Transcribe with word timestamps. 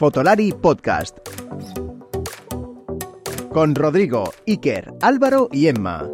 Fotolari 0.00 0.52
Podcast. 0.52 1.18
Con 3.52 3.74
Rodrigo, 3.74 4.32
Iker, 4.46 4.94
Álvaro 5.02 5.50
y 5.52 5.66
Emma. 5.66 6.08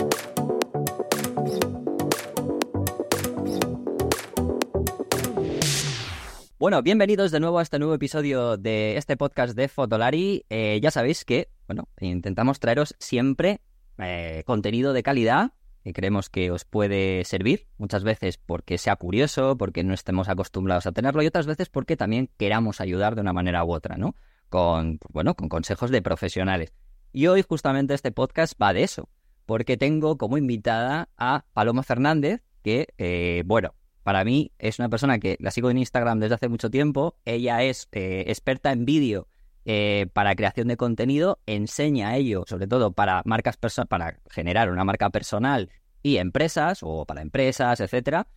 Bueno, 6.58 6.82
bienvenidos 6.82 7.30
de 7.30 7.38
nuevo 7.38 7.60
a 7.60 7.62
este 7.62 7.78
nuevo 7.78 7.94
episodio 7.94 8.56
de 8.56 8.96
este 8.96 9.16
podcast 9.16 9.54
de 9.54 9.68
Fotolari. 9.68 10.44
Eh, 10.50 10.80
ya 10.82 10.90
sabéis 10.90 11.24
que, 11.24 11.50
bueno, 11.68 11.86
intentamos 12.00 12.58
traeros 12.58 12.96
siempre 12.98 13.60
eh, 13.98 14.42
contenido 14.46 14.94
de 14.94 15.04
calidad 15.04 15.52
que 15.86 15.92
creemos 15.92 16.28
que 16.28 16.50
os 16.50 16.64
puede 16.64 17.22
servir, 17.24 17.68
muchas 17.78 18.02
veces 18.02 18.38
porque 18.38 18.76
sea 18.76 18.96
curioso, 18.96 19.56
porque 19.56 19.84
no 19.84 19.94
estemos 19.94 20.28
acostumbrados 20.28 20.84
a 20.86 20.90
tenerlo 20.90 21.22
y 21.22 21.28
otras 21.28 21.46
veces 21.46 21.68
porque 21.68 21.96
también 21.96 22.28
queramos 22.38 22.80
ayudar 22.80 23.14
de 23.14 23.20
una 23.20 23.32
manera 23.32 23.64
u 23.64 23.72
otra, 23.72 23.96
¿no? 23.96 24.16
Con, 24.48 24.98
bueno, 25.12 25.36
con 25.36 25.48
consejos 25.48 25.92
de 25.92 26.02
profesionales. 26.02 26.72
Y 27.12 27.28
hoy 27.28 27.44
justamente 27.48 27.94
este 27.94 28.10
podcast 28.10 28.60
va 28.60 28.72
de 28.72 28.82
eso, 28.82 29.08
porque 29.46 29.76
tengo 29.76 30.18
como 30.18 30.38
invitada 30.38 31.08
a 31.16 31.44
Paloma 31.52 31.84
Fernández, 31.84 32.42
que, 32.64 32.88
eh, 32.98 33.44
bueno, 33.46 33.76
para 34.02 34.24
mí 34.24 34.50
es 34.58 34.80
una 34.80 34.88
persona 34.88 35.20
que 35.20 35.36
la 35.38 35.52
sigo 35.52 35.70
en 35.70 35.78
Instagram 35.78 36.18
desde 36.18 36.34
hace 36.34 36.48
mucho 36.48 36.68
tiempo. 36.68 37.16
Ella 37.24 37.62
es 37.62 37.88
eh, 37.92 38.24
experta 38.26 38.72
en 38.72 38.86
vídeo 38.86 39.28
eh, 39.64 40.06
para 40.12 40.34
creación 40.34 40.66
de 40.66 40.76
contenido, 40.76 41.40
enseña 41.46 42.16
ello, 42.16 42.44
sobre 42.46 42.66
todo 42.66 42.90
para 42.92 43.22
marcas 43.24 43.56
para 43.88 44.18
generar 44.30 44.70
una 44.70 44.84
marca 44.84 45.10
personal 45.10 45.70
y 46.06 46.18
empresas, 46.18 46.78
o 46.82 47.04
para 47.04 47.20
empresas, 47.20 47.80
etcétera. 47.80 48.28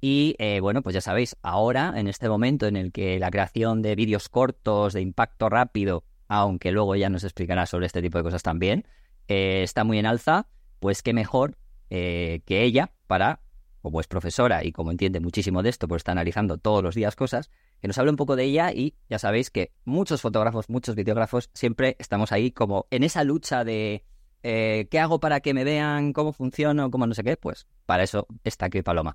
Y 0.00 0.34
eh, 0.38 0.60
bueno, 0.60 0.80
pues 0.82 0.94
ya 0.94 1.02
sabéis, 1.02 1.36
ahora, 1.42 1.92
en 1.96 2.08
este 2.08 2.26
momento 2.26 2.66
en 2.66 2.76
el 2.76 2.90
que 2.90 3.18
la 3.18 3.30
creación 3.30 3.82
de 3.82 3.94
vídeos 3.96 4.30
cortos, 4.30 4.94
de 4.94 5.02
impacto 5.02 5.50
rápido, 5.50 6.04
aunque 6.28 6.72
luego 6.72 6.96
ya 6.96 7.10
nos 7.10 7.24
explicará 7.24 7.66
sobre 7.66 7.84
este 7.84 8.00
tipo 8.00 8.16
de 8.16 8.24
cosas 8.24 8.42
también, 8.42 8.86
está 9.26 9.84
muy 9.84 9.98
en 9.98 10.06
alza, 10.06 10.46
pues 10.80 11.02
qué 11.02 11.12
mejor 11.12 11.58
que 11.90 12.42
ella 12.48 12.92
para 13.06 13.40
como 13.82 14.00
es 14.00 14.06
profesora 14.06 14.64
y 14.64 14.72
como 14.72 14.90
entiende 14.90 15.20
muchísimo 15.20 15.62
de 15.62 15.70
esto, 15.70 15.86
pues 15.86 16.00
está 16.00 16.12
analizando 16.12 16.58
todos 16.58 16.82
los 16.82 16.94
días 16.94 17.14
cosas, 17.14 17.50
que 17.80 17.88
nos 17.88 17.98
hable 17.98 18.10
un 18.10 18.16
poco 18.16 18.36
de 18.36 18.44
ella 18.44 18.72
y 18.72 18.94
ya 19.08 19.18
sabéis 19.18 19.50
que 19.50 19.72
muchos 19.84 20.20
fotógrafos, 20.20 20.68
muchos 20.68 20.94
videógrafos, 20.94 21.50
siempre 21.54 21.96
estamos 21.98 22.32
ahí 22.32 22.50
como 22.50 22.86
en 22.90 23.02
esa 23.02 23.22
lucha 23.24 23.64
de 23.64 24.04
eh, 24.42 24.86
qué 24.90 24.98
hago 24.98 25.20
para 25.20 25.40
que 25.40 25.54
me 25.54 25.64
vean, 25.64 26.12
cómo 26.12 26.32
funciono, 26.32 26.90
cómo 26.90 27.06
no 27.06 27.14
sé 27.14 27.24
qué, 27.24 27.36
pues 27.36 27.66
para 27.86 28.02
eso 28.02 28.26
está 28.44 28.66
aquí 28.66 28.82
Paloma. 28.82 29.14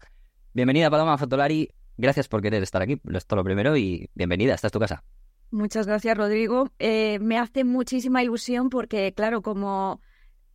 Bienvenida 0.53 0.89
Paloma 0.89 1.17
Fotolari, 1.17 1.69
gracias 1.97 2.27
por 2.27 2.41
querer 2.41 2.63
estar 2.63 2.81
aquí, 2.81 2.99
esto 3.13 3.35
lo 3.35 3.44
primero 3.44 3.75
y 3.77 4.09
bienvenida, 4.13 4.55
esta 4.55 4.67
es 4.67 4.73
tu 4.73 4.79
casa. 4.79 5.03
Muchas 5.51 5.88
gracias 5.88 6.17
Rodrigo, 6.17 6.69
eh, 6.79 7.19
me 7.19 7.38
hace 7.38 7.63
muchísima 7.63 8.23
ilusión 8.23 8.69
porque 8.69 9.13
claro, 9.13 9.41
como 9.41 10.01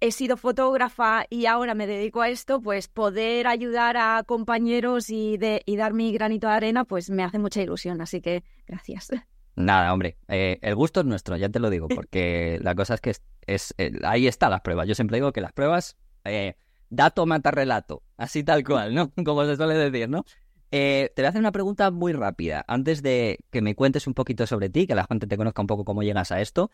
he 0.01 0.13
sido 0.13 0.37
fotógrafa 0.37 1.25
y 1.29 1.47
ahora 1.47 1.75
me 1.75 1.87
dedico 1.87 2.21
a 2.21 2.29
esto, 2.29 2.61
pues 2.61 2.89
poder 2.89 3.47
ayudar 3.47 3.97
a 3.97 4.23
compañeros 4.25 5.11
y, 5.11 5.39
y 5.65 5.77
dar 5.77 5.93
mi 5.93 6.13
granito 6.13 6.47
de 6.47 6.53
arena, 6.53 6.85
pues 6.85 7.11
me 7.11 7.25
hace 7.25 7.39
mucha 7.39 7.63
ilusión. 7.63 8.01
Así 8.01 8.21
que 8.21 8.45
gracias. 8.67 9.11
Nada, 9.59 9.93
hombre, 9.93 10.17
eh, 10.29 10.61
el 10.63 10.77
gusto 10.77 11.01
es 11.01 11.07
nuestro, 11.07 11.37
ya 11.37 11.49
te 11.49 11.59
lo 11.59 11.69
digo, 11.69 11.89
porque 11.89 12.61
la 12.63 12.77
cosa 12.77 12.95
es 12.95 13.01
que 13.01 13.13
es, 13.45 13.75
eh, 13.77 13.93
ahí 14.05 14.29
está 14.29 14.49
las 14.49 14.61
pruebas. 14.61 14.87
Yo 14.87 14.95
siempre 14.95 15.17
digo 15.17 15.33
que 15.33 15.41
las 15.41 15.53
pruebas, 15.53 15.97
eh, 16.25 16.55
dato 16.91 17.27
mata 17.27 17.51
relato, 17.51 18.05
así 18.17 18.45
tal 18.45 18.63
cual, 18.63 18.95
¿no? 18.95 19.11
Como 19.25 19.45
se 19.47 19.57
suele 19.57 19.75
decir, 19.75 20.09
¿no? 20.09 20.25
te 20.71 21.13
voy 21.17 21.25
a 21.25 21.29
hacer 21.31 21.41
una 21.41 21.51
pregunta 21.51 21.91
muy 21.91 22.13
rápida, 22.13 22.65
antes 22.69 23.03
de 23.03 23.39
que 23.51 23.63
me 23.63 23.75
cuentes 23.75 24.07
un 24.07 24.15
poquito 24.15 24.47
sobre 24.47 24.69
ti, 24.69 24.87
que 24.87 24.95
la 24.95 25.07
gente 25.07 25.27
te 25.27 25.37
conozca 25.37 25.63
un 25.63 25.67
poco 25.67 25.85
cómo 25.85 26.03
llegas 26.03 26.31
a 26.31 26.41
esto, 26.41 26.71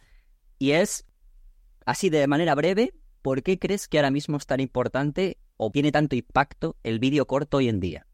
y 0.58 0.72
es, 0.72 1.06
así 1.86 2.10
de 2.10 2.26
manera 2.26 2.54
breve, 2.54 2.92
¿por 3.22 3.42
qué 3.42 3.58
crees 3.58 3.88
que 3.88 3.98
ahora 3.98 4.10
mismo 4.10 4.36
es 4.36 4.46
tan 4.46 4.60
importante 4.60 5.38
o 5.56 5.70
tiene 5.70 5.90
tanto 5.90 6.16
impacto 6.16 6.76
el 6.82 6.98
vídeo 6.98 7.26
corto 7.26 7.58
hoy 7.58 7.68
en 7.68 7.80
día? 7.80 8.06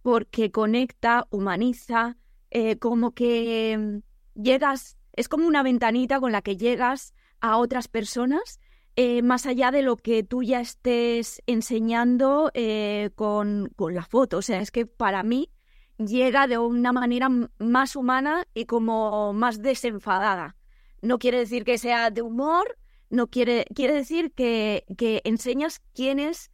Porque 0.00 0.50
conecta, 0.50 1.28
humaniza, 1.30 2.16
eh, 2.54 2.76
como 2.76 3.12
que 3.12 3.76
mm, 3.78 4.40
llegas, 4.40 4.98
es 5.14 5.28
como 5.28 5.48
una 5.48 5.62
ventanita 5.62 6.20
con 6.20 6.32
la 6.32 6.42
que 6.42 6.58
llegas 6.58 7.14
a 7.40 7.56
otras 7.56 7.88
personas, 7.88 8.60
eh, 8.94 9.22
más 9.22 9.46
allá 9.46 9.70
de 9.70 9.80
lo 9.80 9.96
que 9.96 10.22
tú 10.22 10.42
ya 10.42 10.60
estés 10.60 11.42
enseñando 11.46 12.50
eh, 12.52 13.10
con, 13.14 13.72
con 13.74 13.94
la 13.94 14.04
foto. 14.04 14.36
O 14.36 14.42
sea, 14.42 14.60
es 14.60 14.70
que 14.70 14.84
para 14.84 15.22
mí 15.22 15.50
llega 15.96 16.46
de 16.46 16.58
una 16.58 16.92
manera 16.92 17.30
más 17.58 17.96
humana 17.96 18.44
y 18.52 18.66
como 18.66 19.32
más 19.32 19.62
desenfadada. 19.62 20.56
No 21.00 21.18
quiere 21.18 21.38
decir 21.38 21.64
que 21.64 21.78
sea 21.78 22.10
de 22.10 22.20
humor, 22.20 22.76
no 23.08 23.28
quiere, 23.28 23.64
quiere 23.74 23.94
decir 23.94 24.32
que, 24.34 24.84
que 24.98 25.22
enseñas 25.24 25.80
quién 25.94 26.18
es, 26.18 26.51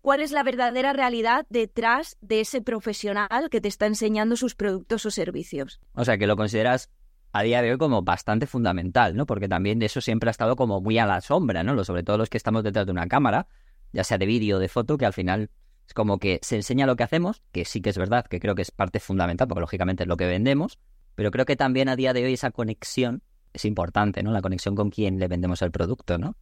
cuál 0.00 0.20
es 0.20 0.32
la 0.32 0.42
verdadera 0.42 0.92
realidad 0.92 1.46
detrás 1.48 2.16
de 2.20 2.40
ese 2.40 2.62
profesional 2.62 3.48
que 3.50 3.60
te 3.60 3.68
está 3.68 3.86
enseñando 3.86 4.36
sus 4.36 4.54
productos 4.54 5.06
o 5.06 5.10
servicios. 5.10 5.80
O 5.94 6.04
sea, 6.04 6.18
que 6.18 6.26
lo 6.26 6.36
consideras 6.36 6.90
a 7.32 7.42
día 7.42 7.62
de 7.62 7.72
hoy 7.72 7.78
como 7.78 8.02
bastante 8.02 8.46
fundamental, 8.46 9.16
¿no? 9.16 9.26
Porque 9.26 9.48
también 9.48 9.80
eso 9.82 10.00
siempre 10.00 10.28
ha 10.28 10.32
estado 10.32 10.56
como 10.56 10.80
muy 10.80 10.98
a 10.98 11.06
la 11.06 11.20
sombra, 11.20 11.62
¿no? 11.62 11.82
Sobre 11.84 12.02
todo 12.02 12.18
los 12.18 12.28
que 12.28 12.36
estamos 12.36 12.64
detrás 12.64 12.86
de 12.86 12.92
una 12.92 13.06
cámara, 13.06 13.46
ya 13.92 14.04
sea 14.04 14.18
de 14.18 14.26
vídeo 14.26 14.56
o 14.56 14.60
de 14.60 14.68
foto, 14.68 14.98
que 14.98 15.06
al 15.06 15.12
final 15.12 15.50
es 15.86 15.94
como 15.94 16.18
que 16.18 16.40
se 16.42 16.56
enseña 16.56 16.86
lo 16.86 16.96
que 16.96 17.04
hacemos, 17.04 17.42
que 17.52 17.64
sí 17.64 17.80
que 17.80 17.90
es 17.90 17.98
verdad, 17.98 18.26
que 18.26 18.40
creo 18.40 18.54
que 18.54 18.62
es 18.62 18.70
parte 18.70 19.00
fundamental, 19.00 19.48
porque 19.48 19.60
lógicamente 19.60 20.04
es 20.04 20.08
lo 20.08 20.16
que 20.16 20.26
vendemos, 20.26 20.78
pero 21.14 21.30
creo 21.30 21.44
que 21.44 21.56
también 21.56 21.88
a 21.88 21.96
día 21.96 22.12
de 22.12 22.24
hoy 22.24 22.32
esa 22.32 22.50
conexión 22.50 23.22
es 23.52 23.64
importante, 23.64 24.22
¿no? 24.22 24.32
La 24.32 24.42
conexión 24.42 24.74
con 24.74 24.90
quien 24.90 25.18
le 25.18 25.28
vendemos 25.28 25.62
el 25.62 25.70
producto, 25.70 26.18
¿no? 26.18 26.36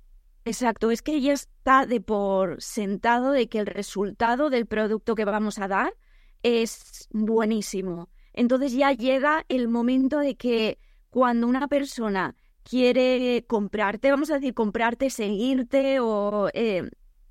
Exacto, 0.48 0.90
es 0.90 1.02
que 1.02 1.20
ya 1.20 1.34
está 1.34 1.84
de 1.84 2.00
por 2.00 2.62
sentado 2.62 3.32
de 3.32 3.50
que 3.50 3.58
el 3.58 3.66
resultado 3.66 4.48
del 4.48 4.64
producto 4.64 5.14
que 5.14 5.26
vamos 5.26 5.58
a 5.58 5.68
dar 5.68 5.94
es 6.42 7.06
buenísimo. 7.12 8.08
Entonces 8.32 8.72
ya 8.72 8.92
llega 8.92 9.44
el 9.48 9.68
momento 9.68 10.18
de 10.20 10.36
que 10.36 10.78
cuando 11.10 11.46
una 11.46 11.68
persona 11.68 12.34
quiere 12.62 13.44
comprarte, 13.46 14.10
vamos 14.10 14.30
a 14.30 14.36
decir, 14.36 14.54
comprarte, 14.54 15.10
seguirte 15.10 16.00
o, 16.00 16.48
eh, 16.54 16.88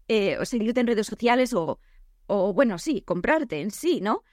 eh, 0.08 0.38
seguirte 0.46 0.82
en 0.82 0.88
redes 0.88 1.08
sociales 1.08 1.54
o, 1.54 1.80
o, 2.28 2.54
bueno, 2.54 2.78
sí, 2.78 3.02
comprarte 3.02 3.62
en 3.62 3.72
sí, 3.72 4.00
¿no? 4.00 4.24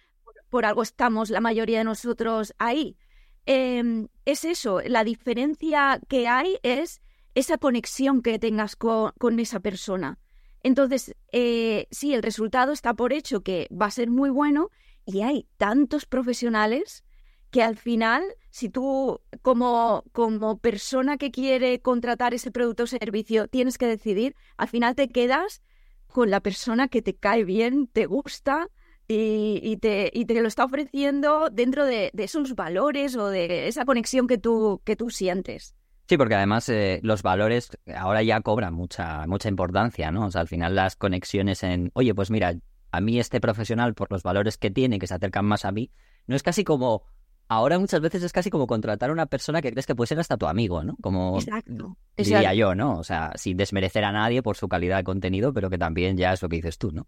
por 0.50 0.66
algo 0.66 0.82
estamos 0.82 1.30
la 1.30 1.40
mayoría 1.40 1.78
de 1.78 1.84
nosotros 1.84 2.54
ahí. 2.58 2.98
Em, 3.46 4.08
es 4.26 4.44
eso, 4.44 4.82
la 4.82 5.04
diferencia 5.04 6.00
que 6.06 6.28
hay 6.28 6.58
es 6.62 7.00
esa 7.34 7.58
conexión 7.58 8.22
que 8.22 8.38
tengas 8.38 8.76
con, 8.76 9.40
esa 9.40 9.60
persona. 9.60 10.18
Entonces, 10.62 11.14
eh, 11.32 11.86
sí, 11.90 12.14
el 12.14 12.22
resultado 12.22 12.72
está 12.72 12.94
por 12.94 13.12
hecho 13.12 13.42
que 13.42 13.68
va 13.70 13.86
a 13.86 13.90
ser 13.90 14.10
muy 14.10 14.30
bueno 14.30 14.70
y 15.04 15.22
hay 15.22 15.46
tantos 15.56 16.06
profesionales 16.06 17.04
que 17.50 17.62
al 17.62 17.76
final, 17.76 18.22
si 18.50 18.68
tú 18.68 19.20
como, 19.42 20.04
como 20.12 20.58
persona 20.58 21.18
que 21.18 21.30
quiere 21.30 21.80
contratar 21.80 22.34
ese 22.34 22.50
producto 22.50 22.84
o 22.84 22.86
servicio 22.86 23.46
tienes 23.46 23.78
que 23.78 23.86
decidir, 23.86 24.34
al 24.56 24.68
final 24.68 24.94
te 24.94 25.08
quedas 25.08 25.62
con 26.06 26.30
la 26.30 26.40
persona 26.40 26.88
que 26.88 27.02
te 27.02 27.14
cae 27.14 27.44
bien, 27.44 27.86
te 27.88 28.06
gusta, 28.06 28.70
y, 29.06 29.76
te, 29.76 30.40
lo 30.40 30.48
está 30.48 30.64
ofreciendo 30.64 31.48
dentro 31.50 31.84
de, 31.84 32.10
esos 32.16 32.54
valores 32.54 33.16
o 33.16 33.28
de 33.28 33.68
esa 33.68 33.84
conexión 33.84 34.26
que 34.26 34.38
tú, 34.38 34.80
que 34.84 34.96
tú 34.96 35.10
sientes. 35.10 35.74
Sí, 36.06 36.19
porque 36.19 36.34
además 36.34 36.69
eh, 36.69 37.00
los 37.03 37.22
valores 37.22 37.70
ahora 37.97 38.22
ya 38.22 38.41
cobran 38.41 38.75
mucha, 38.75 39.26
mucha 39.26 39.48
importancia, 39.48 40.10
¿no? 40.10 40.26
O 40.26 40.31
sea, 40.31 40.42
al 40.42 40.48
final 40.48 40.75
las 40.75 40.97
conexiones 40.97 41.62
en, 41.62 41.91
oye, 41.94 42.15
pues 42.15 42.31
mira, 42.31 42.54
a 42.91 43.00
mí 43.00 43.19
este 43.19 43.41
profesional, 43.41 43.94
por 43.94 44.10
los 44.12 44.22
valores 44.22 44.59
que 44.59 44.70
tiene, 44.70 44.98
que 44.98 45.06
se 45.06 45.14
acercan 45.14 45.47
más 45.47 45.64
a 45.64 45.73
mí, 45.73 45.90
no 46.26 46.37
es 46.37 46.43
casi 46.43 46.62
como, 46.62 47.05
ahora 47.49 47.78
muchas 47.78 48.02
veces 48.02 48.23
es 48.23 48.32
casi 48.32 48.50
como 48.50 48.67
contratar 48.67 49.08
a 49.08 49.12
una 49.12 49.26
persona 49.26 49.62
que 49.62 49.70
crees 49.73 49.87
que 49.87 49.94
puede 49.94 50.08
ser 50.08 50.20
hasta 50.20 50.37
tu 50.37 50.46
amigo, 50.46 50.84
¿no? 50.84 50.96
Como 51.00 51.38
Exacto. 51.38 51.96
diría 52.17 52.52
yo, 52.52 52.75
¿no? 52.75 52.99
O 52.99 53.05
sea, 53.05 53.32
sin 53.37 53.56
desmerecer 53.56 54.05
a 54.05 54.12
nadie 54.12 54.43
por 54.43 54.56
su 54.56 54.69
calidad 54.69 54.99
de 54.99 55.05
contenido, 55.05 55.55
pero 55.55 55.70
que 55.70 55.78
también 55.78 56.19
ya 56.19 56.34
es 56.34 56.43
lo 56.43 56.50
que 56.50 56.56
dices 56.56 56.76
tú, 56.76 56.93
¿no? 56.93 57.06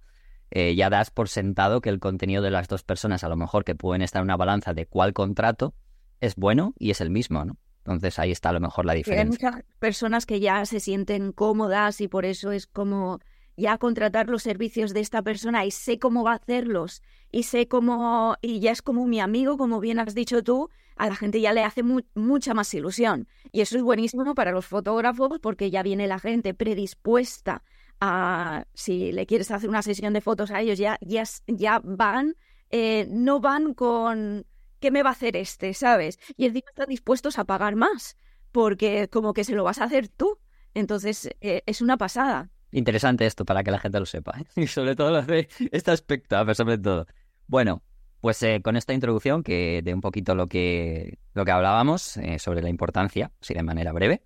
Eh, 0.50 0.74
ya 0.74 0.88
das 0.88 1.10
por 1.10 1.28
sentado 1.28 1.80
que 1.80 1.90
el 1.90 1.98
contenido 1.98 2.42
de 2.42 2.50
las 2.50 2.66
dos 2.66 2.82
personas, 2.82 3.24
a 3.24 3.28
lo 3.28 3.36
mejor 3.36 3.64
que 3.64 3.74
pueden 3.74 4.00
estar 4.00 4.20
en 4.20 4.24
una 4.24 4.36
balanza 4.36 4.72
de 4.72 4.86
cuál 4.86 5.12
contrato, 5.12 5.74
es 6.20 6.34
bueno 6.36 6.72
y 6.78 6.90
es 6.90 7.02
el 7.02 7.10
mismo, 7.10 7.44
¿no? 7.44 7.58
Entonces 7.86 8.18
ahí 8.18 8.32
está 8.32 8.48
a 8.48 8.52
lo 8.52 8.60
mejor 8.60 8.84
la 8.84 8.94
diferencia. 8.94 9.48
hay 9.48 9.54
muchas 9.54 9.64
personas 9.78 10.26
que 10.26 10.40
ya 10.40 10.64
se 10.66 10.80
sienten 10.80 11.32
cómodas 11.32 12.00
y 12.00 12.08
por 12.08 12.24
eso 12.24 12.50
es 12.50 12.66
como 12.66 13.20
ya 13.56 13.78
contratar 13.78 14.28
los 14.28 14.42
servicios 14.42 14.92
de 14.92 15.00
esta 15.00 15.22
persona 15.22 15.64
y 15.64 15.70
sé 15.70 15.98
cómo 15.98 16.24
va 16.24 16.32
a 16.32 16.36
hacerlos 16.36 17.02
y 17.30 17.44
sé 17.44 17.68
cómo, 17.68 18.36
y 18.42 18.60
ya 18.60 18.72
es 18.72 18.82
como 18.82 19.06
mi 19.06 19.20
amigo, 19.20 19.56
como 19.56 19.80
bien 19.80 19.98
has 19.98 20.14
dicho 20.14 20.42
tú, 20.42 20.68
a 20.96 21.08
la 21.08 21.14
gente 21.14 21.40
ya 21.40 21.52
le 21.52 21.62
hace 21.62 21.82
mucha 21.82 22.54
más 22.54 22.72
ilusión. 22.74 23.28
Y 23.52 23.60
eso 23.60 23.76
es 23.76 23.82
buenísimo 23.82 24.34
para 24.34 24.50
los 24.50 24.66
fotógrafos 24.66 25.38
porque 25.40 25.70
ya 25.70 25.82
viene 25.82 26.06
la 26.06 26.18
gente 26.18 26.54
predispuesta 26.54 27.62
si 28.74 29.12
le 29.12 29.26
quieres 29.26 29.50
hacer 29.50 29.68
una 29.68 29.82
sesión 29.82 30.12
de 30.12 30.20
fotos 30.20 30.50
a 30.50 30.60
ellos, 30.60 30.78
ya, 30.78 30.98
ya, 31.00 31.24
ya 31.46 31.80
van, 31.82 32.36
eh, 32.70 33.06
no 33.10 33.40
van 33.40 33.74
con 33.74 34.46
¿qué 34.80 34.90
me 34.90 35.02
va 35.02 35.10
a 35.10 35.12
hacer 35.12 35.36
este? 35.36 35.74
¿Sabes? 35.74 36.18
Y 36.36 36.46
encima 36.46 36.68
están 36.68 36.88
dispuestos 36.88 37.38
a 37.38 37.44
pagar 37.44 37.76
más, 37.76 38.16
porque 38.52 39.08
como 39.08 39.32
que 39.32 39.44
se 39.44 39.54
lo 39.54 39.64
vas 39.64 39.78
a 39.78 39.84
hacer 39.84 40.08
tú. 40.08 40.38
Entonces, 40.74 41.30
eh, 41.40 41.62
es 41.66 41.80
una 41.80 41.96
pasada. 41.96 42.50
Interesante 42.72 43.24
esto 43.24 43.44
para 43.44 43.64
que 43.64 43.70
la 43.70 43.78
gente 43.78 43.98
lo 43.98 44.06
sepa. 44.06 44.38
¿eh? 44.38 44.44
Y 44.62 44.66
sobre 44.66 44.96
todo 44.96 45.10
lo 45.10 45.22
de 45.22 45.48
este 45.72 45.90
aspecto, 45.90 46.36
pero 46.40 46.54
sobre 46.54 46.78
todo. 46.78 47.06
Bueno, 47.46 47.82
pues 48.20 48.42
eh, 48.42 48.60
con 48.62 48.76
esta 48.76 48.92
introducción, 48.92 49.42
que 49.42 49.80
de 49.82 49.94
un 49.94 50.00
poquito 50.00 50.34
lo 50.34 50.48
que, 50.48 51.18
lo 51.32 51.44
que 51.44 51.50
hablábamos 51.52 52.16
eh, 52.18 52.38
sobre 52.38 52.62
la 52.62 52.68
importancia, 52.68 53.32
así 53.40 53.54
de 53.54 53.62
manera 53.62 53.92
breve, 53.92 54.22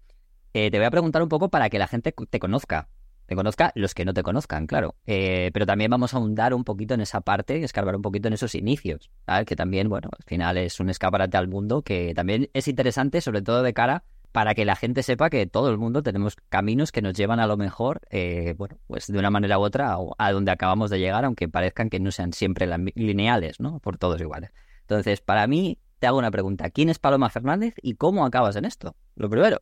te 0.52 0.70
voy 0.70 0.84
a 0.84 0.90
preguntar 0.90 1.22
un 1.22 1.28
poco 1.28 1.48
para 1.48 1.70
que 1.70 1.78
la 1.78 1.86
gente 1.86 2.12
te 2.12 2.40
conozca. 2.40 2.88
Te 3.30 3.36
conozca 3.36 3.70
los 3.76 3.94
que 3.94 4.04
no 4.04 4.12
te 4.12 4.24
conozcan, 4.24 4.66
claro. 4.66 4.96
pero 5.06 5.64
también 5.64 5.88
vamos 5.88 6.12
a 6.12 6.16
ahondar 6.16 6.52
un 6.52 6.64
poquito 6.64 6.94
en 6.94 7.00
esa 7.00 7.20
parte, 7.20 7.62
escarbar 7.62 7.94
un 7.94 8.02
poquito 8.02 8.26
en 8.26 8.34
esos 8.34 8.56
inicios, 8.56 9.08
que 9.46 9.54
también, 9.54 9.88
bueno, 9.88 10.08
al 10.10 10.24
final 10.24 10.56
es 10.56 10.80
un 10.80 10.90
escaparate 10.90 11.36
al 11.36 11.46
mundo 11.46 11.82
que 11.82 12.12
también 12.12 12.50
es 12.54 12.66
interesante, 12.66 13.20
sobre 13.20 13.40
todo 13.40 13.62
de 13.62 13.72
cara 13.72 14.02
para 14.32 14.56
que 14.56 14.64
la 14.64 14.74
gente 14.74 15.04
sepa 15.04 15.30
que 15.30 15.46
todo 15.46 15.70
el 15.70 15.78
mundo 15.78 16.02
tenemos 16.02 16.34
caminos 16.48 16.90
que 16.90 17.02
nos 17.02 17.14
llevan 17.14 17.38
a 17.38 17.46
lo 17.46 17.56
mejor, 17.56 18.00
eh, 18.10 18.56
bueno, 18.58 18.78
pues 18.88 19.06
de 19.06 19.16
una 19.16 19.30
manera 19.30 19.60
u 19.60 19.62
otra 19.62 19.96
a, 20.18 20.32
donde 20.32 20.50
acabamos 20.50 20.90
de 20.90 20.98
llegar, 20.98 21.24
aunque 21.24 21.48
parezcan 21.48 21.88
que 21.88 22.00
no 22.00 22.10
sean 22.10 22.32
siempre 22.32 22.68
lineales, 22.96 23.60
¿no? 23.60 23.78
Por 23.78 23.96
todos 23.96 24.20
iguales. 24.20 24.50
Entonces, 24.80 25.20
para 25.20 25.46
mí, 25.46 25.78
te 26.00 26.08
hago 26.08 26.18
una 26.18 26.32
pregunta. 26.32 26.68
¿Quién 26.70 26.88
es 26.88 26.98
Paloma 26.98 27.30
Fernández 27.30 27.74
y 27.80 27.94
cómo 27.94 28.26
acabas 28.26 28.56
en 28.56 28.64
esto? 28.64 28.96
Lo 29.14 29.30
primero. 29.30 29.60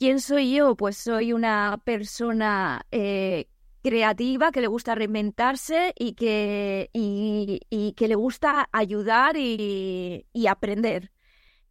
¿Quién 0.00 0.20
soy 0.20 0.54
yo? 0.54 0.76
Pues 0.76 0.96
soy 0.96 1.34
una 1.34 1.78
persona 1.84 2.86
eh, 2.90 3.48
creativa 3.82 4.50
que 4.50 4.62
le 4.62 4.66
gusta 4.66 4.94
reinventarse 4.94 5.92
y 5.94 6.14
que, 6.14 6.88
y, 6.94 7.92
que 7.98 8.08
le 8.08 8.14
gusta 8.14 8.70
ayudar 8.72 9.36
y, 9.36 10.24
aprender. 10.48 11.12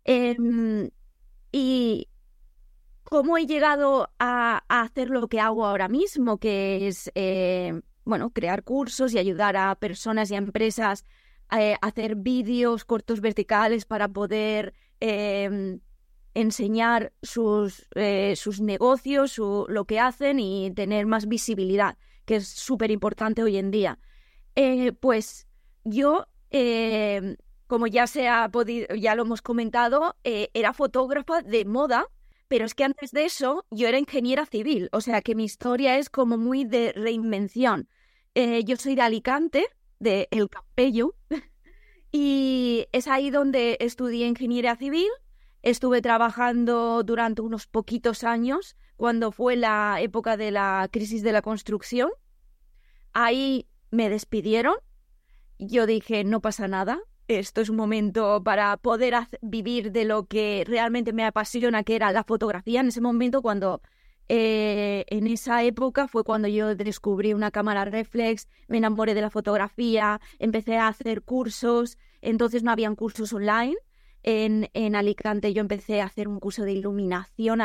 Em, 0.05 0.91
y 1.51 2.07
cómo 3.03 3.37
he 3.37 3.47
llegado 3.47 4.11
a, 4.19 4.63
hacer 4.69 5.09
lo 5.09 5.27
que 5.27 5.39
hago 5.39 5.65
ahora 5.65 5.87
mismo, 5.87 6.37
que 6.37 6.87
es, 6.87 7.11
eh, 7.15 7.81
bueno, 8.05 8.29
crear 8.29 8.63
cursos 8.63 9.11
y 9.13 9.17
ayudar 9.17 9.57
a 9.57 9.73
personas 9.73 10.29
y 10.29 10.35
a 10.35 10.37
empresas 10.37 11.03
eh, 11.57 11.75
a 11.81 11.87
hacer 11.87 12.15
vídeos 12.15 12.85
cortos 12.85 13.21
verticales 13.21 13.85
para 13.85 14.07
poder 14.07 14.75
em, 14.99 15.79
enseñar 16.33 17.13
sus, 17.21 17.87
eh, 17.95 18.35
sus 18.35 18.61
negocios, 18.61 19.37
lo 19.37 19.85
que 19.85 19.99
hacen 19.99 20.39
y 20.39 20.71
tener 20.71 21.05
más 21.05 21.27
visibilidad, 21.27 21.97
que 22.25 22.37
es 22.37 22.47
súper 22.47 22.91
importante 22.91 23.43
hoy 23.43 23.57
en 23.57 23.71
día. 23.71 23.99
pues 24.99 25.47
yo 25.83 26.27
em, 26.49 27.37
como 27.67 27.87
ya 27.87 28.07
se 28.07 28.27
ha 28.27 28.49
podido, 28.49 28.95
ya 28.95 29.15
lo 29.15 29.23
hemos 29.23 29.41
comentado, 29.41 30.15
era 30.23 30.73
fotógrafa 30.73 31.41
de 31.41 31.65
moda 31.65 32.07
pero 32.49 32.65
es 32.65 32.73
que 32.73 32.83
antes 32.83 33.11
de 33.11 33.25
eso 33.25 33.65
yo 33.69 33.87
era 33.87 33.99
ingeniera 33.99 34.45
civil, 34.45 34.89
o 34.91 35.01
sea 35.01 35.21
que 35.21 35.35
mi 35.35 35.45
historia 35.45 35.97
es 35.97 36.09
como 36.09 36.37
muy 36.37 36.65
de 36.65 36.91
reinvención. 36.93 37.87
Eh, 38.33 38.63
yo 38.65 38.75
soy 38.75 38.95
de 38.95 39.03
Alicante, 39.03 39.67
de 39.99 40.27
El 40.31 40.49
Campello, 40.49 41.15
y 42.11 42.87
es 42.91 43.07
ahí 43.07 43.29
donde 43.29 43.77
estudié 43.79 44.27
ingeniería 44.27 44.75
civil. 44.75 45.07
Estuve 45.61 46.01
trabajando 46.01 47.03
durante 47.03 47.41
unos 47.41 47.67
poquitos 47.67 48.23
años 48.23 48.77
cuando 48.95 49.31
fue 49.31 49.55
la 49.55 49.97
época 50.01 50.37
de 50.37 50.51
la 50.51 50.87
crisis 50.91 51.21
de 51.23 51.31
la 51.31 51.41
construcción. 51.41 52.09
Ahí 53.13 53.67
me 53.91 54.09
despidieron. 54.09 54.75
Yo 55.57 55.85
dije, 55.85 56.23
no 56.23 56.39
pasa 56.39 56.67
nada, 56.67 56.99
esto 57.27 57.61
es 57.61 57.69
un 57.69 57.75
momento 57.75 58.41
para 58.43 58.77
poder 58.77 59.13
vivir 59.41 59.91
de 59.91 60.05
lo 60.05 60.25
que 60.25 60.63
realmente 60.65 61.13
me 61.13 61.25
apasiona, 61.25 61.83
que 61.83 61.95
era 61.95 62.11
la 62.11 62.23
fotografía. 62.23 62.79
En 62.79 62.87
ese 62.87 63.01
momento, 63.01 63.41
cuando 63.41 63.81
eh, 64.29 65.05
en 65.07 65.27
esa 65.27 65.63
época 65.63 66.07
fue 66.07 66.23
cuando 66.23 66.47
yo 66.47 66.75
descubrí 66.75 67.33
una 67.33 67.51
cámara 67.51 67.83
reflex, 67.85 68.47
me 68.67 68.77
enamoré 68.77 69.13
de 69.13 69.21
la 69.21 69.29
fotografía, 69.29 70.21
empecé 70.39 70.77
a 70.77 70.87
hacer 70.87 71.21
cursos, 71.21 71.97
entonces 72.21 72.63
no 72.63 72.71
habían 72.71 72.95
cursos 72.95 73.33
online. 73.33 73.75
En, 74.23 74.69
en 74.73 74.95
Alicante 74.95 75.53
yo 75.53 75.61
empecé 75.61 76.01
a 76.01 76.05
hacer 76.05 76.27
un 76.27 76.39
curso 76.39 76.63
de 76.63 76.73
iluminación, 76.73 77.61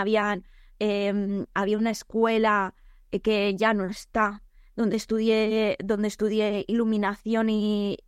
em, 0.79 1.47
había 1.55 1.79
una 1.79 1.91
escuela 1.91 2.75
que 3.23 3.55
ya 3.57 3.75
no 3.75 3.87
está, 3.87 4.43
donde 4.77 4.97
estudié, 4.97 5.77
donde 5.83 6.09
estudié 6.09 6.65
iluminación 6.69 7.49
y 7.49 7.99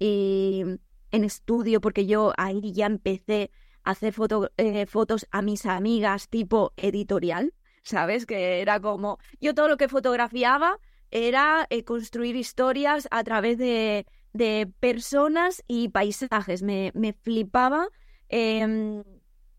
en 1.17 1.25
estudio, 1.25 1.81
porque 1.81 2.07
yo 2.07 2.33
ahí 2.37 2.73
ya 2.73 2.87
empecé 2.87 3.51
a 3.85 3.93
hacer 3.93 4.15
eh, 4.57 4.87
fotos 4.87 5.27
a 5.31 5.43
mis 5.43 5.67
amigas 5.67 6.29
tipo 6.29 6.73
editorial, 6.77 7.55
¿sabes? 7.83 8.27
Que 8.27 8.61
era 8.61 8.81
como, 8.81 9.19
yo 9.41 9.55
todo 9.55 9.69
lo 9.69 9.77
que 9.77 9.89
fotografiaba 9.89 10.79
era 11.11 11.67
eh, 11.71 11.85
construir 11.85 12.37
historias 12.37 13.09
a 13.11 13.23
través 13.25 13.59
de, 13.59 14.07
de 14.33 14.71
personas 14.81 15.63
y 15.69 15.89
paisajes. 15.89 16.63
Me, 16.63 16.91
me 16.95 17.13
flipaba, 17.13 17.89
em, 18.29 19.03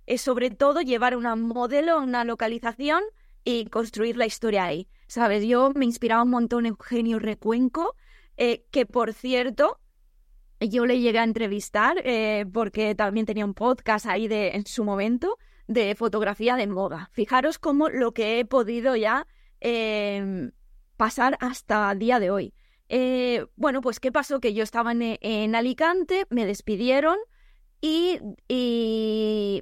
eh, 0.06 0.18
sobre 0.18 0.50
todo 0.52 0.82
llevar 0.82 1.16
una 1.16 1.36
modelo, 1.36 2.00
una 2.00 2.24
localización 2.24 3.04
y 3.44 3.66
construir 3.66 4.18
la 4.18 4.26
historia 4.26 4.66
ahí, 4.66 4.88
¿sabes? 5.08 5.46
Yo 5.46 5.72
me 5.76 5.86
inspiraba 5.86 6.24
un 6.24 6.32
montón 6.32 6.66
en 6.66 6.72
Eugenio 6.72 7.20
Recuenco, 7.20 7.96
que 8.36 8.86
por 8.86 9.14
cierto, 9.14 9.80
yo 10.60 10.86
le 10.86 11.00
llegué 11.00 11.20
a 11.20 11.24
entrevistar 11.24 11.98
eh, 12.04 12.46
porque 12.52 12.96
también 12.96 13.26
tenía 13.26 13.46
un 13.46 13.54
podcast 13.54 14.06
ahí 14.08 14.28
de, 14.28 14.50
en 14.50 14.66
su 14.66 14.84
momento 14.84 15.38
de 15.68 15.96
fotografía 15.96 16.56
de 16.56 16.68
moda. 16.68 17.10
Fijaros 17.14 17.60
cómo 17.60 17.90
lo 17.90 18.14
que 18.14 18.40
he 18.40 18.46
podido 18.46 18.96
ya 18.96 19.28
em, 19.60 20.52
pasar 20.96 21.38
hasta 21.42 21.92
el 21.92 22.00
día 22.00 22.20
de 22.20 22.32
hoy. 22.32 22.54
Eh, 22.90 23.46
bueno, 23.56 23.82
pues 23.82 24.00
¿qué 24.00 24.12
pasó? 24.12 24.40
Que 24.40 24.54
yo 24.54 24.64
estaba 24.64 24.94
en, 24.94 25.56
Alicante, 25.56 26.26
me 26.30 26.46
despidieron 26.46 27.18
y, 27.82 28.20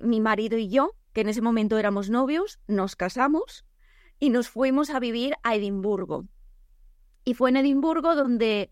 mi 0.01 0.21
marido 0.21 0.57
y 0.57 0.69
yo, 0.69 0.95
que 1.13 1.21
en 1.21 1.29
ese 1.29 1.41
momento 1.41 1.77
éramos 1.77 2.09
novios, 2.09 2.59
nos 2.67 2.95
casamos 2.95 3.65
y 4.19 4.29
nos 4.29 4.49
fuimos 4.49 4.89
a 4.89 4.99
vivir 4.99 5.35
a 5.43 5.55
Edimburgo. 5.55 6.25
Y 7.23 7.33
fue 7.33 7.49
en 7.49 7.57
Edimburgo 7.57 8.15
donde 8.15 8.69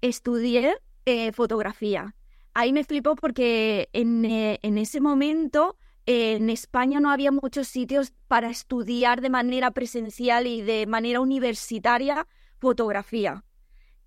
estudié 0.00 0.76
eh, 1.06 1.32
fotografía. 1.32 2.14
Ahí 2.52 2.72
me 2.72 2.84
flipó 2.84 3.16
porque 3.16 3.88
en, 3.92 4.24
eh, 4.24 4.60
en 4.62 4.78
ese 4.78 5.00
momento 5.00 5.76
en 6.06 6.50
España 6.50 7.00
no 7.00 7.10
había 7.10 7.32
muchos 7.32 7.68
sitios 7.68 8.12
para 8.28 8.50
estudiar 8.50 9.20
de 9.20 9.30
manera 9.30 9.70
presencial 9.70 10.46
y 10.46 10.60
de 10.60 10.86
manera 10.86 11.20
universitaria 11.20 12.26
fotografía. 12.58 13.44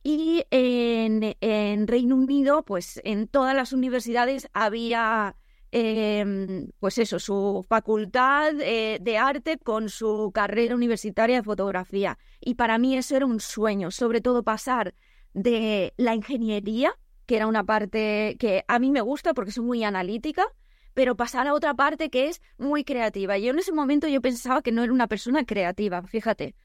Y 0.09 0.45
en, 0.51 1.85
Reino 1.85 2.15
Unido, 2.15 2.63
pues 2.63 3.01
en 3.03 3.27
todas 3.27 3.53
las 3.53 3.73
universidades 3.73 4.47
había, 4.53 5.35
em, 5.71 6.69
pues 6.79 6.97
eso, 6.97 7.19
su 7.19 7.65
facultad 7.67 8.53
eh, 8.61 8.99
de 9.01 9.17
arte 9.17 9.57
con 9.57 9.89
su 9.89 10.31
carrera 10.33 10.75
universitaria 10.75 11.35
de 11.35 11.43
fotografía. 11.43 12.17
Y 12.39 12.55
para 12.55 12.77
mí 12.77 12.95
eso 12.95 13.17
era 13.17 13.25
un 13.25 13.41
sueño, 13.41 13.91
sobre 13.91 14.21
todo 14.21 14.43
pasar 14.43 14.95
de 15.33 15.93
la 15.97 16.15
ingeniería, 16.15 16.97
que 17.25 17.35
era 17.35 17.45
una 17.45 17.65
parte 17.65 18.37
que 18.39 18.63
a 18.69 18.79
mí 18.79 18.91
me 18.91 19.01
gusta 19.01 19.33
porque 19.33 19.51
soy 19.51 19.65
muy 19.65 19.83
analítica, 19.83 20.45
pero 20.93 21.17
pasar 21.17 21.47
a 21.47 21.53
otra 21.53 21.73
parte 21.73 22.09
que 22.09 22.29
es 22.29 22.41
muy 22.57 22.85
creativa. 22.85 23.37
Yo 23.37 23.51
en 23.51 23.59
ese 23.59 23.73
momento 23.73 24.07
yo 24.07 24.21
pensaba 24.21 24.61
que 24.61 24.71
no 24.71 24.83
era 24.83 24.93
una 24.93 25.07
persona 25.07 25.43
creativa, 25.45 26.01
fíjate. 26.03 26.55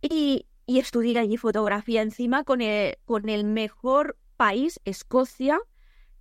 Y, 0.00 0.46
y 0.66 0.80
estudié 0.80 1.18
allí 1.18 1.36
fotografía 1.36 2.02
encima 2.02 2.44
con 2.44 2.60
el, 2.60 2.96
con 3.04 3.28
el 3.28 3.44
mejor 3.44 4.16
país, 4.36 4.80
Escocia, 4.84 5.58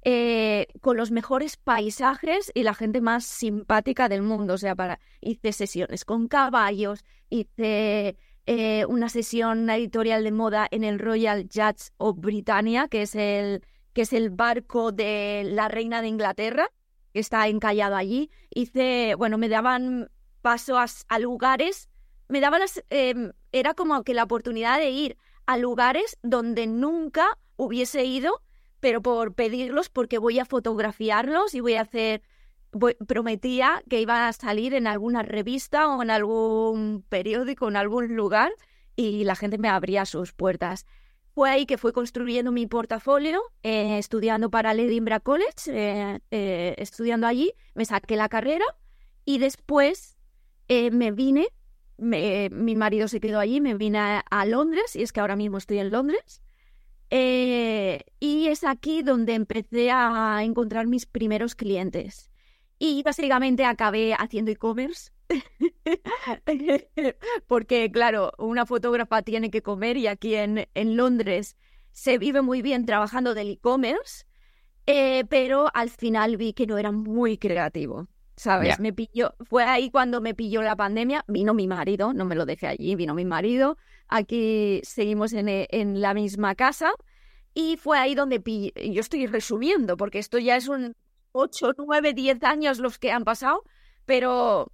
eh, 0.03 0.67
con 0.81 0.97
los 0.97 1.09
mejores 1.09 1.57
paisajes 1.57 2.51
y 2.53 2.61
la 2.61 2.75
gente 2.75 3.01
más 3.01 3.25
simpática 3.25 4.07
del 4.07 4.21
mundo. 4.21 4.53
O 4.53 4.57
sea, 4.57 4.75
para, 4.75 4.99
hice 5.19 5.51
sesiones 5.51 6.05
con 6.05 6.27
caballos, 6.27 7.03
hice 7.29 8.15
eh, 8.45 8.85
una 8.85 9.09
sesión 9.09 9.67
editorial 9.67 10.23
de 10.23 10.31
moda 10.31 10.67
en 10.69 10.83
el 10.83 10.99
Royal 10.99 11.49
Yachts 11.49 11.91
of 11.97 12.17
Britannia, 12.19 12.87
que 12.87 13.01
es 13.01 13.15
el, 13.15 13.63
que 13.93 14.03
es 14.03 14.13
el 14.13 14.29
barco 14.29 14.91
de 14.91 15.41
la 15.43 15.69
reina 15.69 16.03
de 16.03 16.09
Inglaterra, 16.09 16.71
que 17.11 17.19
está 17.19 17.47
encallado 17.47 17.95
allí. 17.95 18.29
Hice, 18.51 19.15
bueno, 19.17 19.39
me 19.39 19.49
daban 19.49 20.11
paso 20.43 20.77
a, 20.77 21.19
lugares, 21.19 21.89
me 22.27 22.41
daban 22.41 22.61
em, 22.91 23.31
era 23.55 23.73
como 23.73 24.03
que 24.03 24.13
la 24.13 24.23
oportunidad 24.23 24.79
de 24.79 24.89
ir 24.89 25.17
a 25.45 25.57
lugares 25.57 26.17
donde 26.21 26.67
nunca 26.67 27.37
hubiese 27.55 28.03
ido, 28.03 28.41
pero 28.81 29.01
por 29.01 29.33
pedirlos 29.33 29.87
porque 29.87 30.17
voy 30.17 30.39
a 30.39 30.45
fotografiarlos 30.45 31.53
y 31.53 31.61
voy 31.61 31.75
a 31.75 31.81
hacer 31.81 32.21
prometía 33.07 33.81
que 33.89 34.01
iba 34.01 34.27
a 34.27 34.33
salir 34.33 34.73
en 34.73 34.87
alguna 34.87 35.23
revista 35.23 35.87
o 35.87 36.03
en 36.03 36.11
algún 36.11 37.05
periódico, 37.07 37.69
en 37.69 37.77
algún 37.77 38.17
lugar, 38.17 38.51
y 38.97 39.23
la 39.23 39.37
gente 39.37 39.57
me 39.57 39.69
abría 39.69 40.05
sus 40.05 40.33
puertas. 40.33 40.85
fue 41.33 41.49
ahí 41.49 41.65
que 41.65 41.77
fui 41.77 41.93
construyendo 41.93 42.51
mi 42.51 42.67
portafolio, 42.67 43.41
eh, 43.63 43.97
estudiando 43.97 44.49
para 44.49 44.73
Edinburgh 44.73 45.23
College, 45.23 45.67
eh, 45.67 46.19
eh, 46.31 46.75
estudiando 46.77 47.27
allí, 47.27 47.53
me 47.73 47.85
saqué 47.85 48.17
la 48.17 48.27
carrera 48.27 48.65
y 49.23 49.37
después 49.37 50.17
me 50.67 51.11
vine, 51.11 51.47
mi 51.97 52.75
marido 52.75 53.07
se 53.07 53.19
quedó 53.19 53.39
allí, 53.39 53.61
me 53.61 53.75
vine 53.75 54.21
a, 54.29 54.45
Londres 54.45 54.95
y 54.95 55.03
es 55.03 55.11
que 55.11 55.19
ahora 55.19 55.35
mismo 55.35 55.57
estoy 55.57 55.79
en 55.79 55.91
Londres. 55.91 56.41
y 57.11 58.47
es 58.47 58.63
aquí 58.63 59.03
donde 59.03 59.33
empecé 59.33 59.91
a 59.91 60.43
encontrar 60.43 60.87
mis 60.87 61.05
primeros 61.05 61.55
clientes. 61.55 62.31
Y 62.77 63.03
básicamente 63.03 63.63
acabé 63.63 64.13
haciendo 64.13 64.51
e-commerce. 64.51 65.11
Porque, 67.47 67.89
claro, 67.91 68.33
una 68.37 68.65
fotógrafa 68.65 69.21
tiene 69.21 69.49
que 69.49 69.61
comer 69.61 69.97
y 69.97 70.07
aquí 70.07 70.35
en, 70.35 70.67
en 70.73 70.97
Londres 70.97 71.55
se 71.95 72.17
vive 72.17 72.41
muy 72.41 72.61
bien 72.61 72.85
trabajando 72.85 73.33
del 73.33 73.51
e-commerce, 73.51 74.25
eh, 74.85 75.23
pero 75.29 75.67
al 75.73 75.89
final 75.89 76.37
vi 76.37 76.53
que 76.53 76.67
no 76.67 76.77
era 76.77 76.91
muy 76.91 77.37
creativo. 77.37 78.07
¿Sabes? 78.37 78.79
Me 78.79 78.91
pilló, 78.91 79.33
fue 79.45 79.63
ahí 79.63 79.89
cuando 79.89 80.19
me 80.19 80.33
pilló 80.33 80.61
la 80.61 80.75
pandemia, 80.75 81.23
vino 81.27 81.53
mi 81.53 81.67
marido, 81.67 82.13
no 82.13 82.25
me 82.25 82.35
lo 82.35 82.45
dejé 82.45 82.67
allí, 82.67 82.95
vino 82.95 83.13
mi 83.13 83.23
marido, 83.23 83.77
aquí 84.09 84.81
seguimos 84.83 85.31
en, 85.31 85.47
en 85.49 86.01
la 86.01 86.13
misma 86.13 86.53
casa 86.53 86.91
y 87.53 87.77
fue 87.77 87.97
ahí 87.97 88.13
donde 88.13 88.41
pillé, 88.41 88.73
yo 88.91 88.99
estoy 88.99 89.25
resumiendo 89.27 89.95
porque 89.95 90.19
esto 90.19 90.37
ya 90.37 90.57
es 90.57 90.67
un 90.67 90.95
8, 91.31 91.73
9, 91.77 92.13
10 92.13 92.43
años 92.43 92.79
los 92.79 92.99
que 92.99 93.11
han 93.11 93.23
pasado, 93.23 93.63
pero 94.05 94.71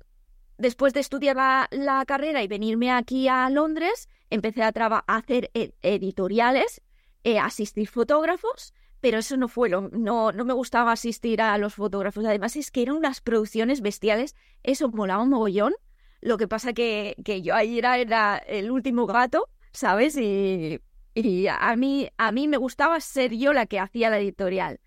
después 0.58 0.94
de 0.94 1.00
estudiar 1.00 1.36
la, 1.72 2.04
carrera 2.06 2.44
y 2.44 2.48
venirme 2.48 2.92
aquí 2.92 3.28
a 3.28 3.50
Londres, 3.50 4.10
empecé 4.30 4.64
a, 4.64 4.72
a 4.76 5.16
hacer 5.18 5.50
editoriales, 5.54 6.82
eh, 7.24 7.40
asistir 7.40 7.88
fotógrafos, 7.88 8.74
pero 9.02 9.18
eso 9.18 9.36
no 9.36 9.48
fue 9.48 9.70
lo, 9.70 9.90
no, 9.90 10.32
no 10.32 10.46
me 10.46 10.54
gustaba 10.54 10.92
asistir 10.92 11.42
a 11.42 11.58
los 11.58 11.74
fotógrafos. 11.74 12.24
Además, 12.24 12.56
es 12.56 12.72
que 12.72 12.84
eran 12.84 12.96
unas 12.96 13.20
producciones 13.20 13.82
bestiales, 13.82 14.36
eso 14.64 14.90
molaba 14.90 15.24
un 15.24 15.30
mogollón. 15.30 15.74
Lo 16.22 16.38
que 16.38 16.48
pasa 16.48 16.72
que, 16.74 17.16
que 17.26 17.42
yo 17.42 17.56
ahí 17.56 17.80
era, 17.80 17.98
era 17.98 18.38
el 18.38 18.70
último 18.70 19.08
gato, 19.08 19.50
¿sabes? 19.74 20.16
Y, 20.18 20.80
y 21.16 21.48
a, 21.48 21.76
mí, 21.76 22.10
a 22.18 22.32
mí 22.32 22.48
me 22.48 22.58
gustaba 22.58 23.00
ser 23.00 23.34
yo 23.34 23.54
la 23.54 23.66
que 23.66 23.80
hacía 23.80 24.12
la 24.12 24.20
editorial. 24.20 24.80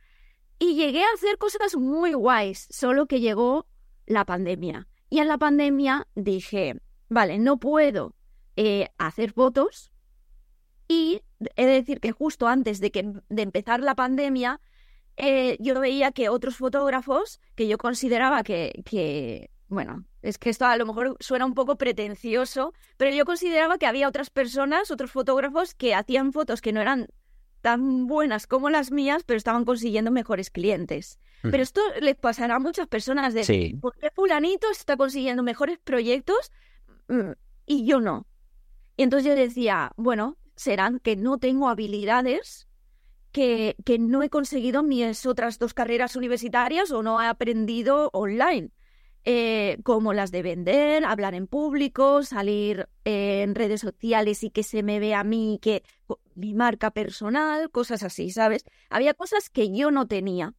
Y 0.61 0.77
llegué 0.77 1.03
a 1.03 1.13
hacer 1.15 1.37
cosas 1.37 1.77
muy 1.77 2.13
guays, 2.13 2.69
solo 2.71 3.07
que 3.07 3.21
llegó 3.21 3.67
la 4.07 4.25
pandemia. 4.25 4.87
Y 5.11 5.19
en 5.19 5.27
la 5.27 5.39
pandemia 5.39 6.07
dije, 6.15 6.81
vale, 7.09 7.39
no 7.39 7.59
puedo 7.59 8.15
eh, 8.55 8.91
hacer 8.97 9.33
fotos. 9.33 9.91
Y 10.87 11.23
he 11.57 11.67
de 11.67 11.73
decir 11.73 12.01
que 12.01 12.13
justo 12.13 12.47
antes 12.47 12.81
de, 12.81 12.91
que, 12.91 13.13
de 13.29 13.43
empezar 13.43 13.81
la 13.81 13.95
pandemia, 13.95 14.61
eh, 15.17 15.57
yo 15.61 15.79
veía 15.81 16.13
que 16.13 16.29
otros 16.29 16.57
fotógrafos 16.57 17.41
que 17.55 17.69
yo 17.69 17.79
consideraba 17.79 18.43
que, 18.43 18.83
que, 18.85 19.51
bueno, 19.69 20.05
es 20.23 20.39
que 20.39 20.51
esto 20.51 20.65
a 20.67 20.77
lo 20.77 20.87
mejor 20.87 21.17
suena 21.21 21.47
un 21.47 21.55
poco 21.55 21.77
pretencioso, 21.77 22.73
pero 22.97 23.15
yo 23.15 23.25
consideraba 23.25 23.79
que 23.79 23.87
había 23.87 24.09
otras 24.09 24.31
personas, 24.31 24.91
otros 24.91 25.13
fotógrafos 25.13 25.75
que 25.75 25.95
hacían 25.95 26.33
fotos 26.33 26.61
que 26.61 26.73
no 26.73 26.81
eran 26.81 27.09
tan 27.61 28.07
buenas 28.07 28.47
como 28.47 28.69
las 28.69 28.91
mías, 28.91 29.23
pero 29.25 29.39
estaban 29.39 29.65
consiguiendo 29.65 30.11
mejores 30.11 30.51
clientes. 30.51 31.19
Pero 31.43 31.63
esto 31.63 31.81
les 32.01 32.17
pasará 32.17 32.57
a 32.57 32.59
muchas 32.59 32.87
personas 32.87 33.35
de 33.35 33.77
¿por 33.81 33.95
qué 33.97 34.11
fulanito 34.15 34.71
está 34.71 34.97
consiguiendo 34.97 35.43
mejores 35.43 35.79
proyectos 35.79 36.53
mm, 37.09 37.33
y 37.67 37.87
yo 37.87 38.01
no? 38.01 38.27
Y 38.97 39.03
entonces 39.03 39.29
yo 39.29 39.35
decía, 39.35 39.93
bueno, 39.97 40.37
serán 40.57 41.01
que 41.01 41.17
no 41.17 41.39
tengo 41.39 41.69
habilidades 41.69 42.69
que, 43.33 43.77
que 43.85 43.99
no 43.99 44.23
he 44.23 44.31
conseguido 44.31 44.83
mis 44.83 45.27
otras 45.27 45.59
dos 45.59 45.75
carreras 45.75 46.17
universitarias 46.17 46.91
o 46.93 47.03
no 47.03 47.21
he 47.21 47.27
aprendido 47.27 48.11
online. 48.13 48.71
Eh, 49.27 49.79
como 49.85 50.13
las 50.13 50.31
de 50.33 50.43
vender, 50.43 51.03
hablar 51.07 51.35
en 51.35 51.47
público, 51.47 52.23
salir 52.25 52.91
en 53.05 53.55
redes 53.55 53.81
sociales 53.81 54.45
y 54.45 54.51
que 54.51 54.63
se 54.63 54.83
me 54.83 55.01
vea 55.01 55.21
a 55.21 55.25
mí, 55.25 55.59
que 55.63 55.83
mi 56.35 56.53
marca 56.53 56.91
personal, 56.91 57.71
cosas 57.71 58.03
así, 58.03 58.31
¿sabes? 58.31 58.65
Había 58.91 59.15
cosas 59.15 59.49
que 59.49 59.75
yo 59.75 59.91
no 59.91 60.07
tenía. 60.07 60.53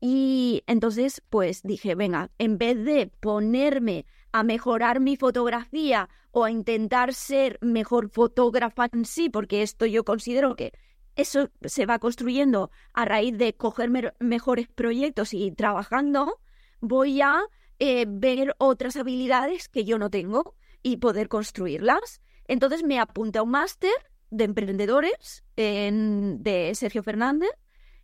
Y 0.00 0.64
entonces, 0.66 1.22
pues 1.30 1.62
dije, 1.62 1.94
venga, 1.94 2.32
en 2.38 2.58
vez 2.58 2.84
de 2.84 3.12
ponerme 3.20 4.06
a 4.32 4.42
mejorar 4.42 5.00
mi 5.00 5.16
fotografía 5.16 6.08
o 6.30 6.44
a 6.44 6.50
intentar 6.50 7.14
ser 7.14 7.58
mejor 7.60 8.10
fotógrafa 8.10 8.88
en 8.92 9.04
sí, 9.04 9.28
porque 9.28 9.62
esto 9.62 9.86
yo 9.86 10.04
considero 10.04 10.56
que 10.56 10.72
eso 11.16 11.50
se 11.62 11.86
va 11.86 11.98
construyendo 11.98 12.70
a 12.92 13.04
raíz 13.04 13.36
de 13.36 13.54
coger 13.54 14.14
mejores 14.20 14.68
proyectos 14.68 15.34
y 15.34 15.50
trabajando, 15.52 16.40
voy 16.80 17.20
a 17.20 17.40
eh, 17.78 18.06
ver 18.08 18.54
otras 18.58 18.96
habilidades 18.96 19.68
que 19.68 19.84
yo 19.84 19.98
no 19.98 20.10
tengo 20.10 20.54
y 20.82 20.98
poder 20.98 21.28
construirlas. 21.28 22.22
Entonces 22.46 22.84
me 22.84 22.98
apunté 22.98 23.38
a 23.38 23.42
un 23.42 23.50
máster 23.50 23.92
de 24.30 24.44
emprendedores 24.44 25.44
en, 25.56 26.42
de 26.42 26.74
Sergio 26.74 27.02
Fernández 27.02 27.50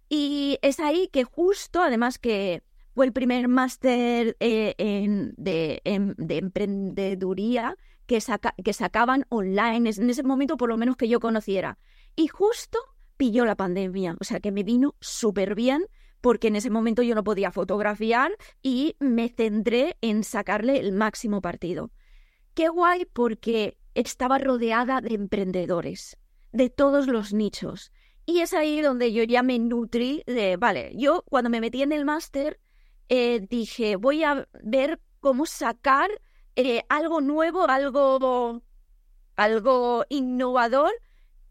y 0.09 0.59
es 0.62 0.80
ahí 0.80 1.09
que 1.09 1.25
justo, 1.25 1.80
además 1.80 2.18
que 2.18 2.62
fue 2.97 3.05
el 3.05 3.12
primer 3.12 3.47
máster 3.47 4.38
eh, 4.41 4.75
de, 5.37 5.83
de, 6.17 6.38
emprendeduría 6.38 7.76
que, 8.07 8.23
que 8.65 8.73
sacaban 8.73 9.26
online, 9.29 9.91
en 9.91 10.09
ese 10.09 10.23
momento 10.23 10.57
por 10.57 10.71
lo 10.71 10.79
menos 10.79 10.97
que 10.97 11.07
yo 11.07 11.21
conociera. 11.21 11.79
Y 12.17 12.29
justo 12.29 12.79
pilló 13.19 13.45
la 13.45 13.55
pandemia, 13.55 14.17
o 14.19 14.25
sea 14.25 14.41
que 14.41 14.50
me 14.50 14.62
vino 14.62 14.95
súper 14.99 15.55
bien 15.55 15.85
porque 16.23 16.49
en 16.49 16.57
ese 16.57 16.71
momento 16.71 17.03
yo 17.03 17.15
no 17.15 17.23
podía 17.23 17.50
fotografiar 17.50 18.33
y 18.62 18.97
me 18.99 19.29
centré 19.29 19.99
en 20.00 20.25
sacarle 20.25 20.79
el 20.79 20.93
máximo 20.93 21.43
partido. 21.43 21.91
Qué 22.55 22.71
guay 22.71 23.05
porque 23.12 23.76
estaba 23.93 24.38
rodeada 24.38 25.03
de 25.03 25.17
emprendedores, 25.17 26.17
de 26.50 26.71
todos 26.71 27.09
los 27.09 27.35
nichos. 27.35 27.93
Y 28.25 28.41
es 28.41 28.55
ahí 28.55 28.81
donde 28.81 29.12
yo 29.12 29.23
ya 29.23 29.43
me 29.43 29.59
nutrí 29.59 30.23
de, 30.26 30.57
vale, 30.57 30.93
yo 30.97 31.25
cuando 31.29 31.50
me 31.50 31.61
metí 31.61 31.83
en 31.83 31.93
el 31.93 32.07
máster 32.07 32.59
eh, 33.08 33.46
dije, 33.48 33.96
voy 33.96 34.25
a 34.25 34.48
ver 34.62 35.00
cómo 35.20 35.46
sacar 35.46 36.10
eh, 36.56 36.82
algo 36.88 37.20
nuevo, 37.20 37.68
algo, 37.68 38.62
algo 39.36 40.04
innovador 40.08 40.92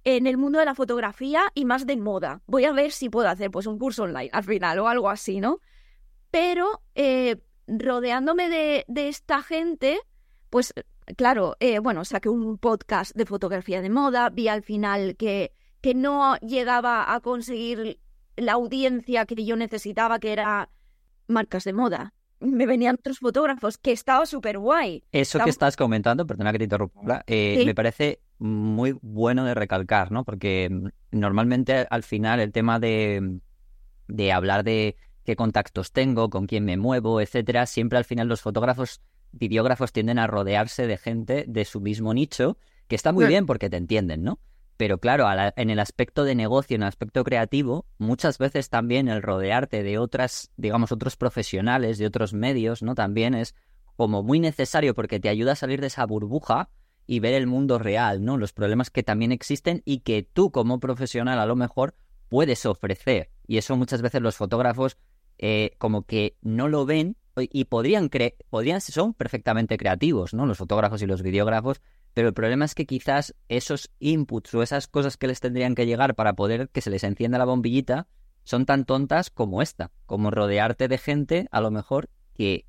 en 0.03 0.27
el 0.27 0.37
mundo 0.37 0.59
de 0.59 0.65
la 0.65 0.75
fotografía 0.75 1.43
y 1.53 1.65
más 1.65 1.85
de 1.85 1.97
moda. 1.97 2.41
Voy 2.45 2.65
a 2.65 2.73
ver 2.73 2.91
si 2.91 3.09
puedo 3.09 3.29
hacer 3.29 3.51
pues 3.51 3.65
un 3.65 3.79
curso 3.79 4.03
online 4.03 4.29
al 4.33 4.43
final 4.43 4.79
o 4.79 4.87
algo 4.87 5.09
así, 5.09 5.39
¿no? 5.39 5.61
Pero 6.31 6.81
eh, 6.95 7.37
rodeándome 7.67 8.49
de, 8.49 8.85
esta 9.07 9.41
gente, 9.41 9.99
pues 10.49 10.73
claro, 11.17 11.55
bueno, 11.81 12.05
saqué 12.05 12.29
un 12.29 12.57
podcast 12.57 13.15
de 13.15 13.25
fotografía 13.25 13.81
de 13.81 13.89
moda, 13.89 14.29
vi 14.29 14.47
al 14.47 14.61
final 14.61 15.15
que, 15.15 15.53
que 15.81 15.95
no 15.95 16.35
llegaba 16.37 17.13
a 17.13 17.19
conseguir 17.21 17.99
la 18.35 18.53
audiencia 18.53 19.25
que 19.25 19.45
yo 19.45 19.55
necesitaba, 19.55 20.19
que 20.19 20.33
era 20.33 20.69
marcas 21.27 21.63
de 21.63 21.73
moda 21.73 22.13
me 22.39 22.65
venían 22.65 22.95
otros 22.99 23.19
fotógrafos, 23.19 23.77
que 23.77 23.91
estaba 23.91 24.25
súper 24.25 24.59
guay. 24.59 25.03
Eso 25.11 25.39
que 25.39 25.49
estás 25.49 25.75
comentando, 25.75 26.25
perdona 26.25 26.51
que 26.51 26.59
te 26.59 26.63
interrumpa, 26.65 27.23
eh, 27.27 27.63
me 27.65 27.75
parece 27.75 28.19
muy 28.37 28.97
bueno 29.01 29.45
de 29.45 29.53
recalcar, 29.53 30.11
¿no? 30.11 30.23
Porque 30.23 30.69
mm, 30.69 30.87
normalmente 31.11 31.87
al 31.89 32.03
final 32.03 32.39
el 32.39 32.51
tema 32.51 32.79
de, 32.79 33.39
de 34.07 34.31
hablar 34.31 34.63
de 34.63 34.97
qué 35.23 35.35
contactos 35.35 35.91
tengo, 35.91 36.29
con 36.29 36.45
quién 36.45 36.65
me 36.65 36.77
muevo, 36.77 37.21
etcétera, 37.21 37.65
siempre 37.65 37.97
al 37.97 38.05
final 38.05 38.27
los 38.27 38.41
fotógrafos, 38.41 39.01
videógrafos 39.31 39.91
tienden 39.91 40.19
a 40.19 40.27
rodearse 40.27 40.87
de 40.87 40.97
gente 40.97 41.45
de 41.47 41.65
su 41.65 41.81
mismo 41.81 42.13
nicho, 42.13 42.57
que 42.87 42.95
está 42.95 43.11
muy 43.11 43.25
bien 43.25 43.45
porque 43.45 43.69
te 43.69 43.77
entienden, 43.77 44.23
¿no? 44.23 44.39
Pero 44.77 44.97
claro, 44.99 45.25
en 45.55 45.69
el 45.69 45.79
aspecto 45.79 46.25
de 46.25 46.35
negocio, 46.35 46.75
en 46.75 46.83
el 46.83 46.89
aspecto 46.89 47.23
creativo, 47.23 47.85
muchas 47.97 48.37
veces 48.37 48.69
también 48.69 49.07
el 49.07 49.21
rodearte 49.21 49.83
de 49.83 49.97
otras, 49.97 50.51
digamos, 50.57 50.91
otros 50.91 51.15
profesionales, 51.15 51.97
de 51.97 52.05
otros 52.05 52.33
medios, 52.33 52.83
¿no? 52.83 52.93
También 52.93 53.35
es 53.35 53.55
como 53.95 54.21
muy 54.21 54.39
necesario 54.39 54.93
porque 54.93 55.19
te 55.19 55.29
ayuda 55.29 55.53
a 55.53 55.55
salir 55.55 55.79
de 55.79 55.87
esa 55.87 56.05
burbuja 56.05 56.69
y 57.07 57.19
ver 57.19 57.33
el 57.33 57.47
mundo 57.47 57.79
real, 57.79 58.25
¿no? 58.25 58.37
Los 58.37 58.51
problemas 58.51 58.89
que 58.89 59.03
también 59.03 59.31
existen 59.31 59.81
y 59.85 59.99
que 59.99 60.23
tú 60.23 60.51
como 60.51 60.79
profesional 60.79 61.39
a 61.39 61.45
lo 61.45 61.55
mejor 61.55 61.95
puedes 62.27 62.65
ofrecer. 62.65 63.31
Y 63.47 63.57
eso 63.57 63.77
muchas 63.77 64.01
veces 64.01 64.21
los 64.21 64.35
fotógrafos 64.35 64.97
eh, 65.37 65.75
como 65.77 66.03
que 66.03 66.37
no 66.41 66.67
lo 66.67 66.85
ven 66.85 67.17
y 67.37 67.65
podrían, 67.65 68.09
cre 68.09 68.37
podrían 68.49 68.81
son 68.81 69.13
perfectamente 69.13 69.77
creativos, 69.77 70.33
¿no? 70.33 70.45
Los 70.45 70.57
fotógrafos 70.57 71.01
y 71.01 71.05
los 71.05 71.21
videógrafos, 71.21 71.81
pero 72.15 72.29
el 72.29 72.33
problema 72.33 72.63
es 72.63 72.73
que 72.75 72.85
quizás 72.85 73.35
esos 73.49 73.91
inputs 73.99 74.55
o 74.55 74.63
esas 74.63 74.87
cosas 74.87 75.17
que 75.17 75.27
les 75.27 75.41
tendrían 75.41 75.75
que 75.75 75.85
llegar 75.85 76.15
para 76.15 76.33
poder 76.33 76.69
que 76.69 76.79
se 76.79 76.89
les 76.89 77.03
encienda 77.03 77.37
la 77.37 77.43
bombillita 77.43 78.07
son 78.45 78.65
tan 78.65 78.85
tontas 78.85 79.29
como 79.29 79.61
esta, 79.61 79.91
como 80.05 80.31
rodearte 80.31 80.87
de 80.87 80.97
gente 80.97 81.47
a 81.51 81.59
lo 81.59 81.71
mejor 81.71 82.09
que 82.33 82.65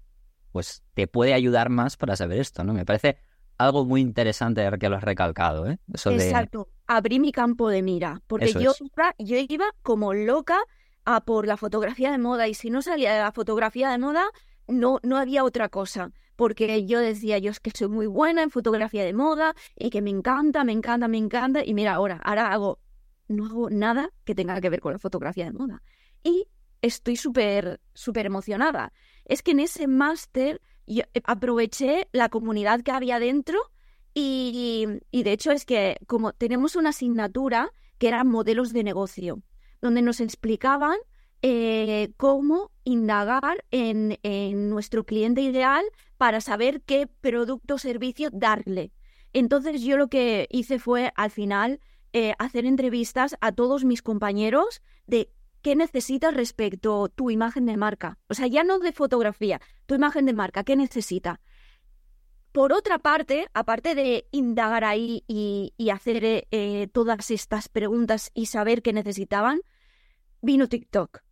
pues 0.50 0.82
te 0.94 1.06
puede 1.06 1.32
ayudar 1.32 1.68
más 1.68 1.96
para 1.96 2.16
saber 2.16 2.40
esto, 2.40 2.64
¿no? 2.64 2.74
Me 2.74 2.84
parece 2.84 3.18
algo 3.56 3.84
muy 3.84 4.00
interesante 4.00 4.68
que 4.80 4.88
lo 4.88 4.96
has 4.96 5.04
recalcado, 5.04 5.70
¿eh? 5.70 5.78
Eso 5.94 6.10
Exacto, 6.10 6.68
abrí 6.88 7.20
mi 7.20 7.30
campo 7.30 7.68
de 7.68 7.82
mira, 7.82 8.22
porque 8.26 8.52
yo, 8.52 8.72
yo 9.18 9.36
iba 9.48 9.66
como 9.82 10.12
loca 10.12 10.58
a 11.04 11.20
por 11.24 11.46
la 11.46 11.56
fotografía 11.56 12.10
de 12.10 12.18
moda 12.18 12.48
y 12.48 12.54
si 12.54 12.68
no 12.68 12.82
salía 12.82 13.14
de 13.14 13.20
la 13.20 13.30
fotografía 13.30 13.90
de 13.90 13.98
moda, 13.98 14.24
no, 14.66 14.98
no 15.04 15.18
había 15.18 15.44
otra 15.44 15.68
cosa, 15.68 16.10
porque 16.36 16.86
yo 16.86 17.00
decía, 17.00 17.38
yo 17.38 17.50
es 17.50 17.60
que 17.60 17.70
soy 17.70 17.88
muy 17.88 18.06
buena 18.06 18.42
en 18.42 18.50
fotografía 18.50 19.04
de 19.04 19.12
moda 19.12 19.54
y 19.74 19.90
que 19.90 20.02
me 20.02 20.10
encanta, 20.10 20.64
me 20.64 20.72
encanta, 20.72 21.08
me 21.08 21.18
encanta, 21.18 21.64
y 21.64 21.74
mira, 21.74 21.94
ahora, 21.94 22.20
ahora 22.22 22.52
hago, 22.52 22.78
no 23.28 23.46
hago 23.46 23.70
nada 23.70 24.10
que 24.24 24.34
tenga 24.34 24.60
que 24.60 24.70
ver 24.70 24.80
con 24.80 24.92
la 24.92 24.98
fotografía 24.98 25.46
de 25.46 25.52
moda. 25.52 25.82
Y 26.22 26.46
estoy 26.82 27.16
súper, 27.16 27.80
súper 27.94 28.26
emocionada. 28.26 28.92
Es 29.24 29.42
que 29.42 29.52
en 29.52 29.60
ese 29.60 29.88
máster 29.88 30.60
eh, 30.86 31.02
aproveché 31.24 32.08
la 32.12 32.28
comunidad 32.28 32.82
que 32.82 32.92
había 32.92 33.18
dentro 33.18 33.58
y, 34.14 34.86
y, 35.10 35.22
de 35.24 35.32
hecho 35.32 35.50
es 35.50 35.66
que 35.66 35.98
como 36.06 36.32
tenemos 36.32 36.74
una 36.74 36.88
asignatura 36.88 37.70
que 37.98 38.08
eran 38.08 38.28
modelos 38.28 38.72
de 38.72 38.82
negocio, 38.82 39.42
donde 39.82 40.00
nos 40.00 40.20
explicaban 40.20 40.96
eh, 41.48 42.12
cómo 42.16 42.72
indagar 42.82 43.64
en, 43.70 44.18
nuestro 44.68 45.04
cliente 45.04 45.42
ideal 45.42 45.84
para 46.16 46.40
saber 46.40 46.82
qué 46.82 47.06
producto 47.06 47.74
o 47.74 47.78
servicio 47.78 48.30
darle. 48.32 48.90
Entonces 49.32 49.80
yo 49.80 49.96
lo 49.96 50.08
que 50.08 50.48
hice 50.50 50.80
fue 50.80 51.12
al 51.14 51.30
final 51.30 51.78
eh, 52.12 52.34
hacer 52.40 52.66
entrevistas 52.66 53.36
a 53.40 53.52
todos 53.52 53.84
mis 53.84 54.02
compañeros 54.02 54.82
de 55.06 55.30
qué 55.62 55.76
necesitas 55.76 56.34
respecto 56.34 57.04
a 57.04 57.08
tu 57.10 57.30
imagen 57.30 57.64
de 57.66 57.76
marca. 57.76 58.18
O 58.26 58.34
sea, 58.34 58.48
ya 58.48 58.64
no 58.64 58.80
de 58.80 58.90
fotografía, 58.90 59.60
tu 59.86 59.94
imagen 59.94 60.26
de 60.26 60.32
marca, 60.32 60.64
¿qué 60.64 60.74
necesita? 60.74 61.40
Por 62.50 62.72
otra 62.72 62.98
parte, 62.98 63.46
aparte 63.54 63.94
de 63.94 64.26
indagar 64.32 64.82
ahí 64.82 65.22
y, 65.28 65.90
hacer 65.90 66.48
eh, 66.50 66.88
todas 66.92 67.30
estas 67.30 67.68
preguntas 67.68 68.32
y 68.34 68.46
saber 68.46 68.82
qué 68.82 68.92
necesitaban, 68.92 69.60
vino 70.42 70.66
TikTok. 70.66 71.25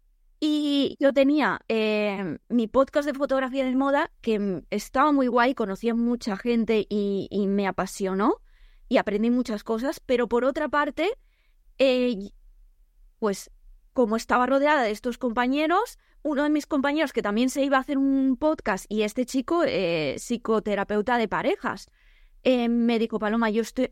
Y 0.47 0.99
yo 1.01 1.15
tenía 1.15 1.63
eh, 1.69 2.37
mi 2.51 2.67
podcast 2.67 3.09
de 3.09 3.15
fotografía 3.15 3.65
de 3.65 3.75
moda 3.75 4.11
que 4.21 4.63
estaba 4.69 5.11
muy 5.11 5.27
guay, 5.27 5.55
conocía 5.55 5.95
mucha 5.95 6.37
gente 6.37 6.87
y, 6.87 7.47
me 7.49 7.67
apasionó 7.67 8.43
y 8.87 8.99
aprendí 8.99 9.31
muchas 9.31 9.65
cosas, 9.65 10.01
pero 10.01 10.29
por 10.29 10.45
otra 10.45 10.69
parte, 10.69 11.09
eh, 11.79 12.29
pues 13.19 13.51
como 13.95 14.17
estaba 14.17 14.45
rodeada 14.45 14.83
de 14.83 14.91
estos 14.91 15.17
compañeros, 15.17 15.99
uno 16.23 16.43
de 16.43 16.51
mis 16.51 16.67
compañeros 16.67 17.15
que 17.15 17.23
también 17.23 17.49
se 17.49 17.65
iba 17.65 17.79
a 17.79 17.81
hacer 17.81 17.97
un 17.97 18.37
podcast 18.37 18.85
y 18.91 19.01
este 19.01 19.25
chico, 19.25 19.65
eh, 19.65 20.17
psicoterapeuta 20.19 21.17
de 21.17 21.27
parejas, 21.27 21.89
me 22.45 22.99
dijo, 22.99 23.19
Paloma, 23.19 23.49
yo 23.49 23.63
estoy, 23.63 23.89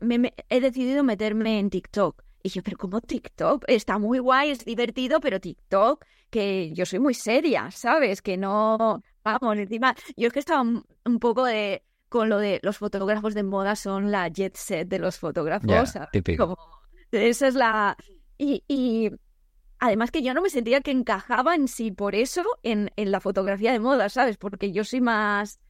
he 0.49 0.61
decidido 0.61 1.03
meterme 1.03 1.57
en 1.57 1.71
TikTok. 1.71 2.23
Y 2.45 2.49
yo, 2.49 2.61
pero 2.61 2.77
como 2.77 2.99
TikTok? 2.99 3.63
Está 3.67 3.97
muy 3.97 4.19
guay, 4.19 4.51
es 4.51 4.65
divertido, 4.65 5.21
pero 5.21 5.39
TikTok, 5.39 6.05
que 6.29 6.73
yo 6.73 6.85
soy 6.85 6.99
muy 6.99 7.13
seria, 7.13 7.71
¿sabes? 7.71 8.21
Que 8.21 8.35
no, 8.35 9.01
vamos, 9.23 9.57
encima, 9.57 9.95
yo 10.17 10.27
es 10.27 10.33
que 10.33 10.39
estaba 10.39 10.61
un 10.61 11.19
poco 11.19 11.45
de, 11.45 11.83
con 12.09 12.27
lo 12.27 12.39
de 12.39 12.59
los 12.61 12.77
fotógrafos 12.77 13.33
de 13.33 13.43
moda 13.43 13.77
son 13.77 14.11
la 14.11 14.27
jet 14.27 14.57
set 14.57 14.89
de 14.89 14.99
los 14.99 15.17
fotógrafos. 15.17 15.93
típico. 16.11 16.57
esa 17.11 17.47
es 17.47 17.55
la... 17.55 17.95
Y, 18.37 18.65
y, 18.67 19.09
además 19.79 20.11
que 20.11 20.21
yo 20.21 20.33
no 20.33 20.41
me 20.41 20.49
sentía 20.49 20.81
que 20.81 20.91
encajaba 20.91 21.55
en 21.55 21.69
sí 21.69 21.91
por 21.91 22.13
eso 22.13 22.43
en, 22.61 22.91
en 22.97 23.11
la 23.11 23.21
fotografía 23.21 23.71
de 23.71 23.79
moda, 23.79 24.09
¿sabes? 24.09 24.35
Porque 24.35 24.73
yo 24.73 24.83
soy 24.83 24.99
más 24.99 25.61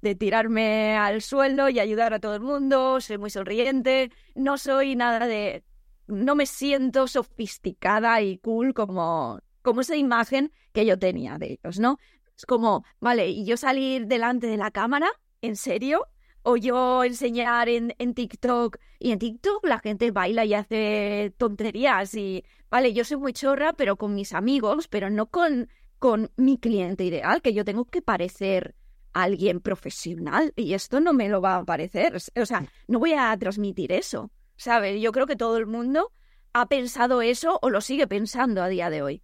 de 0.00 0.14
tirarme 0.14 0.96
al 0.96 1.22
suelo 1.22 1.68
y 1.68 1.80
ayudar 1.80 2.14
a 2.14 2.20
todo 2.20 2.36
el 2.36 2.40
mundo, 2.40 3.00
soy 3.00 3.18
muy 3.18 3.30
sonriente, 3.30 4.12
no 4.36 4.58
soy 4.58 4.94
nada 4.94 5.26
de 5.26 5.64
no 6.10 6.34
me 6.34 6.46
siento 6.46 7.06
sofisticada 7.06 8.20
y 8.22 8.38
cool 8.38 8.74
como, 8.74 9.40
como 9.62 9.80
esa 9.80 9.96
imagen 9.96 10.52
que 10.72 10.86
yo 10.86 10.98
tenía 10.98 11.38
de 11.38 11.58
ellos, 11.62 11.78
¿no? 11.78 11.98
Es 12.36 12.46
como, 12.46 12.84
vale, 13.00 13.28
y 13.28 13.44
yo 13.44 13.56
salir 13.56 14.06
delante 14.06 14.46
de 14.46 14.56
la 14.56 14.70
cámara, 14.70 15.10
¿en 15.42 15.56
serio? 15.56 16.06
O 16.42 16.56
yo 16.56 17.04
enseñar 17.04 17.68
en, 17.68 17.94
en 17.98 18.14
TikTok 18.14 18.78
y 18.98 19.12
en 19.12 19.18
TikTok 19.18 19.66
la 19.66 19.78
gente 19.78 20.10
baila 20.10 20.44
y 20.44 20.54
hace 20.54 21.34
tonterías 21.36 22.14
y, 22.14 22.44
vale, 22.70 22.94
yo 22.94 23.04
soy 23.04 23.18
muy 23.18 23.32
chorra, 23.32 23.74
pero 23.74 23.96
con 23.96 24.14
mis 24.14 24.32
amigos, 24.32 24.88
pero 24.88 25.10
no 25.10 25.26
con, 25.26 25.68
con 25.98 26.30
mi 26.36 26.56
cliente 26.56 27.04
ideal, 27.04 27.42
que 27.42 27.52
yo 27.52 27.64
tengo 27.64 27.84
que 27.84 28.00
parecer 28.00 28.74
alguien 29.12 29.60
profesional 29.60 30.52
y 30.56 30.74
esto 30.74 31.00
no 31.00 31.12
me 31.12 31.28
lo 31.28 31.40
va 31.40 31.56
a 31.56 31.64
parecer. 31.64 32.16
O 32.16 32.46
sea, 32.46 32.66
no 32.88 32.98
voy 32.98 33.12
a 33.12 33.36
transmitir 33.36 33.92
eso. 33.92 34.30
¿Sabes? 34.60 35.00
Yo 35.00 35.10
creo 35.12 35.26
que 35.26 35.36
todo 35.36 35.56
el 35.56 35.66
mundo 35.66 36.12
ha 36.52 36.68
pensado 36.68 37.22
eso 37.22 37.58
o 37.62 37.70
lo 37.70 37.80
sigue 37.80 38.06
pensando 38.06 38.62
a 38.62 38.68
día 38.68 38.90
de 38.90 39.00
hoy. 39.00 39.22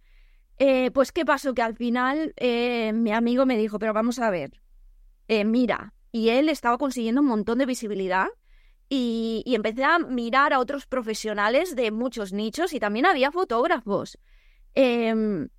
Eh, 0.57 0.89
pues, 0.89 1.11
¿qué 1.11 1.25
pasó? 1.25 1.53
Que 1.53 1.61
al 1.61 1.75
final 1.75 2.33
eh, 2.37 2.91
mi 2.93 3.11
amigo 3.11 3.45
me 3.45 3.55
dijo, 3.55 3.77
pero 3.77 3.93
vamos 3.93 4.17
a 4.17 4.31
ver, 4.31 4.59
eh, 5.27 5.45
mira, 5.45 5.93
y 6.11 6.29
él 6.29 6.49
estaba 6.49 6.79
consiguiendo 6.79 7.21
un 7.21 7.27
montón 7.27 7.59
de 7.59 7.67
visibilidad 7.67 8.25
y, 8.89 9.43
y, 9.45 9.53
empecé 9.53 9.83
a 9.83 9.99
mirar 9.99 10.53
a 10.53 10.59
otros 10.59 10.87
profesionales 10.87 11.75
de 11.75 11.91
muchos 11.91 12.33
nichos 12.33 12.73
y 12.73 12.79
también 12.79 13.05
había 13.05 13.31
fotógrafos 13.31 14.17
em, 14.73 15.49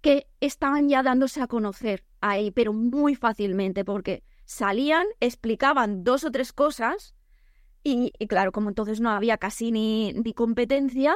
que 0.00 0.28
estaban 0.38 0.88
ya 0.88 1.02
dándose 1.02 1.40
a 1.40 1.48
conocer 1.48 2.04
ahí, 2.20 2.52
pero 2.52 2.72
muy 2.72 3.16
fácilmente, 3.16 3.84
porque 3.84 4.22
salían, 4.44 5.06
explicaban 5.18 6.04
dos 6.04 6.22
o 6.22 6.30
tres 6.30 6.52
cosas 6.52 7.16
y, 7.84 8.10
claro, 8.28 8.52
como 8.52 8.68
entonces 8.68 9.00
no 9.00 9.10
había 9.10 9.38
casi 9.38 9.72
ni, 9.72 10.12
ni 10.12 10.32
competencia, 10.34 11.14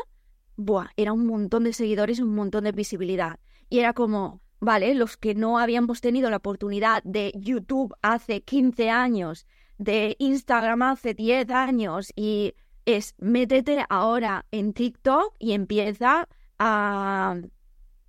buah, 0.56 0.88
era 0.96 1.12
un 1.12 1.26
montón 1.26 1.64
de 1.64 1.72
seguidores 1.72 2.18
un 2.20 2.34
montón 2.34 2.64
de 2.64 2.72
visibilidad. 2.72 3.38
Y 3.68 3.78
era 3.78 3.92
como, 3.92 4.40
vale, 4.60 4.94
los 4.94 5.16
que 5.16 5.34
no 5.34 5.58
habíamos 5.58 6.00
tenido 6.00 6.30
la 6.30 6.38
oportunidad 6.38 7.02
de 7.04 7.32
YouTube 7.36 7.94
hace 8.02 8.42
15 8.42 8.90
años, 8.90 9.46
de 9.78 10.16
Instagram 10.18 10.82
hace 10.82 11.14
10 11.14 11.50
años, 11.50 12.12
y 12.16 12.54
es 12.84 13.14
métete 13.18 13.84
ahora 13.88 14.46
en 14.50 14.72
TikTok 14.72 15.34
y 15.38 15.52
empieza 15.52 16.28
a, 16.58 17.36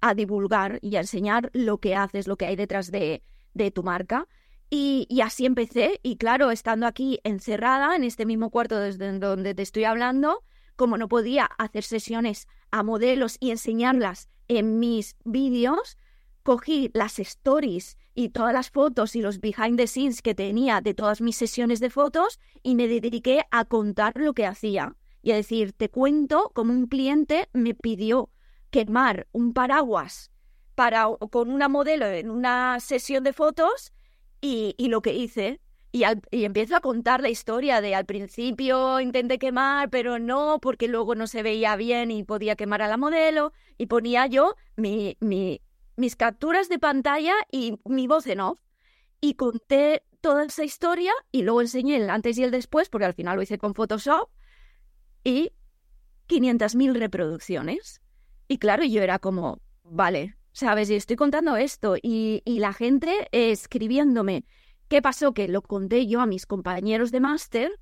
a 0.02 0.14
divulgar 0.14 0.80
y 0.82 0.96
a 0.96 1.02
enseñar 1.02 1.50
lo 1.54 1.80
que 1.80 1.96
haces, 1.96 2.28
lo 2.28 2.38
que 2.38 2.46
hay 2.46 2.56
detrás 2.56 2.92
de, 2.92 3.24
de 3.54 3.72
tu 3.72 3.84
marca. 3.84 4.28
Y, 4.70 5.22
así 5.24 5.46
empecé, 5.46 6.00
y 6.04 6.18
claro, 6.18 6.52
estando 6.52 6.88
aquí 6.88 7.20
encerrada 7.24 7.96
en 7.96 8.04
este 8.04 8.26
mismo 8.26 8.50
cuarto 8.50 8.78
desde 8.80 9.18
donde 9.18 9.56
te 9.56 9.62
estoy 9.62 9.86
hablando, 9.86 10.44
como 10.76 10.98
no 10.98 11.08
podía 11.08 11.46
hacer 11.46 11.84
sesiones 11.84 12.48
a 12.72 12.84
modelos 12.84 13.38
y 13.40 13.52
enseñarlas 13.52 14.30
en 14.50 14.80
mis 14.80 15.16
vídeos, 15.24 15.98
cogí 16.44 16.92
las 16.94 17.20
stories 17.20 17.98
y 18.14 18.30
todas 18.30 18.54
las 18.54 18.70
fotos 18.70 19.16
y 19.16 19.22
los 19.22 19.40
behind 19.40 19.78
the 19.78 19.88
scenes 19.88 20.22
que 20.22 20.36
tenía 20.36 20.82
de 20.82 20.94
todas 20.94 21.22
mis 21.22 21.38
sesiones 21.38 21.80
de 21.80 21.90
fotos 21.90 22.40
y 22.62 22.76
me 22.76 22.88
dediqué 22.88 23.46
a 23.52 23.66
contar 23.66 24.14
lo 24.18 24.34
que 24.34 24.46
hacía. 24.46 24.96
Y 25.22 25.32
a 25.32 25.36
decir, 25.36 25.74
te 25.74 25.90
cuento 25.90 26.52
cómo 26.54 26.74
un 26.74 26.88
cliente 26.88 27.50
me 27.54 27.74
pidió 27.74 28.32
quemar 28.70 29.28
un 29.32 29.54
paraguas 29.54 30.32
para, 30.76 31.08
con 31.32 31.52
una 31.52 31.70
modelo 31.70 32.06
en 32.06 32.30
una 32.30 32.80
sesión 32.80 33.24
de 33.24 33.34
fotos 33.34 33.94
y, 34.42 34.76
lo 34.88 35.02
que 35.02 35.14
hice, 35.14 35.60
y, 35.92 36.04
empiezo 36.32 36.76
a 36.76 36.82
contar 36.82 37.22
la 37.22 37.30
historia 37.30 37.82
de 37.82 37.96
al 37.96 38.06
principio 38.06 39.00
intenté 39.00 39.40
quemar, 39.40 39.90
pero 39.90 40.20
no, 40.20 40.60
porque 40.62 40.88
luego 40.88 41.16
no 41.16 41.28
se 41.28 41.44
veía 41.44 41.76
bien 41.76 42.12
y 42.12 42.24
podía 42.24 42.56
quemar 42.56 42.82
a 42.82 42.88
la 42.88 42.98
modelo, 42.98 43.54
y 43.78 43.88
ponía 43.88 44.28
yo 44.28 44.56
mi, 44.76 45.18
mis 45.20 46.16
capturas 46.16 46.70
de 46.70 46.80
pantalla 46.80 47.34
y 47.52 47.80
mi 47.86 48.08
voz 48.08 48.28
en 48.28 48.42
off. 48.42 48.60
Y 49.20 49.34
conté 49.34 50.04
toda 50.22 50.46
esa 50.46 50.64
historia 50.64 51.12
y 51.32 51.42
luego 51.42 51.62
enseñé 51.62 51.96
el 51.96 52.10
antes 52.10 52.38
y 52.38 52.44
el 52.44 52.52
después, 52.52 52.90
porque 52.90 53.06
al 53.06 53.14
final 53.14 53.36
lo 53.36 53.42
hice 53.42 53.58
con 53.58 53.74
Photoshop, 53.74 54.30
y 55.24 55.52
500.000 56.30 56.94
reproducciones. 56.98 58.02
Y 58.48 58.60
claro, 58.60 58.84
yo 58.86 59.02
era 59.02 59.20
como, 59.20 59.60
vale, 59.84 60.37
¿sabes? 60.58 60.90
Y 60.90 60.96
estoy 60.96 61.16
contando 61.18 61.56
esto 61.56 61.98
y, 62.02 62.42
la 62.46 62.74
gente 62.74 63.28
escribiéndome. 63.32 64.44
¿Qué 64.88 65.04
pasó? 65.04 65.34
Que 65.34 65.48
lo 65.48 65.62
conté 65.62 66.08
yo 66.08 66.20
a 66.20 66.26
mis 66.26 66.48
compañeros 66.48 67.12
de 67.12 67.20
máster 67.20 67.80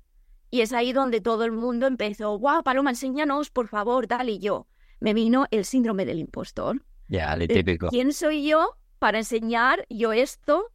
y 0.50 0.60
es 0.60 0.74
ahí 0.74 0.92
donde 0.92 1.22
todo 1.22 1.44
el 1.44 1.52
mundo 1.52 1.86
empezó, 1.86 2.36
guau, 2.38 2.62
Paloma, 2.62 2.90
enséñanos, 2.90 3.50
por 3.50 3.68
favor, 3.68 4.06
tal 4.06 4.28
y 4.28 4.40
yo. 4.40 4.66
Me 5.00 5.14
vino 5.14 5.46
el 5.50 5.64
síndrome 5.64 6.04
del 6.04 6.18
impostor. 6.18 6.82
Ya, 7.08 7.34
yeah, 7.34 7.48
típico. 7.48 7.88
¿Quién 7.88 8.12
soy 8.12 8.46
yo 8.46 8.76
para 8.98 9.18
enseñar 9.18 9.86
yo 9.88 10.12
esto? 10.12 10.70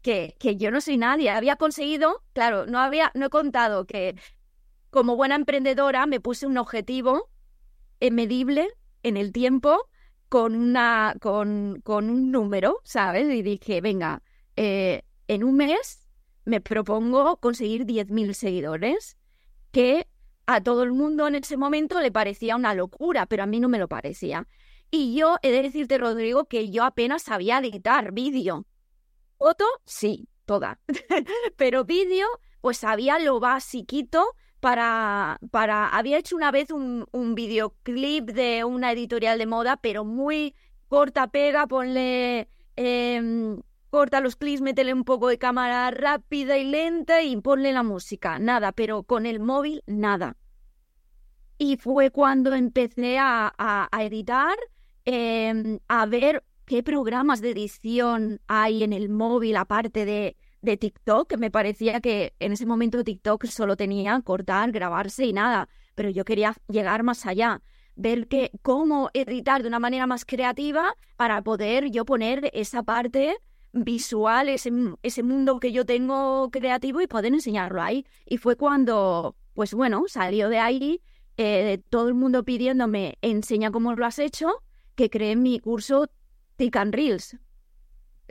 Que, 0.00 0.34
que 0.38 0.56
yo 0.56 0.70
no 0.70 0.80
soy 0.80 0.96
nadie. 0.96 1.28
Había 1.28 1.56
conseguido, 1.56 2.22
claro, 2.32 2.64
no 2.64 2.78
había, 2.78 3.12
no 3.14 3.26
he 3.26 3.30
contado 3.30 3.84
que 3.86 4.16
como 4.88 5.16
buena 5.16 5.34
emprendedora 5.34 6.06
me 6.06 6.18
puse 6.18 6.46
un 6.46 6.56
objetivo 6.56 7.28
medible 8.00 8.68
en 9.02 9.18
el 9.18 9.32
tiempo 9.32 9.88
con, 10.32 10.56
una, 10.56 11.14
con, 11.20 11.82
con 11.84 12.08
un 12.08 12.30
número, 12.30 12.80
¿sabes? 12.84 13.28
Y 13.28 13.42
dije, 13.42 13.82
venga, 13.82 14.22
eh, 14.56 15.02
en 15.28 15.44
un 15.44 15.56
mes 15.56 16.08
me 16.46 16.62
propongo 16.62 17.36
conseguir 17.36 17.84
10.000 17.84 18.32
seguidores, 18.32 19.18
que 19.72 20.08
a 20.46 20.62
todo 20.62 20.84
el 20.84 20.92
mundo 20.92 21.28
en 21.28 21.34
ese 21.34 21.58
momento 21.58 22.00
le 22.00 22.10
parecía 22.10 22.56
una 22.56 22.72
locura, 22.72 23.26
pero 23.26 23.42
a 23.42 23.46
mí 23.46 23.60
no 23.60 23.68
me 23.68 23.78
lo 23.78 23.88
parecía. 23.88 24.48
Y 24.90 25.14
yo 25.14 25.36
he 25.42 25.52
de 25.52 25.64
decirte, 25.64 25.98
Rodrigo, 25.98 26.46
que 26.46 26.70
yo 26.70 26.84
apenas 26.84 27.24
sabía 27.24 27.58
editar 27.58 28.12
vídeo. 28.12 28.64
Foto, 29.36 29.66
sí, 29.84 30.30
toda. 30.46 30.80
pero 31.58 31.84
vídeo, 31.84 32.26
pues 32.62 32.78
sabía 32.78 33.18
lo 33.18 33.38
basiquito 33.38 34.24
para, 34.62 35.40
para... 35.50 35.88
Había 35.88 36.18
hecho 36.18 36.36
una 36.36 36.52
vez 36.52 36.70
un, 36.70 37.04
un 37.10 37.34
videoclip 37.34 38.30
de 38.30 38.62
una 38.62 38.92
editorial 38.92 39.36
de 39.36 39.46
moda, 39.46 39.76
pero 39.76 40.04
muy 40.04 40.54
corta 40.86 41.26
pega, 41.26 41.66
ponle... 41.66 42.48
Em, 42.76 43.60
corta 43.90 44.20
los 44.20 44.36
clips, 44.36 44.60
métele 44.60 44.94
un 44.94 45.02
poco 45.02 45.26
de 45.26 45.38
cámara 45.38 45.90
rápida 45.90 46.58
y 46.58 46.64
lenta 46.64 47.22
y 47.22 47.36
ponle 47.38 47.72
la 47.72 47.82
música. 47.82 48.38
Nada, 48.38 48.70
pero 48.70 49.02
con 49.02 49.26
el 49.26 49.40
móvil, 49.40 49.82
nada. 49.86 50.36
Y 51.58 51.76
fue 51.76 52.10
cuando 52.10 52.54
empecé 52.54 53.18
a, 53.18 53.52
a, 53.58 54.04
editar, 54.04 54.56
em, 55.04 55.80
a 55.88 56.06
ver 56.06 56.44
qué 56.66 56.84
programas 56.84 57.40
de 57.40 57.50
edición 57.50 58.40
hay 58.46 58.84
en 58.84 58.92
el 58.92 59.08
móvil 59.08 59.56
aparte 59.56 60.04
de, 60.04 60.36
de 60.62 60.76
TikTok, 60.76 61.28
que 61.28 61.36
me 61.36 61.50
parecía 61.50 62.00
que 62.00 62.34
en 62.38 62.52
ese 62.52 62.66
momento 62.66 63.04
TikTok 63.04 63.46
solo 63.46 63.76
tenía 63.76 64.20
cortar, 64.22 64.72
grabarse 64.72 65.26
y 65.26 65.32
nada, 65.32 65.68
pero 65.94 66.08
yo 66.08 66.24
quería 66.24 66.54
llegar 66.68 67.02
más 67.02 67.26
allá, 67.26 67.60
ver 67.96 68.28
que, 68.28 68.52
cómo 68.62 69.10
editar 69.12 69.62
de 69.62 69.68
una 69.68 69.80
manera 69.80 70.06
más 70.06 70.24
creativa 70.24 70.94
para 71.16 71.42
poder 71.42 71.90
yo 71.90 72.04
poner 72.04 72.50
esa 72.54 72.82
parte 72.82 73.36
visual, 73.72 74.48
ese, 74.48 74.70
ese 75.02 75.22
mundo 75.22 75.58
que 75.58 75.72
yo 75.72 75.84
tengo 75.84 76.50
creativo 76.50 77.00
y 77.00 77.06
poder 77.06 77.32
enseñarlo 77.32 77.82
ahí. 77.82 78.06
Y 78.26 78.38
fue 78.38 78.56
cuando, 78.56 79.36
pues 79.54 79.74
bueno, 79.74 80.04
salió 80.06 80.48
de 80.48 80.58
ahí 80.58 81.02
eh, 81.36 81.82
todo 81.90 82.08
el 82.08 82.14
mundo 82.14 82.44
pidiéndome, 82.44 83.18
enseña 83.22 83.70
cómo 83.70 83.94
lo 83.94 84.06
has 84.06 84.18
hecho, 84.18 84.62
que 84.94 85.10
creé 85.10 85.36
mi 85.36 85.58
curso 85.58 86.08
Tick 86.56 86.76
Reels, 86.76 87.36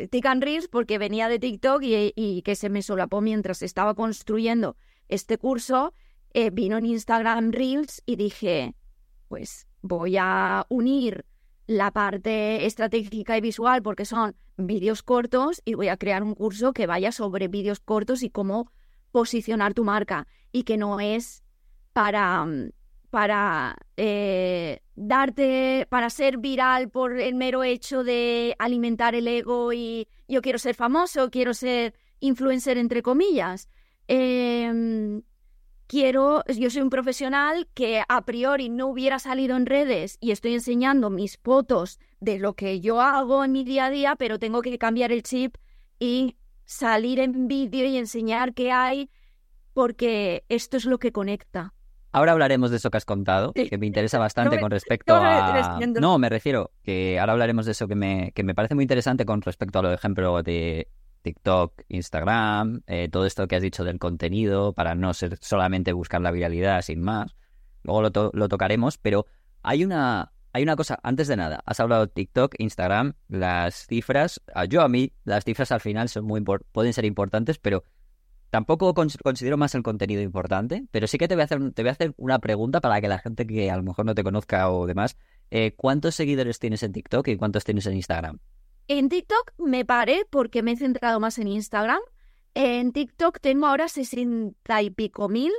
TikTok 0.10 0.42
Reels 0.42 0.68
porque 0.68 0.98
venía 0.98 1.28
de 1.30 1.40
TikTok 1.40 1.82
y, 1.84 2.42
que 2.44 2.56
se 2.56 2.70
me 2.70 2.82
solapó 2.82 3.22
mientras 3.22 3.62
estaba 3.62 3.94
construyendo 3.96 4.78
este 5.08 5.38
curso, 5.38 5.94
eh, 6.34 6.50
vino 6.50 6.78
en 6.78 6.86
Instagram 6.86 7.52
Reels 7.52 8.02
y 8.06 8.16
dije, 8.16 8.76
pues 9.28 9.68
voy 9.82 10.18
a 10.18 10.66
unir 10.70 11.26
la 11.68 11.92
parte 11.92 12.66
estratégica 12.66 13.38
y 13.38 13.42
visual 13.42 13.82
porque 13.82 14.06
son 14.06 14.36
vídeos 14.58 15.04
cortos 15.04 15.62
y 15.66 15.74
voy 15.74 15.88
a 15.88 15.98
crear 15.98 16.24
un 16.24 16.36
curso 16.36 16.74
que 16.74 16.88
vaya 16.88 17.12
sobre 17.12 17.48
vídeos 17.48 17.80
cortos 17.80 18.24
y 18.24 18.30
cómo 18.30 18.72
posicionar 19.12 19.74
tu 19.74 19.84
marca 19.84 20.28
y 20.52 20.64
que 20.64 20.78
no 20.78 21.00
es 21.00 21.44
para 21.94 22.46
mm, 22.46 22.72
para 23.12 23.78
eh, 23.98 24.82
darte, 24.96 25.86
para 25.90 26.10
ser 26.10 26.38
viral 26.38 26.90
por 26.90 27.20
el 27.20 27.36
mero 27.36 27.64
hecho 27.64 28.04
de 28.04 28.56
alimentar 28.58 29.14
el 29.16 29.28
ego 29.28 29.74
y 29.74 30.08
yo 30.28 30.42
quiero 30.42 30.58
ser 30.58 30.76
famoso, 30.76 31.30
quiero 31.30 31.54
ser 31.54 31.94
influencer 32.22 32.78
entre 32.78 33.04
comillas. 33.04 33.70
Em, 34.08 35.24
quiero, 35.88 36.44
yo 36.48 36.70
soy 36.70 36.82
un 36.82 36.90
profesional 36.90 37.68
que 37.74 38.02
a 38.08 38.26
priori 38.26 38.70
no 38.70 38.88
hubiera 38.88 39.20
salido 39.20 39.58
en 39.58 39.66
redes 39.66 40.18
y 40.22 40.32
estoy 40.32 40.54
enseñando 40.54 41.10
mis 41.10 41.38
fotos 41.38 42.00
de 42.22 42.40
lo 42.40 42.54
que 42.54 42.80
yo 42.80 43.02
hago 43.02 43.44
en 43.44 43.52
mi 43.52 43.66
día 43.66 43.88
a 43.88 43.90
día, 43.90 44.16
pero 44.16 44.40
tengo 44.40 44.62
que 44.62 44.78
cambiar 44.78 45.12
el 45.12 45.22
chip 45.22 45.58
y 46.00 46.38
salir 46.64 47.20
en 47.20 47.50
vídeo 47.50 47.86
y 47.86 47.98
enseñar 47.98 48.54
qué 48.54 48.72
hay 48.72 49.10
porque 49.74 50.46
esto 50.48 50.78
es 50.78 50.86
lo 50.86 50.98
que 50.98 51.12
conecta. 51.12 51.74
Ahora 52.12 52.34
hablaremos 52.34 52.72
de 52.72 52.78
eso 52.78 52.90
que 52.92 52.98
has 52.98 53.06
contado, 53.06 53.54
que 53.54 53.78
me 53.78 53.86
interesa 53.86 54.20
bastante 54.20 54.60
con 54.60 54.70
respecto 54.70 55.16
a... 55.16 55.80
No, 56.00 56.18
me 56.18 56.30
refiero 56.30 56.72
que 56.84 57.20
ahora 57.20 57.34
hablaremos 57.34 57.66
de 57.66 57.72
eso 57.72 57.88
que 57.88 57.96
me, 57.96 58.32
que 58.34 58.44
me 58.44 58.54
parece 58.54 58.76
muy 58.76 58.84
interesante 58.84 59.26
con 59.26 59.42
respecto 59.42 59.80
a 59.80 59.82
lo 59.82 59.90
de 59.90 59.96
ejemplo 59.96 60.44
de 60.44 60.90
TikTok, 61.22 61.84
Instagram, 61.88 62.82
eh, 62.88 63.08
todo 63.10 63.26
esto 63.26 63.48
que 63.48 63.56
has 63.56 63.62
dicho 63.62 63.84
del 63.84 64.00
contenido, 64.00 64.74
para 64.74 64.96
no 64.96 65.14
ser 65.14 65.38
solamente 65.40 65.94
buscar 65.94 66.22
la 66.22 66.32
viralidad 66.32 66.82
sin 66.82 67.02
más. 67.02 67.36
Luego 67.84 68.02
lo, 68.02 68.32
lo 68.34 68.50
tocaremos, 68.50 68.98
pero 68.98 69.26
hay 69.64 69.84
una, 69.84 70.34
hay 70.54 70.64
una 70.64 70.76
cosa, 70.76 71.00
antes 71.04 71.28
de 71.28 71.38
nada, 71.38 71.62
has 71.66 71.80
hablado 71.80 72.08
de 72.08 72.12
TikTok, 72.12 72.56
Instagram, 72.58 73.14
las 73.30 73.88
cifras. 73.88 74.42
Yo 74.68 74.82
a 74.82 74.90
mí, 74.90 75.14
las 75.24 75.46
cifras 75.46 75.72
al 75.72 75.80
final 75.80 76.10
son 76.10 76.26
muy 76.26 76.42
pueden 76.42 76.94
ser 76.94 77.06
importantes, 77.06 77.58
pero 77.58 77.84
Tampoco 78.52 78.94
considero 78.94 79.56
más 79.56 79.76
el 79.76 79.82
contenido 79.82 80.22
importante, 80.22 80.84
pero 80.92 81.08
sí 81.08 81.18
que 81.18 81.30
te 81.30 81.36
voy 81.36 81.44
a 81.44 81.46
hacer, 81.46 81.72
te 81.72 81.84
voy 81.84 81.90
a 81.90 81.94
hacer 81.94 82.14
una 82.18 82.38
pregunta 82.40 82.82
para 82.82 83.00
que 83.00 83.08
la 83.08 83.18
gente 83.18 83.48
que 83.48 83.72
a 83.72 83.78
lo 83.78 83.84
mejor 83.84 84.06
no 84.06 84.14
te 84.14 84.26
conozca 84.26 84.70
o 84.70 84.86
demás, 84.88 85.16
eh, 85.52 85.74
¿cuántos 85.78 86.16
seguidores 86.16 86.60
tienes 86.60 86.84
en 86.84 86.92
TikTok 86.92 87.30
y 87.30 87.38
cuántos 87.38 87.64
tienes 87.64 87.86
en 87.86 87.96
Instagram? 87.96 88.40
En 88.90 89.08
TikTok 89.08 89.54
me 89.58 89.86
paré 89.86 90.26
porque 90.30 90.64
me 90.64 90.74
he 90.74 90.76
centrado 90.76 91.22
más 91.22 91.40
en 91.40 91.48
Instagram. 91.48 92.02
En 92.54 92.92
TikTok 92.92 93.40
tengo 93.40 93.68
ahora 93.68 93.88
sesenta 93.88 94.82
y 94.82 94.90
pico 94.90 95.30
mil. 95.30 95.54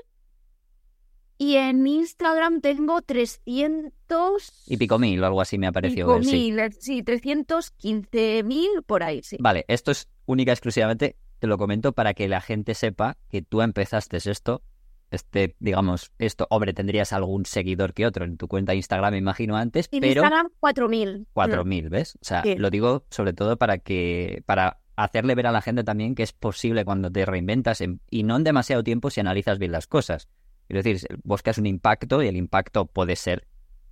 Y 1.39 1.57
en 1.57 1.87
Instagram 1.87 2.61
tengo 2.61 3.01
300... 3.01 4.67
Y 4.67 4.77
pico 4.77 4.99
mil 4.99 5.23
o 5.23 5.27
algo 5.27 5.41
así 5.41 5.57
me 5.57 5.67
ha 5.67 5.73
parecido. 5.73 6.19
Pico 6.19 6.31
mil, 6.31 6.61
sí, 6.79 7.03
315 7.03 8.43
mil 8.45 8.83
por 8.87 9.03
ahí, 9.03 9.23
sí. 9.23 9.39
Vale, 9.41 9.65
esto 9.67 9.91
es 9.91 10.09
única 10.27 10.53
exclusivamente 10.53 11.17
te 11.43 11.49
lo 11.49 11.59
comento 11.59 11.91
para 11.91 12.15
que 12.15 12.29
la 12.29 12.41
gente 12.41 12.73
sepa 12.73 13.17
que 13.29 13.43
tú 13.43 13.63
empezaste 13.63 14.19
esto, 14.19 14.63
este, 15.11 15.57
digamos, 15.59 16.13
esto, 16.21 16.47
hombre, 16.51 16.73
tendrías 16.73 17.13
algún 17.13 17.47
seguidor 17.47 17.95
que 17.95 18.07
otro 18.07 18.25
en 18.25 18.37
tu 18.37 18.47
cuenta 18.47 18.71
de 18.71 18.77
Instagram, 18.77 19.11
me 19.11 19.19
imagino 19.19 19.57
antes, 19.57 19.89
en 19.91 20.03
pero... 20.03 20.23
Instagram 20.23 20.51
4.000. 20.61 21.27
4.000, 21.35 21.89
¿ves? 21.91 22.15
O 22.15 22.25
sea, 22.25 22.45
lo 22.45 22.71
digo 22.71 23.07
sobre 23.11 23.33
todo 23.33 23.57
para 23.57 23.79
que, 23.79 24.45
para 24.47 24.79
hacerle 24.95 25.35
ver 25.35 25.49
a 25.49 25.51
la 25.51 25.63
gente 25.63 25.83
también 25.83 26.15
que 26.15 26.23
es 26.23 26.33
posible 26.33 26.85
cuando 26.85 27.11
te 27.11 27.27
reinventas 27.27 27.83
y 28.09 28.23
no 28.23 28.37
en 28.37 28.45
demasiado 28.45 28.85
tiempo 28.85 29.11
si 29.11 29.19
analizas 29.19 29.59
bien 29.59 29.73
las 29.73 29.89
cosas. 29.89 30.29
Es 30.69 30.85
decir, 30.85 31.09
buscas 31.25 31.59
un 31.59 31.67
impacto 31.67 32.23
y 32.23 32.29
el 32.29 32.37
impacto 32.37 32.87
puede 32.87 33.17
ser 33.17 33.49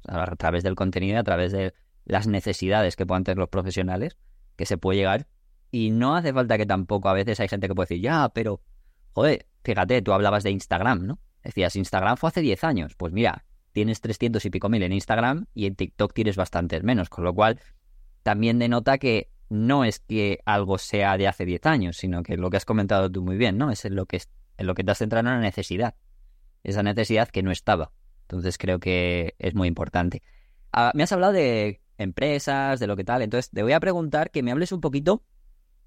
a 0.06 0.36
través 0.36 0.62
del 0.62 0.76
contenido, 0.76 1.18
a 1.18 1.24
través 1.24 1.50
de 1.50 1.74
las 2.04 2.28
necesidades 2.28 2.94
que 2.94 3.06
puedan 3.06 3.24
tener 3.24 3.38
los 3.38 3.48
profesionales, 3.48 4.16
que 4.54 4.66
se 4.66 4.78
puede 4.78 4.98
llegar 4.98 5.26
y 5.70 5.90
no 5.90 6.16
hace 6.16 6.32
falta 6.32 6.58
que 6.58 6.66
tampoco 6.66 7.08
a 7.08 7.12
veces 7.12 7.40
hay 7.40 7.48
gente 7.48 7.68
que 7.68 7.74
puede 7.74 7.88
decir, 7.88 8.02
ya, 8.02 8.28
pero, 8.30 8.60
joder, 9.12 9.46
fíjate, 9.62 10.02
tú 10.02 10.12
hablabas 10.12 10.42
de 10.42 10.50
Instagram, 10.50 11.06
¿no? 11.06 11.18
Decías, 11.42 11.76
Instagram 11.76 12.16
fue 12.16 12.28
hace 12.28 12.40
10 12.42 12.64
años. 12.64 12.94
Pues 12.96 13.12
mira, 13.12 13.44
tienes 13.72 14.00
300 14.00 14.44
y 14.44 14.50
pico 14.50 14.68
mil 14.68 14.82
en 14.82 14.92
Instagram 14.92 15.46
y 15.54 15.66
en 15.66 15.76
TikTok 15.76 16.12
tienes 16.12 16.36
bastantes 16.36 16.82
menos, 16.82 17.08
con 17.08 17.24
lo 17.24 17.34
cual 17.34 17.60
también 18.22 18.58
denota 18.58 18.98
que 18.98 19.30
no 19.48 19.84
es 19.84 20.00
que 20.00 20.40
algo 20.44 20.78
sea 20.78 21.16
de 21.16 21.28
hace 21.28 21.44
10 21.44 21.66
años, 21.66 21.96
sino 21.96 22.22
que 22.22 22.36
lo 22.36 22.50
que 22.50 22.56
has 22.56 22.64
comentado 22.64 23.10
tú 23.10 23.22
muy 23.22 23.36
bien, 23.36 23.58
¿no? 23.58 23.70
Es 23.70 23.84
en 23.84 23.96
lo 23.96 24.06
que, 24.06 24.20
en 24.58 24.66
lo 24.66 24.74
que 24.74 24.84
te 24.84 24.90
has 24.92 24.98
centrado 24.98 25.26
en 25.26 25.34
una 25.34 25.40
necesidad. 25.40 25.94
Esa 26.62 26.82
necesidad 26.82 27.28
que 27.28 27.42
no 27.42 27.50
estaba. 27.50 27.92
Entonces 28.22 28.58
creo 28.58 28.78
que 28.78 29.34
es 29.38 29.54
muy 29.54 29.66
importante. 29.66 30.22
Ah, 30.72 30.92
me 30.94 31.02
has 31.02 31.12
hablado 31.12 31.32
de 31.32 31.80
empresas, 31.98 32.78
de 32.78 32.86
lo 32.86 32.96
que 32.96 33.04
tal. 33.04 33.22
Entonces 33.22 33.50
te 33.50 33.62
voy 33.62 33.72
a 33.72 33.80
preguntar 33.80 34.30
que 34.30 34.42
me 34.42 34.52
hables 34.52 34.72
un 34.72 34.80
poquito 34.80 35.24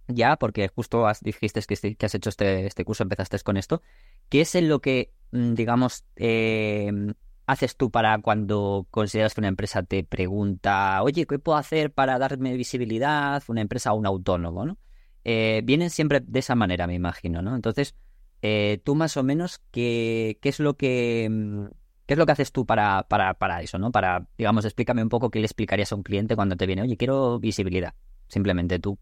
ya, 0.08 0.36
porque 0.38 0.68
justo 0.68 1.08
has, 1.08 1.22
dijiste 1.22 1.62
que, 1.62 1.96
que 1.96 2.06
has 2.06 2.16
hecho 2.16 2.30
este, 2.30 2.66
este, 2.66 2.86
curso, 2.86 3.04
empezaste 3.04 3.40
con 3.40 3.58
esto, 3.58 3.82
¿qué 4.30 4.42
es 4.42 4.56
en 4.56 4.70
lo 4.70 4.82
que, 4.82 5.14
mm, 5.32 5.54
digamos, 5.54 6.06
em, 6.16 7.14
haces 7.46 7.76
tú 7.78 7.92
para 7.92 8.18
cuando 8.20 8.88
consideras 8.92 9.34
que 9.34 9.42
una 9.42 9.48
empresa 9.50 9.84
te 9.84 10.04
pregunta, 10.04 11.02
oye, 11.04 11.26
¿qué 11.26 11.40
puedo 11.40 11.58
hacer 11.58 11.92
para 11.92 12.18
darme 12.20 12.56
visibilidad? 12.56 13.44
Una 13.48 13.62
empresa 13.62 13.94
o 13.94 13.98
un 13.98 14.06
autónomo, 14.06 14.66
¿no? 14.66 14.78
Eh, 15.26 15.62
vienen 15.64 15.90
siempre 15.90 16.22
de 16.22 16.40
esa 16.40 16.56
manera, 16.56 16.88
me 16.88 16.96
imagino, 16.96 17.42
¿no? 17.42 17.56
Entonces, 17.56 17.96
eh, 18.42 18.82
tú 18.84 18.96
más 18.96 19.16
o 19.18 19.24
menos, 19.24 19.62
¿qué, 19.72 20.38
qué 20.42 20.50
es 20.50 20.60
lo 20.60 20.76
que... 20.76 21.28
Mm, 21.30 21.66
¿Qué 22.06 22.16
es 22.16 22.18
lo 22.18 22.26
que 22.26 22.34
haces 22.34 22.52
tú 22.52 22.66
para, 22.66 23.04
para, 23.08 23.34
para 23.36 23.62
eso, 23.62 23.80
no? 23.80 23.90
Para, 23.90 24.28
digamos, 24.38 24.66
explícame 24.66 25.02
un 25.02 25.08
poco 25.08 25.32
qué 25.32 25.40
le 25.40 25.46
explicarías 25.46 25.94
a 25.94 25.96
un 25.96 26.04
cliente 26.04 26.36
cuando 26.36 26.58
te 26.58 26.66
viene, 26.66 26.82
oye, 26.82 26.98
quiero 26.98 27.40
visibilidad. 27.40 27.94
Simplemente 28.28 28.78
tú, 28.78 29.00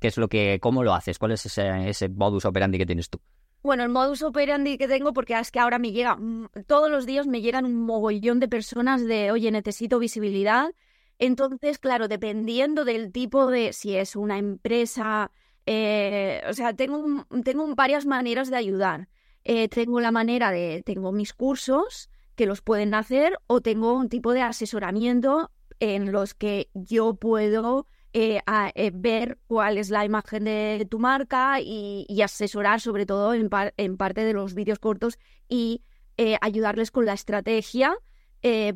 ¿Qué 0.00 0.08
es 0.08 0.16
lo 0.16 0.28
que, 0.28 0.58
cómo 0.60 0.82
lo 0.82 0.94
haces? 0.94 1.18
¿Cuál 1.18 1.32
es 1.32 1.46
ese, 1.46 2.08
modus 2.08 2.46
operandi 2.46 2.78
que 2.78 2.86
tienes 2.86 3.10
tú? 3.10 3.20
Bueno, 3.62 3.82
el 3.82 3.90
modus 3.90 4.22
operandi 4.22 4.78
que 4.78 4.88
tengo, 4.88 5.12
porque 5.12 5.38
es 5.38 5.50
que 5.50 5.60
ahora 5.60 5.78
me 5.78 5.92
llega, 5.92 6.16
mm, 6.16 6.48
todos 6.66 6.90
los 6.90 7.04
días 7.04 7.26
me 7.26 7.42
llegan 7.42 7.66
un 7.66 7.76
mogollón 7.76 8.40
de 8.40 8.48
personas 8.48 9.04
de, 9.06 9.30
oye, 9.30 9.50
necesito 9.50 9.98
visibilidad. 9.98 10.70
Entonces, 11.18 11.78
claro, 11.78 12.08
dependiendo 12.08 12.86
del 12.86 13.12
tipo 13.12 13.48
de, 13.48 13.74
si 13.74 13.94
es 13.94 14.16
una 14.16 14.38
empresa, 14.38 15.30
eh, 15.66 16.42
o 16.48 16.54
sea, 16.54 16.74
tengo, 16.74 17.26
tengo 17.44 17.74
varias 17.74 18.06
maneras 18.06 18.48
de 18.48 18.56
ayudar. 18.56 19.08
Eh, 19.44 19.68
tengo 19.68 20.00
la 20.00 20.12
manera 20.12 20.50
de, 20.50 20.82
tengo 20.84 21.12
mis 21.12 21.34
cursos 21.34 22.08
que 22.36 22.46
los 22.46 22.62
pueden 22.62 22.94
hacer 22.94 23.38
o 23.46 23.60
tengo 23.60 23.92
un 23.92 24.08
tipo 24.08 24.32
de 24.32 24.40
asesoramiento 24.40 25.50
en 25.78 26.10
los 26.10 26.32
que 26.32 26.70
yo 26.72 27.14
puedo 27.14 27.86
eh, 28.12 28.40
a, 28.46 28.72
eh, 28.74 28.90
ver 28.92 29.38
cuál 29.46 29.78
es 29.78 29.90
la 29.90 30.04
imagen 30.04 30.44
de 30.44 30.86
tu 30.90 30.98
marca 30.98 31.60
y, 31.60 32.06
asesorar 32.22 32.80
sobre 32.80 33.06
todo 33.06 33.34
en, 33.34 33.48
par- 33.48 33.72
en 33.76 33.96
parte 33.96 34.24
de 34.24 34.32
los 34.32 34.54
vídeos 34.54 34.78
cortos 34.78 35.18
y 35.48 35.82
eh, 36.16 36.36
ayudarles 36.40 36.90
con 36.90 37.06
la 37.06 37.14
estrategia 37.14 37.96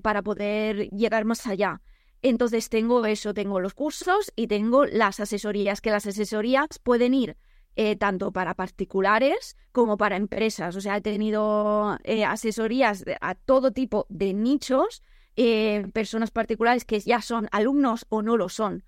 para 0.03 0.21
poder 0.23 0.91
llegar 0.91 1.25
más 1.25 1.47
allá. 1.47 1.81
Entonces 2.21 2.69
tengo 2.69 3.07
eso, 3.07 3.33
tengo 3.33 3.61
los 3.61 3.73
cursos 3.73 4.31
y 4.37 4.47
tengo 4.47 4.85
las 4.85 5.21
asesorías, 5.21 5.81
que 5.81 5.91
las 5.91 6.07
asesorías 6.07 6.79
pueden 6.83 7.15
ir 7.15 7.37
tanto 7.99 8.31
para 8.31 8.55
particulares 8.55 9.57
como 9.73 9.97
para 9.97 10.17
empresas. 10.17 10.77
O 10.77 10.83
sea, 10.83 10.99
he 10.99 11.01
tenido 11.01 11.99
asesorías 12.27 13.05
a 13.23 13.35
todo 13.35 13.73
tipo 13.73 14.05
de 14.11 14.35
nichos, 14.35 15.03
personas 15.93 16.31
particulares 16.31 16.85
que 16.85 17.01
ya 17.01 17.23
son 17.23 17.49
alumnos 17.51 18.05
o 18.11 18.21
no 18.21 18.37
lo 18.37 18.51
son. 18.51 18.85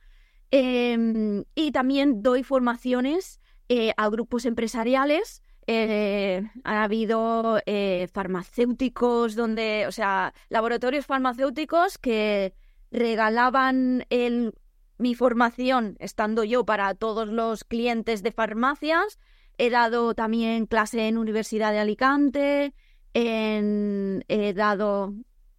Em, 0.51 1.45
y 1.55 1.73
también 1.73 2.23
doy 2.23 2.43
formaciones 2.43 3.41
eh, 3.69 3.93
a 3.97 4.09
grupos 4.09 4.45
empresariales. 4.47 5.43
Eh, 5.67 6.43
ha 6.63 6.85
habido 6.85 7.59
eh, 7.67 8.07
farmacéuticos 8.13 9.35
donde, 9.35 9.87
o 9.89 9.93
sea, 9.93 10.33
laboratorios 10.49 11.07
farmacéuticos 11.07 11.99
que 11.99 12.55
regalaban 12.93 14.05
el, 14.11 14.55
mi 14.99 15.15
formación 15.17 15.97
estando 15.99 16.45
yo 16.45 16.65
para 16.65 16.95
todos 16.95 17.29
los 17.29 17.65
clientes 17.65 18.23
de 18.23 18.31
farmacias. 18.31 19.19
He 19.59 19.71
dado 19.71 20.15
también 20.15 20.67
clase 20.67 21.09
en 21.09 21.19
Universidad 21.19 21.73
de 21.73 21.81
Alicante, 21.81 22.73
en- 23.15 24.25
he 24.29 24.53
dado 24.53 25.15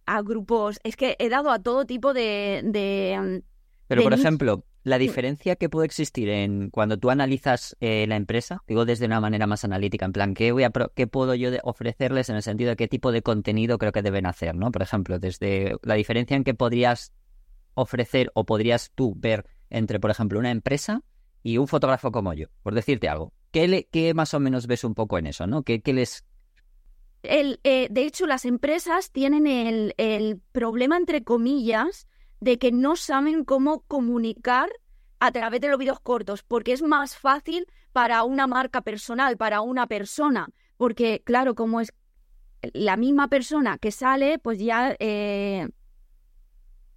a 0.06 0.22
grupos, 0.22 0.78
es 0.84 0.96
que 0.96 1.16
he 1.18 1.28
dado 1.28 1.50
a 1.50 1.58
todo 1.58 1.84
tipo 1.84 2.14
de... 2.14 2.62
de, 2.64 3.16
um, 3.20 3.42
Pero, 3.88 4.00
de 4.00 4.04
por 4.04 4.12
nicho. 4.12 4.22
ejemplo, 4.22 4.64
la 4.88 4.98
diferencia 4.98 5.56
que 5.56 5.68
puede 5.68 5.86
existir 5.86 6.28
en 6.28 6.70
cuando 6.70 6.98
tú 6.98 7.10
analizas 7.10 7.76
eh, 7.80 8.06
la 8.08 8.16
empresa, 8.16 8.62
digo 8.66 8.84
desde 8.84 9.06
una 9.06 9.20
manera 9.20 9.46
más 9.46 9.64
analítica, 9.64 10.04
en 10.06 10.12
plan, 10.12 10.34
¿qué, 10.34 10.50
voy 10.52 10.64
a 10.64 10.70
pro- 10.70 10.92
qué 10.94 11.06
puedo 11.06 11.34
yo 11.34 11.50
de- 11.50 11.60
ofrecerles 11.62 12.28
en 12.28 12.36
el 12.36 12.42
sentido 12.42 12.70
de 12.70 12.76
qué 12.76 12.88
tipo 12.88 13.12
de 13.12 13.22
contenido 13.22 13.78
creo 13.78 13.92
que 13.92 14.02
deben 14.02 14.26
hacer, 14.26 14.54
¿no? 14.54 14.70
Por 14.72 14.82
ejemplo, 14.82 15.18
desde 15.18 15.76
la 15.82 15.94
diferencia 15.94 16.36
en 16.36 16.44
que 16.44 16.54
podrías 16.54 17.12
ofrecer 17.74 18.30
o 18.34 18.44
podrías 18.44 18.90
tú 18.94 19.14
ver 19.16 19.46
entre, 19.70 20.00
por 20.00 20.10
ejemplo, 20.10 20.38
una 20.38 20.50
empresa 20.50 21.02
y 21.42 21.58
un 21.58 21.68
fotógrafo 21.68 22.10
como 22.10 22.32
yo, 22.34 22.48
por 22.62 22.74
decirte 22.74 23.08
algo. 23.08 23.32
¿Qué, 23.52 23.68
le- 23.68 23.84
qué 23.92 24.12
más 24.14 24.34
o 24.34 24.40
menos 24.40 24.66
ves 24.66 24.84
un 24.84 24.94
poco 24.94 25.18
en 25.18 25.26
eso, 25.28 25.46
¿no? 25.46 25.62
¿Qué, 25.62 25.80
qué 25.80 25.92
les... 25.92 26.24
el, 27.22 27.60
eh, 27.64 27.88
de 27.90 28.02
hecho, 28.02 28.26
las 28.26 28.44
empresas 28.44 29.10
tienen 29.12 29.46
el, 29.46 29.94
el 29.98 30.40
problema, 30.52 30.96
entre 30.96 31.22
comillas, 31.24 32.06
de 32.40 32.58
que 32.58 32.72
no 32.72 32.96
saben 32.96 33.44
cómo 33.44 33.80
comunicar 33.82 34.70
a 35.20 35.32
través 35.32 35.60
de 35.60 35.68
los 35.68 35.78
videos 35.78 36.00
cortos, 36.00 36.42
porque 36.42 36.72
es 36.72 36.82
más 36.82 37.16
fácil 37.16 37.66
para 37.92 38.22
una 38.24 38.46
marca 38.46 38.82
personal, 38.82 39.36
para 39.36 39.60
una 39.62 39.86
persona, 39.86 40.48
porque 40.76 41.22
claro, 41.24 41.54
como 41.54 41.80
es 41.80 41.92
la 42.74 42.96
misma 42.96 43.28
persona 43.28 43.78
que 43.78 43.90
sale, 43.92 44.38
pues 44.38 44.58
ya... 44.58 44.96
eh, 45.00 45.68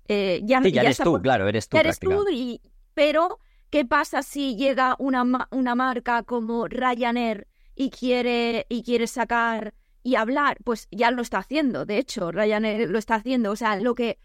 eh, 0.08 0.42
ya, 0.44 0.62
Sí, 0.62 0.72
ya, 0.72 0.82
ya 0.82 0.82
eres 0.84 0.92
está 0.92 1.04
tú, 1.04 1.22
claro, 1.22 1.48
eres 1.48 1.68
tú 1.70 1.78
ya 1.78 1.82
eres 1.82 2.02
tú, 2.02 2.10
prácticamente. 2.10 2.34
y- 2.34 2.62
pero 2.94 3.40
¿qué 3.70 3.86
pasa 3.86 4.22
si 4.24 4.56
llega 4.56 4.96
una, 5.00 5.24
una 5.52 5.76
marca 5.76 6.24
como 6.24 6.68
Ryanair 6.68 7.48
y 7.76 7.90
quiere, 7.90 8.66
y 8.70 8.84
quiere 8.84 9.08
sacar 9.08 9.74
y 10.04 10.16
hablar? 10.16 10.58
Pues 10.64 10.88
ya 10.92 11.12
lo 11.12 11.22
está 11.22 11.40
haciendo, 11.40 11.86
de 11.86 11.98
hecho, 11.98 12.32
Ryanair 12.32 12.90
lo 12.90 13.00
está 13.00 13.16
haciendo. 13.16 13.52
O 13.52 13.56
sea, 13.56 13.78
lo 13.78 13.96
que 13.96 14.20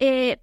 eh, 0.00 0.38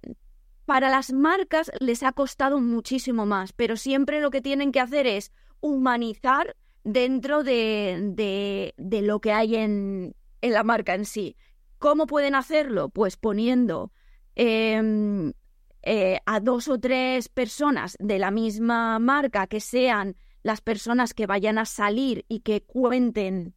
para 0.64 0.88
las 0.88 1.12
marcas 1.12 1.70
les 1.80 2.02
ha 2.02 2.12
costado 2.12 2.60
muchísimo 2.60 3.26
más, 3.26 3.52
pero 3.52 3.76
siempre 3.76 4.20
lo 4.20 4.30
que 4.30 4.40
tienen 4.40 4.72
que 4.72 4.80
hacer 4.80 5.06
es 5.06 5.32
humanizar 5.60 6.56
dentro 6.84 7.42
de, 7.42 7.98
de, 8.14 8.74
de 8.76 9.02
lo 9.02 9.20
que 9.20 9.32
hay 9.32 9.56
en, 9.56 10.14
en 10.40 10.52
la 10.52 10.62
marca 10.62 10.94
en 10.94 11.04
sí. 11.04 11.36
¿Cómo 11.78 12.06
pueden 12.06 12.34
hacerlo? 12.34 12.88
Pues 12.88 13.16
poniendo 13.16 13.92
em, 14.34 15.32
eh, 15.82 16.18
a 16.26 16.40
dos 16.40 16.68
o 16.68 16.78
tres 16.78 17.28
personas 17.28 17.96
de 18.00 18.18
la 18.18 18.30
misma 18.30 18.98
marca 18.98 19.46
que 19.46 19.60
sean 19.60 20.16
las 20.42 20.60
personas 20.60 21.14
que 21.14 21.26
vayan 21.26 21.58
a 21.58 21.64
salir 21.64 22.24
y 22.28 22.40
que 22.40 22.62
cuenten 22.62 23.54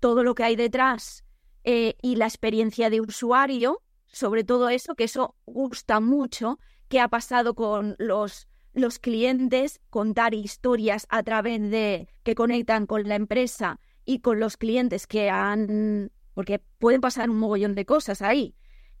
todo 0.00 0.22
lo 0.22 0.34
que 0.34 0.44
hay 0.44 0.56
detrás 0.56 1.24
eh, 1.64 1.94
y 2.02 2.16
la 2.16 2.26
experiencia 2.26 2.90
de 2.90 3.00
usuario, 3.00 3.82
sobre 4.14 4.44
todo 4.44 4.68
eso, 4.68 4.94
que 4.94 5.04
eso 5.04 5.34
gusta 5.44 6.00
mucho, 6.00 6.58
que 6.88 7.00
ha 7.00 7.08
pasado 7.08 7.54
con 7.54 7.96
los, 7.98 8.48
los 8.72 8.98
clientes, 8.98 9.80
contar 9.90 10.34
historias 10.34 11.06
a 11.10 11.22
través 11.22 11.60
de 11.70 12.08
que 12.22 12.34
conectan 12.34 12.86
con 12.86 13.08
la 13.08 13.16
empresa 13.16 13.80
y 14.04 14.20
con 14.20 14.38
los 14.38 14.56
clientes 14.56 15.06
que 15.06 15.30
han, 15.30 16.12
porque 16.34 16.60
pueden 16.78 17.00
pasar 17.00 17.28
un 17.28 17.38
mogollón 17.38 17.74
de 17.74 17.84
cosas 17.84 18.22
ahí. 18.22 18.54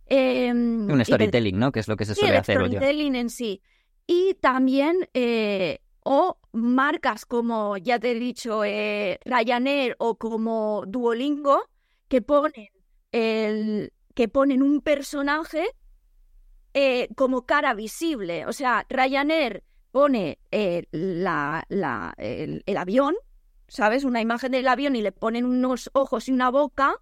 Em, 0.06 0.90
Un 0.90 1.00
y 1.00 1.04
storytelling, 1.04 1.58
¿no? 1.58 1.72
Que 1.72 1.80
es 1.80 1.88
lo 1.88 1.96
que 1.96 2.04
se 2.04 2.14
suele 2.14 2.34
el 2.34 2.40
hacer. 2.40 2.56
storytelling 2.56 3.14
en 3.14 3.30
sí. 3.30 3.62
Y 4.06 4.34
también, 4.34 5.08
eh, 5.14 5.78
o 6.00 6.38
marcas 6.52 7.24
como, 7.24 7.76
ya 7.78 7.98
te 7.98 8.10
he 8.10 8.14
dicho, 8.18 8.64
eh, 8.64 9.18
Ryanair 9.24 9.96
o 9.98 10.16
como 10.16 10.84
Duolingo, 10.86 11.62
que 12.08 12.20
ponen, 12.20 12.68
el, 13.12 13.92
que 14.14 14.28
ponen 14.28 14.62
un 14.62 14.80
personaje 14.80 15.66
eh, 16.74 17.08
como 17.16 17.46
cara 17.46 17.74
visible. 17.74 18.46
O 18.46 18.52
sea, 18.52 18.86
Ryanair 18.88 19.62
pone 19.90 20.38
eh, 20.50 20.86
la, 20.90 21.64
la- 21.68 22.14
el, 22.18 22.62
el 22.66 22.76
avión, 22.76 23.14
¿sabes? 23.68 24.04
Una 24.04 24.20
imagen 24.20 24.52
del 24.52 24.66
avión 24.68 24.96
y 24.96 25.02
le 25.02 25.12
ponen 25.12 25.44
unos 25.44 25.90
ojos 25.94 26.28
y 26.28 26.32
una 26.32 26.50
boca. 26.50 26.96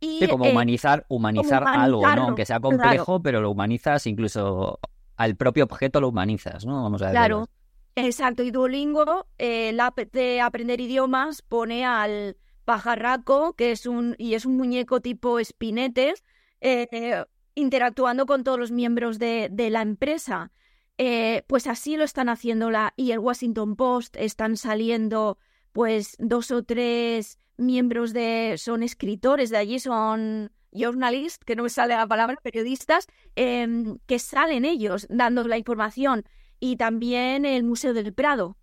Y, 0.00 0.18
Sí, 0.20 0.28
como 0.28 0.44
eh, 0.46 0.50
humanizar, 0.52 1.04
humanizar 1.08 1.64
algo, 1.68 2.02
¿no? 2.12 2.22
Aunque 2.24 2.46
sea 2.46 2.58
claro. 2.60 2.68
complejo, 2.68 3.22
pero 3.22 3.40
lo 3.40 3.50
humanizas 3.50 4.06
incluso 4.06 4.78
al 5.16 5.36
propio 5.36 5.64
objeto 5.64 6.00
lo 6.00 6.08
humanizas, 6.08 6.64
¿no? 6.64 6.82
Vamos 6.82 7.02
a 7.02 7.06
decirlo 7.10 7.46
Claro, 7.46 7.48
exacto. 7.96 8.42
Y 8.42 8.50
Duolingo, 8.50 9.26
eh, 9.38 9.72
la 9.74 9.86
app 9.88 9.98
de 9.98 10.40
aprender 10.40 10.80
idiomas, 10.80 11.42
pone 11.42 11.84
al 11.84 12.36
pajarraco, 12.70 13.54
que 13.54 13.72
es 13.72 13.84
un, 13.84 14.14
y 14.16 14.34
es 14.34 14.46
un 14.46 14.56
muñeco 14.56 15.00
tipo 15.00 15.40
espinetes, 15.40 16.22
eh, 16.60 17.24
interactuando 17.56 18.26
con 18.26 18.44
todos 18.44 18.60
los 18.60 18.70
miembros 18.70 19.18
de, 19.18 19.48
de 19.50 19.70
la 19.70 19.82
empresa. 19.82 20.52
Eh, 20.96 21.42
pues 21.48 21.66
así 21.66 21.96
lo 21.96 22.04
están 22.04 22.28
haciendo 22.28 22.70
la, 22.70 22.94
y 22.94 23.10
el 23.10 23.18
Washington 23.18 23.74
Post, 23.74 24.14
están 24.16 24.56
saliendo 24.56 25.36
pues 25.72 26.14
dos 26.20 26.52
o 26.52 26.62
tres 26.62 27.40
miembros 27.56 28.12
de, 28.12 28.54
son 28.56 28.84
escritores 28.84 29.50
de 29.50 29.56
allí, 29.56 29.80
son 29.80 30.52
journalists, 30.70 31.44
que 31.44 31.56
no 31.56 31.64
me 31.64 31.70
sale 31.70 31.96
la 31.96 32.06
palabra, 32.06 32.36
periodistas, 32.40 33.08
em, 33.34 33.98
que 34.06 34.20
salen 34.20 34.64
ellos 34.64 35.08
dando 35.10 35.42
la 35.48 35.58
información 35.58 36.24
y 36.60 36.76
también 36.76 37.44
el 37.44 37.64
Museo 37.64 37.94
del 37.94 38.14
Prado. 38.14 38.56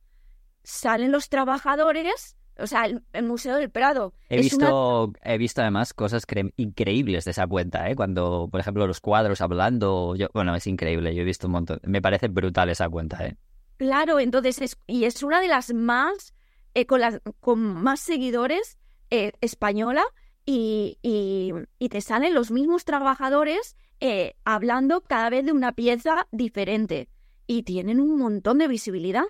Salen 0.63 1.11
los 1.11 1.27
trabajadores, 1.27 2.36
o 2.59 2.67
sea, 2.67 2.85
el, 2.85 3.03
el 3.13 3.23
Museo 3.25 3.55
del 3.55 3.69
Prado. 3.69 4.13
He 4.29 4.39
es 4.39 4.53
una- 4.53 4.65
visto, 4.67 5.13
he 5.23 5.37
visto 5.37 5.61
además 5.61 5.93
cosas 5.93 6.27
cre- 6.27 6.53
increíbles 6.57 7.25
de 7.25 7.31
esa 7.31 7.47
cuenta, 7.47 7.89
¿eh? 7.89 7.95
Cuando, 7.95 8.47
por 8.51 8.59
ejemplo, 8.59 8.87
los 8.87 8.99
cuadros 8.99 9.41
hablando, 9.41 10.15
yo, 10.15 10.27
bueno, 10.33 10.55
es 10.55 10.67
increíble, 10.67 11.13
yo 11.15 11.21
he 11.21 11.25
visto 11.25 11.47
un 11.47 11.53
montón, 11.53 11.79
me 11.83 12.01
parece 12.01 12.27
brutal 12.27 12.69
esa 12.69 12.89
cuenta, 12.89 13.25
¿eh? 13.25 13.37
Claro, 13.77 14.19
entonces 14.19 14.61
es, 14.61 14.77
y 14.87 15.05
es 15.05 15.21
una 15.23 15.39
de 15.39 15.47
las 15.47 15.73
más, 15.73 16.33
eh, 16.73 16.85
con, 16.85 16.99
las, 16.99 17.21
con 17.39 17.59
más 17.61 17.99
seguidores 17.99 18.77
eh, 19.11 19.33
española 19.41 20.03
y, 20.45 20.97
y, 21.01 21.51
y 21.77 21.89
te 21.89 22.01
salen 22.01 22.33
los 22.33 22.51
mismos 22.51 22.85
trabajadores 22.85 23.75
eh, 23.99 24.35
hablando 24.45 25.01
cada 25.01 25.29
vez 25.29 25.45
de 25.45 25.51
una 25.51 25.73
pieza 25.73 26.27
diferente 26.31 27.09
y 27.45 27.63
tienen 27.63 27.99
un 27.99 28.17
montón 28.17 28.57
de 28.57 28.67
visibilidad. 28.67 29.25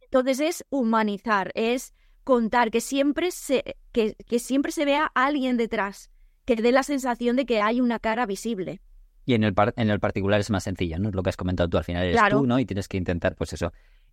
Entonces 0.00 0.40
es 0.40 0.64
humanizar, 0.70 1.52
es 1.54 1.94
contar 2.24 2.70
que 2.70 2.80
siempre 2.80 3.30
se, 3.30 3.76
que, 3.92 4.14
que 4.26 4.38
siempre 4.38 4.72
se 4.72 4.84
vea 4.84 5.10
alguien 5.14 5.56
detrás, 5.56 6.10
que 6.44 6.56
dé 6.56 6.72
la 6.72 6.82
sensación 6.82 7.36
de 7.36 7.46
que 7.46 7.60
hay 7.60 7.80
una 7.80 7.98
cara 7.98 8.26
visible. 8.26 8.80
Y 9.24 9.34
en 9.34 9.44
el, 9.44 9.54
par- 9.54 9.74
en 9.76 9.90
el 9.90 10.00
particular 10.00 10.40
es 10.40 10.50
más 10.50 10.64
sencillo, 10.64 10.98
¿no? 10.98 11.10
Lo 11.10 11.22
que 11.22 11.30
has 11.30 11.36
comentado 11.36 11.68
tú 11.68 11.78
al 11.78 11.84
final 11.84 12.02
eres 12.04 12.16
Claro. 12.16 12.40
tú, 12.40 12.46
¿no? 12.46 12.58
Y 12.58 12.66
tienes 12.66 12.88
que 12.88 12.96
intentar, 12.96 13.36
pues 13.36 13.52
eso. 13.52 13.72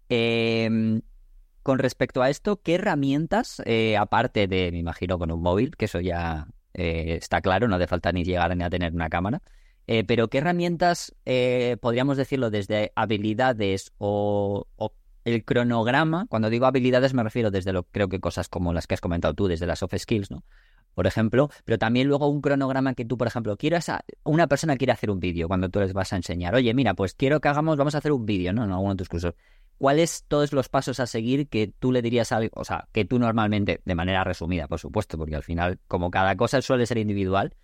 Eh, 0.10 1.02
con 1.63 1.80
respecto 1.80 2.22
a 2.22 2.30
esto, 2.30 2.62
¿qué 2.62 2.76
herramientas, 2.76 3.62
eh, 3.65 3.98
aparte 3.98 4.48
de, 4.48 4.72
me 4.72 4.80
imagino, 4.80 5.19
con 5.19 5.32
un 5.32 5.41
móvil, 5.41 5.76
que 5.76 5.86
eso 5.86 6.00
ya 6.00 6.48
eh, 6.74 7.17
está 7.19 7.41
claro, 7.41 7.67
no 7.67 7.76
hace 7.76 7.88
falta 7.88 8.12
ni 8.12 8.24
llegar 8.24 8.56
ni 8.56 8.63
a 8.63 8.69
tener 8.69 8.93
una 8.93 9.10
cámara, 9.10 9.41
eh, 9.88 10.04
pero 10.04 10.30
qué 10.30 10.38
herramientas, 10.38 11.15
podríamos 11.82 12.15
decirlo, 12.17 12.50
desde 12.52 12.91
habilidades 12.95 13.91
o, 13.98 14.67
o 14.76 14.93
el 15.30 15.46
cronograma, 15.46 16.26
cuando 16.28 16.50
digo 16.50 16.65
habilidades 16.65 17.13
me 17.13 17.24
refiero 17.24 17.52
desde 17.52 17.74
lo, 17.74 17.84
creo 17.84 18.10
que 18.10 18.20
cosas 18.20 18.50
como 18.50 18.74
las 18.74 18.88
que 18.88 18.96
has 18.96 19.02
comentado 19.02 19.34
tú, 19.34 19.48
desde 19.48 19.65
las 19.65 19.80
soft 19.80 19.96
skills, 19.98 20.32
¿no? 20.32 20.44
por 21.00 21.08
ejemplo, 21.08 21.50
pero 21.63 21.78
también 21.78 22.08
luego 22.08 22.28
un 22.28 22.42
cronograma 22.42 22.94
que 22.94 23.06
tú, 23.06 23.18
por 23.18 23.28
ejemplo, 23.28 23.56
quieras, 23.58 23.88
a, 23.89 24.04
una 24.24 24.48
persona 24.48 24.76
quiere 24.76 24.92
hacer 24.92 25.10
un 25.10 25.22
vídeo 25.22 25.48
cuando 25.48 25.70
tú 25.70 25.80
les 25.80 25.94
vas 25.94 26.12
a 26.13 26.18
enseñar, 26.18 26.56
oye, 26.56 26.74
mira, 26.74 26.94
pues 26.94 27.13
quiero 27.13 27.39
que 27.39 27.48
hagamos, 27.48 27.78
vamos 27.78 27.96
a 27.96 28.00
hacer 28.00 28.12
un 28.12 28.26
vídeo, 28.26 28.52
¿no? 28.52 28.65
En 28.65 28.72
alguno 28.72 28.96
de 28.96 28.98
tus 28.98 29.10
cursos. 29.10 29.34
¿Cuáles 29.78 30.26
todos 30.28 30.52
los 30.52 30.68
pasos 30.68 31.00
a 31.00 31.08
seguir 31.08 31.48
que 31.48 31.72
tú 31.80 31.94
le 31.94 32.02
dirías 32.02 32.34
a 32.34 32.42
o 32.54 32.65
sea, 32.65 32.89
que 32.92 33.06
tú 33.06 33.18
normalmente, 33.18 33.82
de 33.86 33.96
manera 33.96 34.26
resumida, 34.26 34.68
por 34.68 34.80
supuesto, 34.80 35.18
porque 35.18 35.38
al 35.38 35.44
final, 35.44 35.80
como 35.88 36.12
cada 36.12 36.36
cosa 36.36 36.62
suele 36.62 36.86
ser 36.86 36.98
individual, 36.98 37.56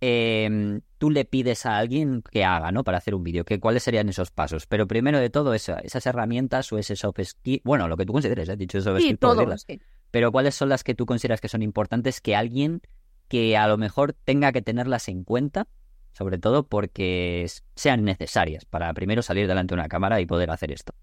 eh, 0.00 0.80
tú 0.98 1.10
le 1.10 1.24
pides 1.24 1.66
a 1.66 1.78
alguien 1.78 2.22
que 2.22 2.44
haga, 2.44 2.72
¿no? 2.72 2.84
Para 2.84 2.98
hacer 2.98 3.14
un 3.14 3.24
vídeo, 3.24 3.44
que 3.44 3.60
cuáles 3.60 3.82
serían 3.82 4.08
esos 4.08 4.30
pasos. 4.30 4.66
Pero 4.66 4.86
primero 4.86 5.18
de 5.18 5.30
todo, 5.30 5.54
esas 5.54 6.06
herramientas 6.06 6.72
o 6.72 6.78
ese 6.78 6.96
soft 6.96 7.20
skill, 7.22 7.60
bueno, 7.64 7.88
lo 7.88 7.96
que 7.96 8.06
tú 8.06 8.12
consideres, 8.12 8.48
¿eh? 8.48 8.56
dicho 8.56 8.80
soft 8.80 9.00
sí, 9.00 9.14
todos, 9.14 9.64
sí. 9.66 9.80
Pero 10.10 10.32
cuáles 10.32 10.54
son 10.54 10.68
las 10.68 10.84
que 10.84 10.94
tú 10.94 11.06
consideras 11.06 11.40
que 11.40 11.48
son 11.48 11.62
importantes 11.62 12.20
que 12.20 12.34
alguien 12.34 12.80
que 13.28 13.56
a 13.56 13.68
lo 13.68 13.76
mejor 13.76 14.14
tenga 14.14 14.52
que 14.52 14.62
tenerlas 14.62 15.08
en 15.08 15.22
cuenta, 15.22 15.68
sobre 16.12 16.38
todo 16.38 16.66
porque 16.66 17.46
sean 17.74 18.04
necesarias 18.04 18.64
para 18.64 18.92
primero 18.94 19.22
salir 19.22 19.46
delante 19.46 19.74
de 19.74 19.80
una 19.80 19.88
cámara 19.88 20.20
y 20.20 20.26
poder 20.26 20.50
hacer 20.50 20.72
esto. 20.72 20.94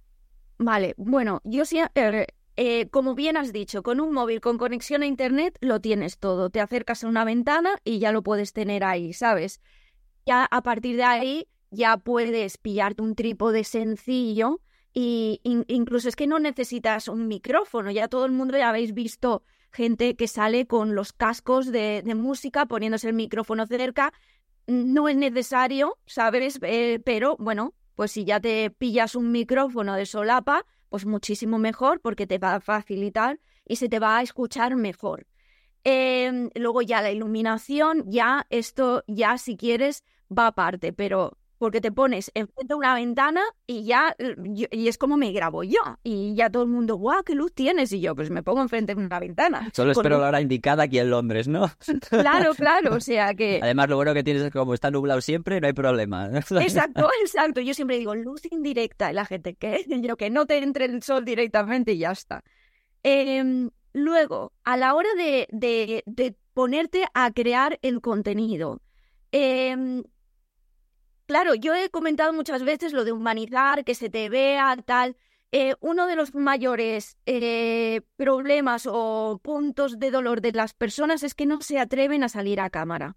Vale, 0.58 0.93
bueno, 0.97 1.41
yo 1.43 1.65
sí, 1.65 1.79
eh, 1.93 2.27
eh, 2.57 2.89
como 2.89 3.15
bien 3.15 3.35
has 3.37 3.51
dicho, 3.51 3.83
con 3.83 3.99
un 3.99 4.13
móvil 4.13 4.39
con 4.39 4.57
conexión 4.57 5.01
a 5.03 5.05
Internet 5.05 5.57
lo 5.61 5.81
tienes 5.81 6.19
todo. 6.19 6.49
Te 6.49 6.61
acercas 6.61 7.03
a 7.03 7.07
una 7.07 7.25
ventana 7.25 7.79
y 7.83 7.99
ya 7.99 8.11
lo 8.11 8.23
puedes 8.23 8.53
tener 8.53 8.83
ahí, 8.83 9.13
¿sabes? 9.13 9.61
Ya 10.25 10.45
a 10.45 10.61
partir 10.61 10.95
de 10.95 11.03
ahí 11.03 11.47
ya 11.69 11.97
puedes 11.97 12.57
pillarte 12.57 13.01
un 13.01 13.15
trípode 13.15 13.63
sencillo 13.63 14.61
y 14.93 15.41
incluso 15.43 16.07
es 16.07 16.15
que 16.15 16.27
no 16.27 16.39
necesitas 16.39 17.09
un 17.09 17.27
micrófono. 17.27 17.91
Ya 17.91 18.07
todo 18.07 18.25
el 18.25 18.31
mundo 18.31 18.57
ya 18.57 18.69
habéis 18.69 18.93
visto 18.93 19.43
gente 19.71 20.15
que 20.15 20.29
sale 20.29 20.65
con 20.67 20.95
los 20.95 21.11
cascos 21.11 21.69
de, 21.71 22.01
música 22.15 22.65
poniéndose 22.65 23.09
el 23.09 23.13
micrófono 23.13 23.67
cerca. 23.67 24.13
No 24.67 25.09
es 25.09 25.17
necesario, 25.17 25.97
¿sabes? 26.05 26.59
Eh, 26.61 27.01
pero 27.03 27.35
bueno, 27.37 27.73
pues 27.95 28.13
si 28.13 28.23
ya 28.23 28.39
te 28.39 28.71
pillas 28.71 29.15
un 29.15 29.33
micrófono 29.33 29.95
de 29.95 30.05
solapa, 30.05 30.65
pues 30.89 31.06
muchísimo 31.06 31.58
mejor 31.58 32.02
porque 32.02 32.28
te 32.28 32.38
va 32.38 32.56
a 32.56 32.60
facilitar 32.60 33.39
y 33.65 33.78
se 33.78 33.89
te 33.89 34.00
va 34.00 34.17
a 34.17 34.21
escuchar 34.21 34.76
mejor. 34.76 35.28
Em, 35.84 36.50
luego 36.56 36.82
ya 36.82 37.02
la 37.02 37.12
iluminación, 37.12 38.04
ya 38.08 38.48
esto, 38.50 39.04
ya 39.08 39.38
si 39.38 39.56
quieres, 39.56 40.04
va 40.36 40.48
aparte, 40.48 40.93
pero 40.93 41.38
porque 41.57 41.81
te 41.81 41.91
pones 41.91 42.31
enfrente 42.33 42.73
de 42.73 42.75
una 42.75 42.93
ventana 42.95 43.41
y 43.65 43.85
ya, 43.85 44.15
y 44.45 44.87
es 44.87 44.97
como 44.97 45.17
me 45.17 45.31
grabo 45.31 45.63
yo. 45.63 45.79
Y 46.03 46.35
ya 46.35 46.49
todo 46.49 46.63
el 46.63 46.69
mundo, 46.69 46.95
guau, 46.95 47.23
qué 47.23 47.35
luz 47.35 47.53
tienes. 47.53 47.91
Y 47.91 48.01
yo, 48.01 48.15
pues 48.15 48.29
me 48.29 48.43
pongo 48.43 48.61
enfrente 48.61 48.93
de 48.93 49.05
una 49.05 49.19
ventana. 49.19 49.69
Solo 49.73 49.91
espero 49.91 50.19
la 50.19 50.27
hora 50.27 50.41
indicada 50.41 50.83
aquí 50.83 50.99
en 50.99 51.09
Londres, 51.09 51.47
¿no? 51.47 51.71
Claro, 52.09 52.53
claro, 52.55 52.95
o 52.95 52.99
sea 52.99 53.33
que... 53.33 53.59
Además, 53.61 53.89
lo 53.89 53.95
bueno 53.95 54.13
que 54.13 54.23
tienes 54.23 54.43
es 54.43 54.51
que 54.51 54.59
como 54.59 54.73
está 54.73 54.91
nublado 54.91 55.21
siempre, 55.21 55.61
no 55.61 55.67
hay 55.67 55.73
problema. 55.73 56.29
Exacto, 56.61 57.09
exacto. 57.21 57.61
Yo 57.61 57.73
siempre 57.73 57.97
digo, 57.97 58.15
luz 58.15 58.41
indirecta. 58.51 59.11
Y 59.11 59.13
la 59.13 59.25
gente, 59.25 59.55
¿qué? 59.55 59.85
Yo, 60.01 60.17
que 60.17 60.29
no 60.29 60.45
te 60.45 60.57
entre 60.57 60.85
el 60.85 61.01
sol 61.03 61.25
directamente 61.25 61.93
y 61.93 61.99
ya 61.99 62.11
está. 62.11 62.43
Em, 63.03 63.69
luego, 63.93 64.51
a 64.63 64.77
la 64.77 64.95
hora 64.95 65.09
de, 65.15 65.47
de, 65.51 66.03
de 66.05 66.35
ponerte 66.53 67.05
a 67.13 67.31
crear 67.31 67.79
el 67.81 68.01
contenido, 68.01 68.81
eh, 69.31 70.03
Claro, 71.25 71.55
yo 71.55 71.73
he 71.73 71.89
comentado 71.89 72.33
muchas 72.33 72.63
veces 72.63 72.93
lo 72.93 73.03
de 73.03 73.11
humanizar, 73.11 73.83
que 73.83 73.95
se 73.95 74.09
te 74.09 74.29
vea, 74.29 74.77
tal. 74.85 75.17
Eh, 75.51 75.73
uno 75.79 76.05
de 76.05 76.15
los 76.15 76.35
mayores 76.35 77.17
eh, 77.25 78.01
problemas 78.15 78.88
o 78.91 79.39
puntos 79.41 79.97
de 79.97 80.11
dolor 80.11 80.41
de 80.41 80.51
las 80.51 80.73
personas 80.73 81.23
es 81.23 81.33
que 81.33 81.47
no 81.47 81.61
se 81.61 81.79
atreven 81.79 82.23
a 82.23 82.29
salir 82.29 82.59
a 82.59 82.69
cámara. 82.69 83.15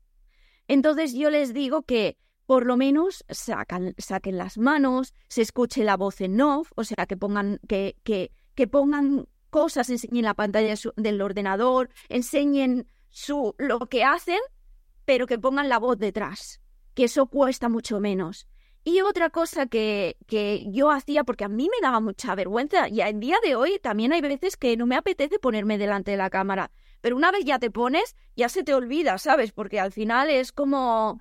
Entonces 0.69 1.13
yo 1.13 1.29
les 1.31 1.53
digo 1.53 1.83
que 1.83 2.17
por 2.47 2.65
lo 2.65 2.79
menos 2.79 3.25
sacan, 3.29 3.95
saquen 3.99 4.39
las 4.39 4.57
manos, 4.57 5.13
se 5.29 5.43
escuche 5.43 5.85
la 5.85 5.99
voz 5.99 6.23
en 6.23 6.41
off, 6.41 6.73
o 6.77 6.85
sea, 6.85 7.05
que 7.07 7.17
pongan, 7.17 7.61
que, 7.69 7.97
que, 8.05 8.33
que 8.55 8.67
pongan 8.67 9.29
cosas, 9.51 9.91
enseñen 9.91 10.25
la 10.25 10.35
pantalla 10.35 10.75
del 10.97 11.21
ordenador, 11.21 11.91
enseñen 12.09 12.87
su, 13.11 13.55
lo 13.59 13.81
que 13.81 14.05
hacen, 14.05 14.41
pero 15.05 15.27
que 15.27 15.39
pongan 15.39 15.69
la 15.69 15.79
voz 15.79 15.99
detrás 15.99 16.63
que 16.99 17.05
eso 17.05 17.27
cuesta 17.27 17.69
mucho 17.69 18.01
menos. 18.01 18.49
Y 18.83 19.03
otra 19.03 19.31
cosa 19.31 19.67
que, 19.67 20.17
que 20.27 20.65
yo 20.73 20.91
hacía, 20.91 21.23
porque 21.23 21.45
a 21.45 21.49
mí 21.49 21.69
me 21.71 21.81
daba 21.81 22.01
mucha 22.01 22.35
vergüenza, 22.35 22.89
y 22.89 23.01
en 23.03 23.21
día 23.21 23.37
de 23.45 23.55
hoy 23.55 23.79
también 23.81 24.13
hay 24.13 24.21
veces 24.21 24.57
que 24.57 24.77
no 24.77 24.85
me 24.85 24.97
apetece 24.97 25.39
ponerme 25.39 25.79
delante 25.79 26.11
de 26.11 26.17
la 26.17 26.29
cámara, 26.29 26.73
pero 27.01 27.15
una 27.15 27.31
vez 27.31 27.45
ya 27.45 27.61
te 27.61 27.71
pones, 27.71 28.17
ya 28.35 28.49
se 28.49 28.65
te 28.65 28.75
olvida, 28.75 29.17
¿sabes? 29.19 29.53
Porque 29.53 29.79
al 29.79 29.93
final 29.93 30.29
es 30.29 30.51
como... 30.51 31.21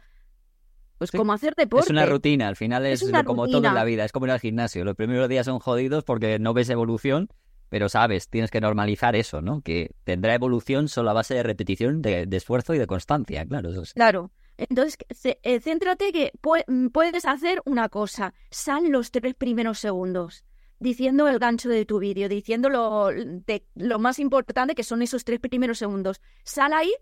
Pues 0.97 1.11
como 1.11 1.31
hacer 1.31 1.53
deporte. 1.55 1.85
Es 1.85 1.91
una 1.91 2.07
rutina, 2.07 2.47
al 2.47 2.55
final 2.55 2.83
es, 2.87 3.07
como 3.23 3.45
todo 3.45 3.67
en 3.67 3.75
la 3.75 3.83
vida, 3.83 4.03
es 4.03 4.11
como 4.11 4.25
ir 4.25 4.31
al 4.31 4.39
gimnasio. 4.39 4.83
Los 4.83 4.95
primeros 4.95 5.29
días 5.29 5.45
son 5.45 5.59
jodidos 5.59 6.03
porque 6.03 6.39
no 6.39 6.55
ves 6.55 6.71
evolución, 6.71 7.29
pero 7.69 7.87
sabes, 7.87 8.29
tienes 8.29 8.49
que 8.49 8.61
normalizar 8.61 9.15
eso, 9.15 9.43
¿no? 9.43 9.61
Que 9.61 9.91
tendrá 10.05 10.33
evolución 10.33 10.87
solo 10.87 11.11
a 11.11 11.13
base 11.13 11.35
de 11.35 11.43
repetición, 11.43 12.01
de, 12.01 12.25
de 12.25 12.37
esfuerzo 12.37 12.73
y 12.73 12.79
de 12.79 12.87
constancia, 12.87 13.45
claro. 13.45 13.69
Eso 13.69 13.83
Claro. 13.93 14.31
Entonces, 14.57 14.97
eh, 15.23 15.59
céntrate 15.59 16.11
que 16.11 16.31
mm, 16.67 16.87
puedes 16.87 17.25
hacer 17.25 17.61
una 17.65 17.89
cosa. 17.89 18.33
Sal 18.49 18.89
los 18.89 19.11
tres 19.11 19.35
primeros 19.35 19.79
segundos 19.79 20.43
diciendo 20.79 21.27
el 21.27 21.39
gancho 21.39 21.69
de 21.69 21.85
tu 21.85 21.99
vídeo, 21.99 22.29
diciendo 22.29 22.69
lo, 22.69 23.07
de, 23.07 23.65
lo 23.75 23.99
más 23.99 24.19
importante 24.19 24.75
que 24.75 24.83
son 24.83 25.01
esos 25.01 25.23
tres 25.23 25.39
primeros 25.39 25.79
segundos. 25.79 26.21
Sal 26.43 26.73
ahí 26.73 26.93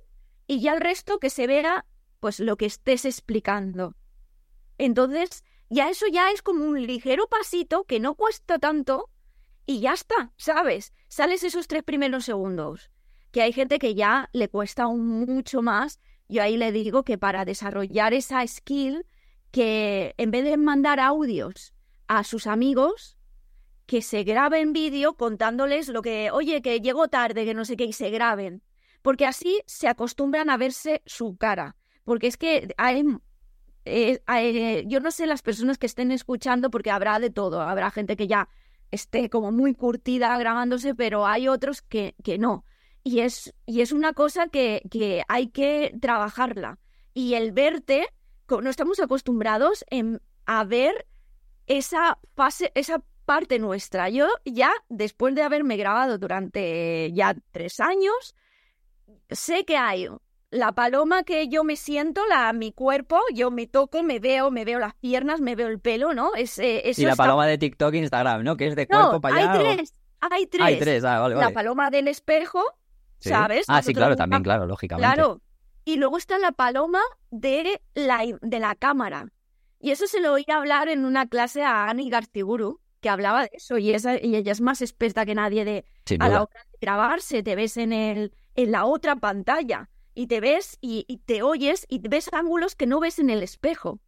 y 0.48 0.62
ya 0.62 0.74
el 0.74 0.82
resto 0.82 1.20
que 1.20 1.30
se 1.30 1.48
vea 1.48 1.86
pues 2.20 2.40
lo 2.40 2.58
que 2.58 2.66
estés 2.66 3.06
explicando. 3.06 3.96
Entonces, 4.78 5.44
ya 5.70 5.90
eso 5.90 6.06
ya 6.08 6.32
es 6.32 6.42
como 6.42 6.66
un 6.66 6.86
ligero 6.86 7.28
pasito 7.28 7.84
que 7.84 8.00
no 8.00 8.16
cuesta 8.16 8.60
tanto 8.60 9.10
y 9.66 9.80
ya 9.80 9.94
está, 9.94 10.32
¿sabes? 10.38 10.94
Sales 11.08 11.44
esos 11.44 11.68
tres 11.68 11.84
primeros 11.84 12.26
segundos. 12.26 12.92
Que 13.32 13.42
hay 13.42 13.52
gente 13.52 13.80
que 13.80 13.96
ya 13.96 14.30
le 14.32 14.48
cuesta 14.48 14.88
mucho 14.88 15.62
más 15.62 16.00
yo 16.28 16.42
ahí 16.42 16.58
le 16.58 16.72
digo 16.72 17.04
que 17.04 17.18
para 17.18 17.46
desarrollar 17.46 18.14
esa 18.14 18.46
skill, 18.46 19.06
que 19.52 20.14
en 20.18 20.32
vez 20.32 20.44
de 20.44 20.58
mandar 20.58 21.00
audios 21.00 21.74
a 22.08 22.24
sus 22.24 22.48
amigos, 22.48 23.18
que 23.86 24.02
se 24.02 24.24
graben 24.24 24.74
vídeo 24.74 25.16
contándoles 25.16 25.90
lo 25.90 26.02
que, 26.02 26.32
oye, 26.32 26.62
que 26.62 26.82
llego 26.82 27.08
tarde, 27.08 27.46
que 27.46 27.54
no 27.54 27.66
sé 27.66 27.78
qué, 27.78 27.86
y 27.86 27.94
se 27.94 28.10
graben. 28.10 28.64
Porque 29.02 29.26
así 29.26 29.62
se 29.68 29.88
acostumbran 29.88 30.50
a 30.50 30.58
verse 30.58 31.04
su 31.06 31.38
cara. 31.38 31.76
Porque 32.04 32.28
es 32.28 32.38
que 32.38 32.74
hay, 32.78 33.04
eh, 33.86 34.20
eh, 34.28 34.84
yo 34.88 35.00
no 35.00 35.12
sé 35.12 35.28
las 35.28 35.44
personas 35.44 35.78
que 35.78 35.86
estén 35.86 36.12
escuchando, 36.12 36.72
porque 36.72 36.90
habrá 36.90 37.20
de 37.20 37.30
todo. 37.30 37.62
Habrá 37.62 37.92
gente 37.92 38.16
que 38.16 38.28
ya 38.28 38.50
esté 38.90 39.30
como 39.30 39.52
muy 39.52 39.76
curtida 39.76 40.36
grabándose, 40.38 40.96
pero 40.96 41.28
hay 41.28 41.48
otros 41.48 41.82
que, 41.82 42.16
que 42.24 42.40
no. 42.40 42.66
Y 43.06 43.20
es, 43.20 43.54
y 43.68 43.82
es 43.82 43.92
una 43.92 44.14
cosa 44.14 44.48
que, 44.48 44.82
que 44.90 45.24
hay 45.28 45.48
que 45.48 45.96
trabajarla. 46.02 46.80
Y 47.14 47.36
el 47.36 47.52
verte, 47.52 48.08
no 48.50 48.70
estamos 48.70 49.00
acostumbrados 49.00 49.86
en, 49.92 50.22
a 50.48 50.64
ver 50.64 51.06
esa 51.68 52.18
fase, 52.36 52.72
esa 52.74 53.04
parte 53.26 53.60
nuestra. 53.60 54.10
Yo 54.10 54.28
ya, 54.44 54.72
después 54.90 55.36
de 55.36 55.44
haberme 55.44 55.78
grabado 55.78 56.18
durante 56.18 57.12
ya 57.14 57.36
tres 57.52 57.80
años, 57.80 58.36
sé 59.30 59.66
que 59.66 59.78
hay 59.78 60.08
la 60.50 60.72
paloma 60.72 61.24
que 61.24 61.48
yo 61.48 61.64
me 61.64 61.76
siento, 61.76 62.26
la, 62.28 62.52
mi 62.54 62.72
cuerpo, 62.72 63.20
yo 63.34 63.52
me 63.52 63.68
toco, 63.68 64.04
me 64.04 64.20
veo, 64.20 64.52
me 64.52 64.66
veo 64.66 64.80
las 64.80 64.96
piernas, 64.96 65.42
me 65.42 65.56
veo 65.56 65.68
el 65.68 65.80
pelo, 65.80 66.14
¿no? 66.14 66.34
Es, 66.36 66.58
eh, 66.60 66.92
y 66.96 67.06
la 67.06 67.16
paloma 67.16 67.46
de 67.46 67.58
TikTok 67.58 67.94
e 67.94 67.98
Instagram, 67.98 68.44
¿no? 68.44 68.58
Que 68.58 68.68
es 68.68 68.76
de 68.76 68.88
cuerpo 68.88 69.22
para 69.22 69.36
allá. 69.36 69.52
Hay 69.52 69.60
tres, 69.60 69.94
hay 70.20 70.48
tres. 70.48 70.64
Hay 70.64 70.80
tres, 70.80 71.04
ah, 71.04 71.20
vale, 71.20 71.36
vale. 71.36 71.48
La 71.48 71.54
paloma 71.54 71.90
del 71.92 72.08
espejo, 72.08 72.64
¿sabes? 73.30 73.66
Ah, 73.68 73.82
sí, 73.82 73.94
claro, 73.94 74.16
también, 74.16 74.44
claro, 74.44 74.66
lógicamente. 74.66 75.14
Claro. 75.14 75.42
Y 75.84 75.98
luego 75.98 76.18
está 76.18 76.40
la 76.40 76.52
paloma 76.52 77.02
de 77.30 77.82
la, 77.94 78.24
de 78.42 78.60
la 78.60 78.76
cámara. 78.76 79.32
Y 79.80 79.92
eso 79.92 80.08
se 80.08 80.20
lo 80.20 80.34
oí 80.34 80.46
hablar 80.48 80.88
en 80.90 81.06
una 81.06 81.28
clase 81.28 81.64
a 81.64 81.90
Ani 81.90 82.10
Garciburu, 82.10 82.82
que 83.02 83.10
hablaba 83.10 83.44
de 83.44 83.52
eso, 83.54 83.78
y, 83.78 83.92
esa, 83.92 84.16
y 84.20 84.36
ella 84.36 84.52
es 84.52 84.62
más 84.62 84.82
experta 84.82 85.26
que 85.26 85.36
nadie 85.36 85.64
de 85.64 85.86
a 86.20 86.28
la 86.28 86.44
hora 86.44 86.66
de 86.72 86.78
grabarse, 86.82 87.44
te 87.44 87.56
ves 87.56 87.78
en, 87.78 87.94
el, 87.94 88.34
en 88.56 88.72
la 88.72 88.86
otra 88.86 89.16
pantalla, 89.16 89.92
y 90.16 90.26
te 90.26 90.40
ves 90.40 90.80
y, 90.82 91.06
y 91.08 91.18
te 91.18 91.44
oyes 91.44 91.86
y 91.88 92.00
ves 92.00 92.30
ángulos 92.34 92.76
que 92.76 92.88
no 92.88 93.00
ves 93.00 93.20
en 93.20 93.30
el 93.30 93.44
espejo. 93.44 94.00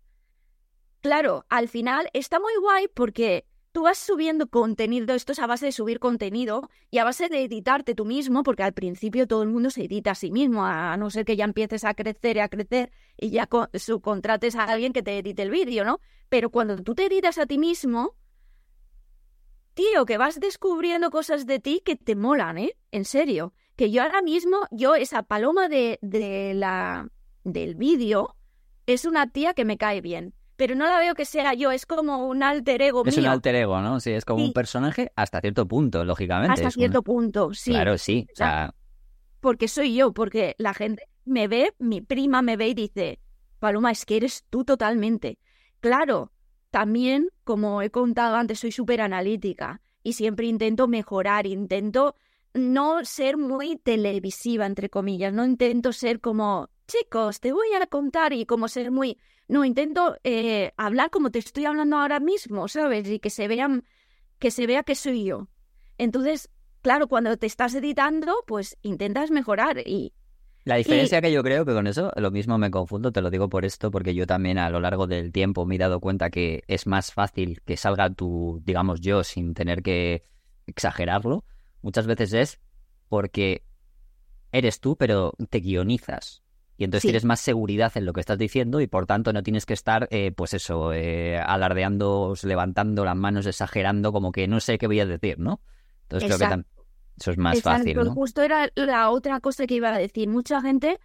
Claro, 1.01 1.45
al 1.49 1.67
final 1.67 2.09
está 2.13 2.39
muy 2.39 2.53
guay 2.59 2.87
porque 2.87 3.45
tú 3.77 3.83
vas 3.83 3.99
subiendo 3.99 4.47
contenido, 4.47 5.13
esto 5.13 5.33
es 5.33 5.37
a 5.37 5.45
base 5.45 5.67
de 5.67 5.71
subir 5.71 5.99
contenido 5.99 6.67
y 6.89 6.97
a 6.97 7.03
base 7.03 7.29
de 7.29 7.43
editarte 7.43 7.93
tú 7.93 8.05
mismo, 8.05 8.41
porque 8.41 8.63
al 8.63 8.73
principio 8.73 9.27
todo 9.27 9.43
el 9.43 9.49
mundo 9.49 9.69
se 9.69 9.83
edita 9.83 10.09
a 10.09 10.15
sí 10.15 10.31
mismo, 10.31 10.65
a 10.65 10.97
no 10.97 11.11
ser 11.11 11.25
que 11.25 11.35
ya 11.35 11.45
empieces 11.45 11.83
a 11.83 11.93
crecer 11.93 12.37
y 12.37 12.39
a 12.39 12.49
crecer 12.49 12.91
y 13.17 13.29
ya 13.29 13.47
subcontrates 13.75 14.55
a 14.55 14.63
alguien 14.63 14.93
que 14.93 15.03
te 15.03 15.19
edite 15.19 15.43
el 15.43 15.51
vídeo, 15.51 15.85
¿no? 15.85 15.99
Pero 16.27 16.49
cuando 16.49 16.81
tú 16.81 16.95
te 16.95 17.05
editas 17.05 17.37
a 17.37 17.45
ti 17.45 17.59
mismo, 17.59 18.15
tío, 19.75 20.07
que 20.07 20.17
vas 20.17 20.39
descubriendo 20.39 21.11
cosas 21.11 21.45
de 21.45 21.59
ti 21.59 21.83
que 21.85 21.95
te 21.95 22.15
molan, 22.15 22.57
¿eh? 22.57 22.75
En 22.91 23.05
serio. 23.05 23.53
que 23.75 23.91
yo 23.91 24.01
ahora 24.01 24.23
mismo, 24.23 24.57
yo 24.71 24.95
esa 24.95 25.21
paloma 25.21 25.69
de, 25.69 25.99
de 26.01 26.55
la, 26.55 27.11
del 27.43 27.75
vídeo, 27.75 28.35
es 28.87 29.05
una 29.05 29.29
tía 29.31 29.53
que 29.53 29.65
me 29.65 29.77
cae 29.77 30.01
bien. 30.01 30.33
Pero 30.57 30.75
no 30.75 30.85
la 30.85 30.99
veo 30.99 31.13
que 31.15 31.23
sea 31.25 31.53
yo, 31.53 31.71
es 31.71 31.85
como 31.85 32.27
un 32.27 32.43
alter 32.43 32.81
ego 32.81 33.03
Es 33.05 33.15
mío. 33.15 33.25
un 33.27 33.31
alter 33.31 33.55
ego, 33.55 33.79
¿no? 33.81 33.99
Sí, 33.99 34.11
es 34.11 34.25
como 34.25 34.39
Sí. 34.39 34.45
un 34.47 34.53
personaje 34.53 35.11
hasta 35.15 35.39
cierto 35.39 35.67
punto, 35.67 36.03
lógicamente. 36.03 36.51
Hasta 36.53 36.67
es 36.67 36.75
un- 36.75 36.81
cierto 36.81 37.03
punto, 37.03 37.53
sí. 37.53 37.71
Claro, 37.71 37.97
sí. 37.97 38.27
O 38.33 38.35
sea, 38.35 38.73
Porque 39.39 39.67
soy 39.67 39.93
yo, 39.95 40.13
porque 40.13 40.55
la 40.57 40.73
gente 40.73 41.03
me 41.23 41.47
ve, 41.47 41.73
mi 41.79 42.01
prima 42.01 42.41
me 42.41 42.57
ve 42.57 42.69
y 42.69 42.73
dice, 42.73 43.19
Paloma, 43.59 43.91
es 43.91 44.03
que 44.05 44.17
eres 44.17 44.43
tú 44.49 44.65
totalmente. 44.65 45.37
Claro, 45.79 46.31
también, 46.71 47.29
como 47.43 47.81
he 47.83 47.91
contado 47.91 48.35
antes, 48.35 48.59
soy 48.59 48.71
súper 48.71 48.99
analítica 48.99 49.79
y 50.03 50.13
siempre 50.13 50.47
intento 50.47 50.87
mejorar, 50.87 51.45
intento 51.45 52.15
no 52.55 53.05
ser 53.05 53.37
muy 53.37 53.77
televisiva, 53.77 54.65
entre 54.65 54.89
comillas, 54.89 55.31
no 55.33 55.45
intento 55.45 55.93
ser 55.93 56.19
como, 56.19 56.69
chicos, 56.87 57.39
te 57.39 57.51
voy 57.51 57.67
a 57.79 57.85
contar 57.87 58.33
y 58.33 58.45
como 58.45 58.67
ser 58.67 58.91
muy... 58.91 59.17
No, 59.47 59.63
intento 59.63 60.17
eh, 60.23 60.73
hablar 60.77 61.09
como 61.09 61.29
te 61.29 61.39
estoy 61.39 61.65
hablando 61.65 61.97
ahora 61.97 62.19
mismo, 62.19 62.67
¿sabes? 62.67 63.07
Y 63.07 63.19
que 63.19 63.29
se 63.29 63.47
vean, 63.47 63.85
que 64.39 64.51
se 64.51 64.67
vea 64.67 64.83
que 64.83 64.95
soy 64.95 65.25
yo. 65.25 65.47
Entonces, 65.97 66.49
claro, 66.81 67.07
cuando 67.07 67.37
te 67.37 67.45
estás 67.45 67.73
editando, 67.75 68.43
pues 68.45 68.77
intentas 68.81 69.31
mejorar 69.31 69.79
y 69.85 70.13
La 70.65 70.75
diferencia 70.75 71.21
que 71.21 71.31
yo 71.31 71.43
creo 71.43 71.65
que 71.65 71.73
con 71.73 71.87
eso, 71.87 72.11
lo 72.17 72.29
mismo 72.29 72.57
me 72.57 72.71
confundo, 72.71 73.11
te 73.13 73.21
lo 73.21 73.29
digo 73.29 73.47
por 73.47 73.63
esto, 73.63 73.89
porque 73.89 74.13
yo 74.13 74.27
también 74.27 74.57
a 74.57 74.69
lo 74.69 74.81
largo 74.81 75.07
del 75.07 75.31
tiempo 75.31 75.65
me 75.65 75.75
he 75.75 75.77
dado 75.77 76.01
cuenta 76.01 76.29
que 76.29 76.63
es 76.67 76.85
más 76.85 77.13
fácil 77.13 77.61
que 77.65 77.77
salga 77.77 78.09
tu, 78.09 78.61
digamos, 78.65 78.99
yo 78.99 79.23
sin 79.23 79.53
tener 79.53 79.81
que 79.81 80.23
exagerarlo. 80.65 81.45
Muchas 81.81 82.05
veces 82.05 82.33
es 82.33 82.59
porque 83.07 83.63
eres 84.51 84.81
tú, 84.81 84.97
pero 84.97 85.33
te 85.49 85.59
guionizas. 85.59 86.43
Y 86.77 86.83
entonces 86.83 87.01
Sí. 87.01 87.07
tienes 87.07 87.25
más 87.25 87.39
seguridad 87.39 87.91
en 87.95 88.05
lo 88.05 88.13
que 88.13 88.19
estás 88.19 88.37
diciendo 88.37 88.79
y 88.81 88.87
por 88.87 89.05
tanto 89.07 89.33
no 89.33 89.41
tienes 89.43 89.65
que 89.65 89.73
estar, 89.73 90.07
eh, 90.11 90.31
pues 90.31 90.53
eso, 90.53 90.93
eh, 90.93 91.37
alardeando, 91.39 92.33
levantando 92.43 93.03
las 93.03 93.15
manos, 93.15 93.45
exagerando, 93.47 94.11
como 94.11 94.31
que 94.31 94.47
no 94.47 94.59
sé 94.59 94.77
qué 94.77 94.87
voy 94.87 94.99
a 94.99 95.05
decir, 95.05 95.39
¿no? 95.39 95.61
Entonces 96.03 96.25
creo 96.25 96.37
que 96.37 96.43
Exacto. 96.45 96.83
eso 97.19 97.31
es 97.31 97.37
más 97.37 97.57
Exacto, 97.57 97.79
fácil, 97.79 97.97
¿no? 98.05 98.13
Justo 98.13 98.41
era 98.43 98.69
la 98.75 99.09
otra 99.09 99.39
cosa 99.39 99.65
que 99.65 99.73
iba 99.75 99.89
a 99.93 99.97
decir. 99.97 100.27
Mucha 100.29 100.61
gente, 100.61 100.99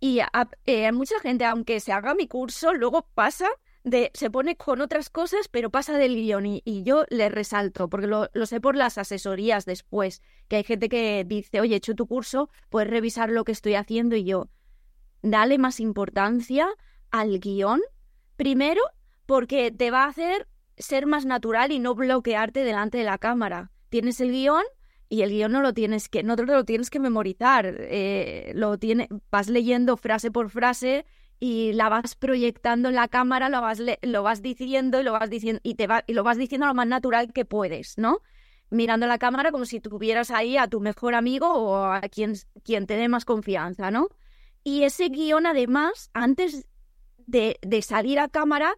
y 0.00 0.18
a- 0.20 0.30
eh, 0.66 0.90
mucha 0.92 1.18
gente, 1.20 1.44
aunque 1.44 1.78
se 1.80 1.92
haga 1.92 2.14
mi 2.14 2.26
curso, 2.26 2.74
luego 2.74 3.06
pasa 3.14 3.46
de, 3.84 4.10
se 4.14 4.30
pone 4.30 4.56
con 4.56 4.80
otras 4.80 5.08
cosas, 5.10 5.48
pero 5.48 5.70
pasa 5.70 5.96
del 5.98 6.14
guion. 6.16 6.46
Y, 6.46 6.62
y 6.64 6.82
yo 6.82 7.04
le 7.10 7.28
resalto, 7.28 7.88
porque 7.88 8.06
lo, 8.08 8.28
lo 8.32 8.46
sé 8.46 8.60
por 8.60 8.74
las 8.76 8.98
asesorías 8.98 9.64
después, 9.66 10.20
que 10.48 10.56
hay 10.56 10.64
gente 10.64 10.88
que 10.88 11.24
dice, 11.26 11.60
oye, 11.60 11.74
he 11.74 11.78
hecho 11.78 11.94
tu 11.94 12.06
curso, 12.06 12.50
puedes 12.70 12.90
revisar 12.90 13.30
lo 13.30 13.44
que 13.44 13.52
estoy 13.52 13.74
haciendo 13.74 14.16
y 14.16 14.24
yo, 14.24 14.48
dale 15.22 15.58
más 15.58 15.80
importancia 15.80 16.68
al 17.10 17.38
guion, 17.40 17.80
primero, 18.36 18.82
porque 19.26 19.70
te 19.70 19.90
va 19.90 20.04
a 20.04 20.08
hacer 20.08 20.48
ser 20.76 21.06
más 21.06 21.26
natural 21.26 21.70
y 21.72 21.78
no 21.78 21.94
bloquearte 21.94 22.64
delante 22.64 22.98
de 22.98 23.04
la 23.04 23.18
cámara. 23.18 23.70
Tienes 23.88 24.20
el 24.20 24.30
guion 24.32 24.62
y 25.08 25.22
el 25.22 25.30
guion 25.30 25.52
no 25.52 25.60
lo 25.62 25.74
tienes 25.74 26.08
que, 26.08 26.22
no 26.22 26.36
te 26.36 26.44
lo 26.46 26.64
tienes 26.64 26.90
que 26.90 26.98
memorizar. 27.00 27.66
eh, 27.78 28.52
lo 28.54 28.78
tiene, 28.78 29.08
vas 29.30 29.48
leyendo 29.48 29.96
frase 29.96 30.30
por 30.30 30.50
frase 30.50 31.04
y 31.38 31.72
la 31.72 31.88
vas 31.88 32.14
proyectando 32.16 32.88
en 32.88 32.94
la 32.94 33.08
cámara, 33.08 33.48
lo 33.48 33.60
vas, 33.60 33.78
le- 33.80 33.98
lo 34.02 34.22
vas 34.22 34.42
diciendo 34.42 35.00
y 35.00 35.04
lo 35.04 35.12
vas 35.12 35.28
diciendo 35.30 35.60
y 35.64 35.74
te 35.74 35.86
va, 35.86 36.04
y 36.06 36.14
lo 36.14 36.22
vas 36.24 36.38
diciendo 36.38 36.66
lo 36.66 36.74
más 36.74 36.86
natural 36.86 37.32
que 37.32 37.44
puedes, 37.44 37.98
¿no? 37.98 38.20
Mirando 38.70 39.06
la 39.06 39.18
cámara 39.18 39.50
como 39.52 39.64
si 39.66 39.80
tuvieras 39.80 40.30
ahí 40.30 40.56
a 40.56 40.68
tu 40.68 40.80
mejor 40.80 41.14
amigo 41.14 41.52
o 41.52 41.84
a 41.84 42.00
quien, 42.02 42.34
quien 42.64 42.86
te 42.86 42.96
dé 42.96 43.08
más 43.08 43.24
confianza, 43.24 43.90
¿no? 43.90 44.08
Y 44.64 44.84
ese 44.84 45.08
guion, 45.08 45.46
además, 45.46 46.10
antes 46.14 46.66
de, 47.18 47.58
de 47.62 47.82
salir 47.82 48.18
a 48.18 48.28
cámara, 48.28 48.76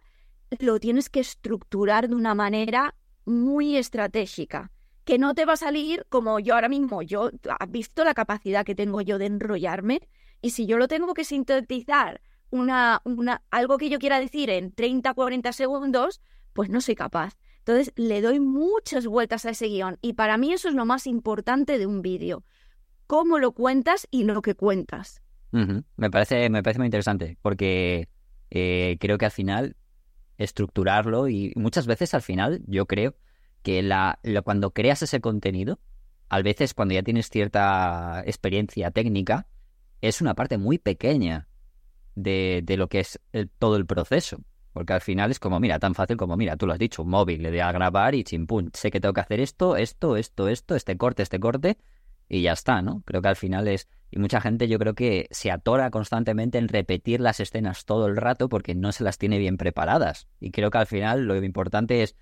lo 0.59 0.79
tienes 0.79 1.09
que 1.09 1.19
estructurar 1.19 2.09
de 2.09 2.15
una 2.15 2.35
manera 2.35 2.95
muy 3.25 3.77
estratégica 3.77 4.71
que 5.05 5.19
no 5.19 5.35
te 5.35 5.45
va 5.45 5.53
a 5.53 5.57
salir 5.57 6.05
como 6.09 6.39
yo 6.39 6.55
ahora 6.55 6.67
mismo. 6.67 7.01
Yo, 7.03 7.29
has 7.59 7.71
visto 7.71 8.03
la 8.03 8.13
capacidad 8.13 8.65
que 8.65 8.75
tengo 8.75 9.01
yo 9.01 9.17
de 9.17 9.27
enrollarme 9.27 10.01
y 10.41 10.49
si 10.49 10.65
yo 10.65 10.77
lo 10.77 10.87
tengo 10.87 11.13
que 11.13 11.23
sintetizar 11.23 12.21
una, 12.49 13.01
una, 13.05 13.43
algo 13.51 13.77
que 13.77 13.89
yo 13.89 13.99
quiera 13.99 14.19
decir 14.19 14.49
en 14.49 14.71
30, 14.71 15.13
40 15.13 15.53
segundos, 15.53 16.21
pues 16.53 16.69
no 16.69 16.81
soy 16.81 16.95
capaz. 16.95 17.37
Entonces 17.59 17.93
le 17.95 18.21
doy 18.21 18.39
muchas 18.39 19.05
vueltas 19.05 19.45
a 19.45 19.51
ese 19.51 19.67
guion 19.67 19.97
y 20.01 20.13
para 20.13 20.37
mí 20.37 20.53
eso 20.53 20.69
es 20.69 20.75
lo 20.75 20.85
más 20.85 21.07
importante 21.07 21.77
de 21.77 21.85
un 21.85 22.01
vídeo. 22.01 22.43
Cómo 23.07 23.37
lo 23.37 23.51
cuentas 23.51 24.07
y 24.09 24.23
lo 24.23 24.41
que 24.41 24.55
cuentas. 24.55 25.21
Me 25.95 26.11
parece, 26.11 26.49
me 26.49 26.61
parece 26.61 26.79
muy 26.79 26.87
interesante 26.87 27.37
porque 27.41 28.09
eh, 28.49 28.97
creo 28.99 29.17
que 29.17 29.25
al 29.25 29.31
final 29.31 29.77
estructurarlo 30.37 31.29
y 31.29 31.53
muchas 31.55 31.87
veces 31.87 32.13
al 32.13 32.21
final 32.21 32.61
yo 32.67 32.85
creo 32.87 33.15
que 33.63 33.81
la, 33.81 34.19
cuando 34.43 34.71
creas 34.71 35.01
ese 35.01 35.21
contenido, 35.21 35.79
a 36.29 36.41
veces 36.41 36.73
cuando 36.73 36.93
ya 36.93 37.03
tienes 37.03 37.29
cierta 37.29 38.21
experiencia 38.25 38.91
técnica, 38.91 39.47
es 40.01 40.21
una 40.21 40.33
parte 40.33 40.57
muy 40.57 40.77
pequeña 40.77 41.47
de, 42.15 42.61
de 42.63 42.77
lo 42.77 42.89
que 42.89 42.99
es 42.99 43.19
todo 43.57 43.77
el 43.77 43.85
proceso. 43.85 44.43
Porque 44.73 44.91
al 44.91 44.99
final 44.99 45.31
es 45.31 45.39
como, 45.39 45.57
mira, 45.61 45.79
tan 45.79 45.95
fácil 45.95 46.17
como, 46.17 46.35
mira, 46.35 46.57
tú 46.57 46.67
lo 46.67 46.73
has 46.73 46.79
dicho, 46.79 47.01
un 47.03 47.09
móvil, 47.09 47.41
le 47.41 47.49
doy 47.49 47.61
a 47.61 47.71
grabar 47.71 48.13
y 48.13 48.25
chimpún, 48.25 48.71
sé 48.73 48.91
que 48.91 48.99
tengo 48.99 49.13
que 49.13 49.21
hacer 49.21 49.39
esto, 49.39 49.77
esto, 49.77 50.17
esto, 50.17 50.49
esto, 50.49 50.75
este 50.75 50.97
corte, 50.97 51.23
este 51.23 51.39
corte, 51.39 51.77
y 52.27 52.41
ya 52.41 52.53
está, 52.53 52.81
¿no? 52.81 53.01
Creo 53.05 53.21
que 53.21 53.27
al 53.27 53.35
final 53.35 53.67
es... 53.67 53.87
Y 54.11 54.19
mucha 54.19 54.39
gente 54.39 54.67
yo 54.67 54.79
creo 54.79 54.93
que 54.93 55.27
se 55.31 55.51
atora 55.51 55.91
constantemente 55.91 56.57
en 56.57 56.67
repetir 56.67 57.19
las 57.19 57.39
escenas 57.39 57.85
todo 57.85 58.07
el 58.07 58.15
rato 58.15 58.47
porque 58.49 58.73
no 58.73 58.91
se 58.91 59.03
las 59.03 59.17
tiene 59.17 59.39
bien 59.39 59.57
preparadas. 59.57 60.27
Y 60.39 60.51
creo 60.51 60.71
que 60.71 60.77
al 60.77 60.87
final 60.87 61.25
lo 61.25 61.35
importante 61.43 62.01
es 62.01 62.15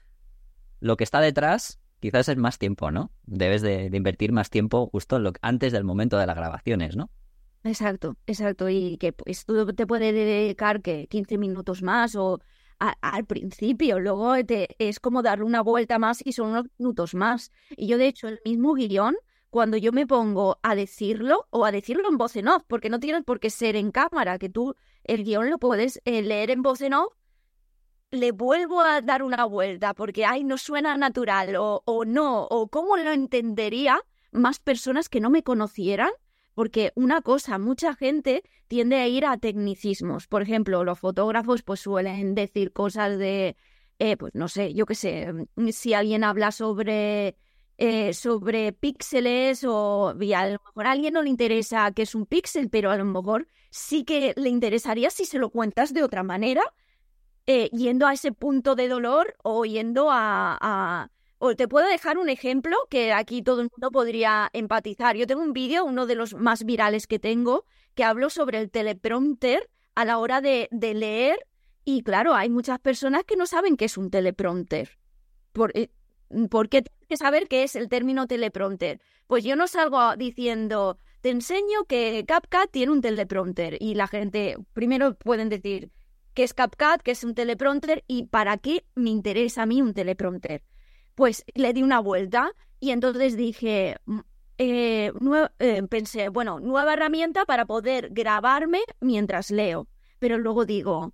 lo 0.80 0.98
que 0.98 1.04
está 1.04 1.22
detrás, 1.22 1.80
quizás 2.00 2.30
es 2.30 2.38
más 2.38 2.58
tiempo, 2.58 2.90
¿no? 2.90 3.12
Debes 3.26 3.62
de, 3.62 3.90
invertir 3.94 4.32
más 4.32 4.50
tiempo 4.50 4.90
justo 4.92 5.20
lo, 5.20 5.34
antes 5.42 5.72
del 5.72 5.84
momento 5.84 6.18
de 6.18 6.26
las 6.26 6.36
grabaciones, 6.36 6.96
¿no? 6.96 7.12
Exacto, 7.64 8.18
exacto. 8.26 8.70
Y 8.70 8.98
que 8.98 9.14
pues 9.14 9.46
tú 9.46 9.74
te 9.74 9.88
puedes 9.88 10.14
dedicar 10.14 10.82
que 10.82 11.08
15 11.08 11.38
minutos 11.38 11.84
más 11.84 12.16
o 12.16 12.42
al 13.02 13.26
principio, 13.26 14.00
luego 14.00 14.34
te, 14.46 14.76
es 14.78 15.00
como 15.00 15.22
darle 15.22 15.46
una 15.46 15.62
vuelta 15.62 16.00
más 16.00 16.22
y 16.26 16.34
son 16.34 16.50
unos 16.50 16.66
minutos 16.78 17.16
más. 17.16 17.52
Y 17.78 17.88
yo, 17.88 17.98
de 17.98 18.08
hecho, 18.08 18.28
el 18.28 18.42
mismo 18.44 18.74
guion, 18.74 19.16
cuando 19.54 19.78
yo 19.78 19.92
me 19.92 20.08
pongo 20.08 20.58
a 20.64 20.74
decirlo 20.74 21.46
o 21.52 21.64
a 21.64 21.72
decirlo 21.72 22.10
en 22.10 22.18
voz 22.18 22.36
en 22.36 22.48
off, 22.48 22.64
porque 22.66 22.90
no 22.90 23.00
tienes 23.00 23.24
por 23.24 23.40
qué 23.40 23.52
ser 23.52 23.76
en 23.76 23.92
cámara, 23.92 24.40
que 24.40 24.50
tú 24.50 24.74
el 25.04 25.24
guion 25.24 25.52
lo 25.52 25.60
puedes 25.60 26.02
eh, 26.06 26.24
leer 26.24 26.50
en 26.50 26.64
voz 26.64 26.82
en 26.82 26.96
off, 26.96 27.14
le 28.10 28.32
vuelvo 28.32 28.82
a 28.82 29.00
dar 29.02 29.22
una 29.22 29.46
vuelta 29.46 29.94
porque, 29.94 30.26
ay, 30.26 30.44
no 30.44 30.58
suena 30.58 30.98
natural 30.98 31.56
o, 31.58 31.84
o 31.86 32.04
no, 32.04 32.46
o 32.46 32.68
cómo 32.68 32.98
lo 32.98 33.12
entendería 33.12 34.02
más 34.32 34.58
personas 34.58 35.08
que 35.08 35.20
no 35.20 35.30
me 35.30 35.44
conocieran 35.44 36.10
porque 36.56 36.92
una 36.96 37.22
cosa, 37.22 37.60
mucha 37.60 37.94
gente 37.94 38.42
tiende 38.68 38.96
a 38.96 39.08
ir 39.08 39.24
a 39.24 39.38
tecnicismos. 39.38 40.26
Por 40.26 40.42
ejemplo, 40.42 40.84
los 40.84 40.98
fotógrafos 40.98 41.62
pues 41.62 41.82
suelen 41.82 42.34
decir 42.34 42.74
cosas 42.74 43.20
de, 43.20 43.56
eh, 44.00 44.18
pues 44.18 44.34
no 44.34 44.48
sé, 44.48 44.74
yo 44.74 44.88
qué 44.88 44.96
sé, 44.96 45.32
mm, 45.32 45.70
si 45.70 45.94
alguien 45.94 46.24
habla 46.24 46.52
sobre, 46.52 47.38
eh, 47.78 48.14
sobre 48.14 48.72
píxeles 48.74 49.64
o 49.64 50.10
a 50.10 50.14
lo 50.48 50.60
mejor 50.66 50.88
a 50.88 50.92
alguien 50.92 51.14
no 51.14 51.22
le 51.22 51.30
interesa 51.30 51.92
qué 51.92 52.04
es 52.04 52.16
un 52.16 52.26
píxel, 52.26 52.70
pero 52.70 52.92
a 52.92 52.98
lo 52.98 53.06
mejor 53.06 53.48
sí 53.72 54.04
que 54.04 54.34
le 54.38 54.50
interesaría 54.50 55.10
si 55.10 55.26
se 55.26 55.40
lo 55.40 55.50
cuentas 55.50 55.94
de 55.94 56.04
otra 56.04 56.24
manera, 56.24 56.62
eh, 57.46 57.70
yendo 57.72 58.08
a 58.08 58.14
ese 58.14 58.32
punto 58.32 58.76
de 58.76 58.88
dolor 58.88 59.36
o 59.44 59.66
yendo 59.66 60.10
a, 60.12 60.58
a 60.62 61.10
o 61.40 61.56
te 61.56 61.68
puedo 61.68 61.88
dejar 61.88 62.18
un 62.18 62.30
ejemplo 62.30 62.78
que 62.90 63.12
aquí 63.12 63.42
todo 63.42 63.60
el 63.62 63.70
mundo 63.70 63.92
podría 63.92 64.50
empatizar. 64.54 65.18
Yo 65.18 65.28
tengo 65.28 65.42
un 65.42 65.52
vídeo, 65.52 65.84
uno 65.84 66.06
de 66.06 66.16
los 66.16 66.36
más 66.36 66.64
virales 66.64 67.06
que 67.06 67.20
tengo, 67.20 67.66
que 67.96 68.06
hablo 68.06 68.30
sobre 68.30 68.60
el 68.60 68.72
teleprompter 68.72 69.70
a 69.94 70.06
la 70.06 70.20
hora 70.20 70.40
de, 70.40 70.70
de 70.72 70.94
leer. 70.94 71.46
Y 71.84 72.04
claro, 72.04 72.34
hay 72.34 72.50
muchas 72.50 72.80
personas 72.80 73.26
que 73.26 73.36
no 73.36 73.46
saben 73.46 73.76
qué 73.76 73.86
es 73.86 73.98
un 73.98 74.10
teleprompter. 74.10 74.98
Por, 75.52 75.78
eh, 75.78 75.90
¿Por 76.50 76.70
qué 76.70 76.82
tienes 76.84 77.03
saber 77.18 77.48
qué 77.48 77.64
es 77.64 77.76
el 77.76 77.90
término 77.90 78.28
teleprompter? 78.28 79.02
Pues 79.28 79.44
yo 79.44 79.56
no 79.56 79.68
salgo 79.68 80.16
diciendo, 80.16 80.98
te 81.22 81.30
enseño 81.30 81.86
que 81.88 82.24
CapCut 82.28 82.72
tiene 82.72 82.92
un 82.92 83.02
teleprompter. 83.02 83.78
Y 83.80 83.96
la 83.96 84.08
gente, 84.08 84.58
primero 84.74 85.16
pueden 85.16 85.50
decir 85.50 85.92
qué 86.34 86.44
es 86.44 86.54
CapCut, 86.54 87.02
qué 87.04 87.12
es 87.12 87.24
un 87.24 87.36
teleprompter 87.36 88.04
y 88.08 88.26
para 88.26 88.58
qué 88.58 88.86
me 88.96 89.10
interesa 89.10 89.64
a 89.64 89.66
mí 89.66 89.82
un 89.82 89.94
teleprompter 89.94 90.64
pues 91.16 91.44
le 91.54 91.74
di 91.74 91.84
una 91.84 92.00
vuelta 92.00 92.52
y 92.80 92.92
entonces 92.92 93.38
dije, 93.38 93.98
mm, 94.06 94.20
eh, 94.58 95.12
eh, 95.60 95.84
pensé, 95.84 96.30
bueno, 96.30 96.60
nueva 96.60 96.94
herramienta 96.94 97.46
para 97.46 97.66
poder 97.66 98.10
grabarme 98.12 98.82
mientras 99.00 99.52
leo. 99.52 99.88
Pero 100.20 100.38
luego 100.38 100.66
digo, 100.66 101.14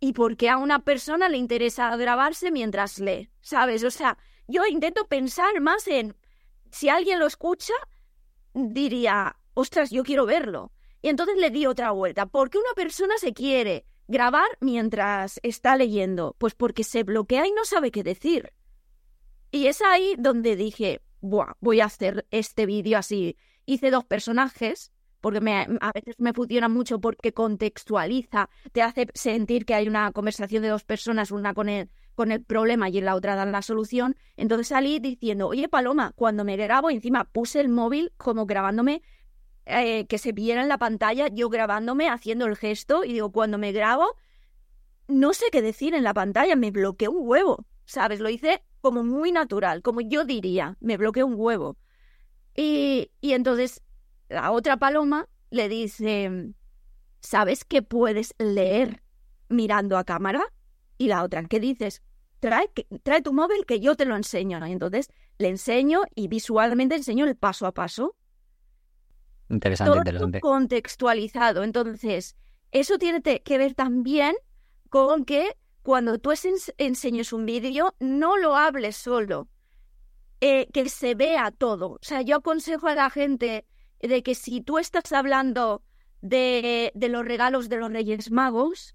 ¿y 0.00 0.12
por 0.12 0.36
qué 0.36 0.48
a 0.48 0.58
una 0.58 0.80
persona 0.80 1.28
le 1.28 1.38
interesa 1.38 1.94
grabarse 1.96 2.50
mientras 2.50 2.98
lee? 2.98 3.30
¿Sabes? 3.40 3.84
O 3.84 3.90
sea, 3.90 4.18
yo 4.48 4.64
intento 4.66 5.06
pensar 5.06 5.60
más 5.60 5.86
en, 5.88 6.16
si 6.70 6.88
alguien 6.88 7.18
lo 7.18 7.26
escucha, 7.26 7.74
diría, 8.54 9.36
ostras, 9.54 9.90
yo 9.90 10.04
quiero 10.04 10.26
verlo. 10.26 10.72
Y 11.00 11.08
entonces 11.08 11.36
le 11.36 11.50
di 11.50 11.66
otra 11.66 11.90
vuelta. 11.90 12.26
¿Por 12.26 12.50
qué 12.50 12.58
una 12.58 12.74
persona 12.74 13.18
se 13.18 13.32
quiere 13.32 13.84
grabar 14.06 14.48
mientras 14.60 15.40
está 15.42 15.76
leyendo? 15.76 16.36
Pues 16.38 16.54
porque 16.54 16.84
se 16.84 17.02
bloquea 17.02 17.46
y 17.46 17.52
no 17.52 17.64
sabe 17.64 17.90
qué 17.90 18.02
decir. 18.02 18.52
Y 19.50 19.66
es 19.66 19.82
ahí 19.82 20.14
donde 20.18 20.56
dije, 20.56 21.02
Buah, 21.20 21.54
voy 21.60 21.80
a 21.80 21.86
hacer 21.86 22.26
este 22.30 22.66
vídeo 22.66 22.98
así. 22.98 23.36
Hice 23.66 23.90
dos 23.90 24.04
personajes, 24.04 24.92
porque 25.20 25.40
me, 25.40 25.66
a 25.80 25.92
veces 25.92 26.16
me 26.18 26.32
funciona 26.32 26.68
mucho 26.68 27.00
porque 27.00 27.32
contextualiza, 27.32 28.50
te 28.72 28.82
hace 28.82 29.06
sentir 29.14 29.64
que 29.64 29.74
hay 29.74 29.86
una 29.86 30.10
conversación 30.12 30.62
de 30.62 30.68
dos 30.68 30.84
personas, 30.84 31.30
una 31.30 31.54
con 31.54 31.68
el, 31.68 31.90
con 32.14 32.32
el 32.32 32.42
problema 32.42 32.88
y 32.88 32.98
en 32.98 33.04
la 33.04 33.14
otra 33.14 33.36
dan 33.36 33.52
la 33.52 33.62
solución. 33.62 34.16
Entonces 34.36 34.68
salí 34.68 34.98
diciendo, 34.98 35.48
oye 35.48 35.68
Paloma, 35.68 36.12
cuando 36.14 36.44
me 36.44 36.56
grabo, 36.56 36.90
encima 36.90 37.24
puse 37.24 37.60
el 37.60 37.68
móvil 37.68 38.12
como 38.16 38.46
grabándome, 38.46 39.02
eh, 39.64 40.06
que 40.06 40.18
se 40.18 40.32
viera 40.32 40.62
en 40.62 40.68
la 40.68 40.78
pantalla, 40.78 41.28
yo 41.28 41.48
grabándome, 41.48 42.08
haciendo 42.08 42.46
el 42.46 42.56
gesto, 42.56 43.04
y 43.04 43.12
digo, 43.12 43.30
cuando 43.30 43.58
me 43.58 43.72
grabo, 43.72 44.16
no 45.08 45.32
sé 45.32 45.46
qué 45.52 45.62
decir 45.62 45.94
en 45.94 46.04
la 46.04 46.14
pantalla, 46.14 46.56
me 46.56 46.70
bloqueé 46.70 47.08
un 47.08 47.26
huevo, 47.28 47.66
¿sabes? 47.84 48.20
Lo 48.20 48.28
hice 48.28 48.62
como 48.80 49.04
muy 49.04 49.30
natural, 49.30 49.82
como 49.82 50.00
yo 50.00 50.24
diría, 50.24 50.76
me 50.80 50.96
bloqueé 50.96 51.22
un 51.22 51.34
huevo. 51.36 51.76
Y, 52.56 53.10
y 53.20 53.32
entonces 53.32 53.82
la 54.28 54.50
otra 54.50 54.76
paloma 54.76 55.28
le 55.50 55.68
dice, 55.68 56.52
¿sabes 57.20 57.64
que 57.64 57.82
puedes 57.82 58.34
leer 58.38 59.02
mirando 59.48 59.96
a 59.96 60.04
cámara? 60.04 60.42
Y 61.02 61.08
la 61.08 61.24
otra, 61.24 61.42
¿qué 61.46 61.58
dices? 61.58 62.00
Trae, 62.38 62.70
trae 63.02 63.22
tu 63.22 63.32
móvil 63.32 63.66
que 63.66 63.80
yo 63.80 63.96
te 63.96 64.04
lo 64.04 64.14
enseño. 64.14 64.64
Y 64.64 64.70
entonces 64.70 65.10
le 65.36 65.48
enseño 65.48 66.02
y 66.14 66.28
visualmente 66.28 66.94
enseño 66.94 67.24
el 67.24 67.34
paso 67.34 67.66
a 67.66 67.72
paso. 67.72 68.14
Interesante, 69.48 69.90
Todo 69.90 69.98
interesante. 69.98 70.40
contextualizado. 70.40 71.64
Entonces, 71.64 72.36
eso 72.70 72.98
tiene 72.98 73.20
que 73.20 73.58
ver 73.58 73.74
también 73.74 74.36
con 74.90 75.24
que 75.24 75.56
cuando 75.82 76.20
tú 76.20 76.32
enseñes 76.78 77.32
un 77.32 77.46
vídeo, 77.46 77.96
no 77.98 78.36
lo 78.36 78.54
hables 78.54 78.96
solo, 78.96 79.48
eh, 80.40 80.68
que 80.72 80.88
se 80.88 81.16
vea 81.16 81.50
todo. 81.50 81.94
O 81.94 81.98
sea, 82.00 82.22
yo 82.22 82.36
aconsejo 82.36 82.86
a 82.86 82.94
la 82.94 83.10
gente 83.10 83.66
de 83.98 84.22
que 84.22 84.36
si 84.36 84.60
tú 84.60 84.78
estás 84.78 85.10
hablando 85.10 85.82
de, 86.20 86.92
de 86.94 87.08
los 87.08 87.24
regalos 87.24 87.68
de 87.68 87.78
los 87.78 87.90
Reyes 87.92 88.30
Magos, 88.30 88.94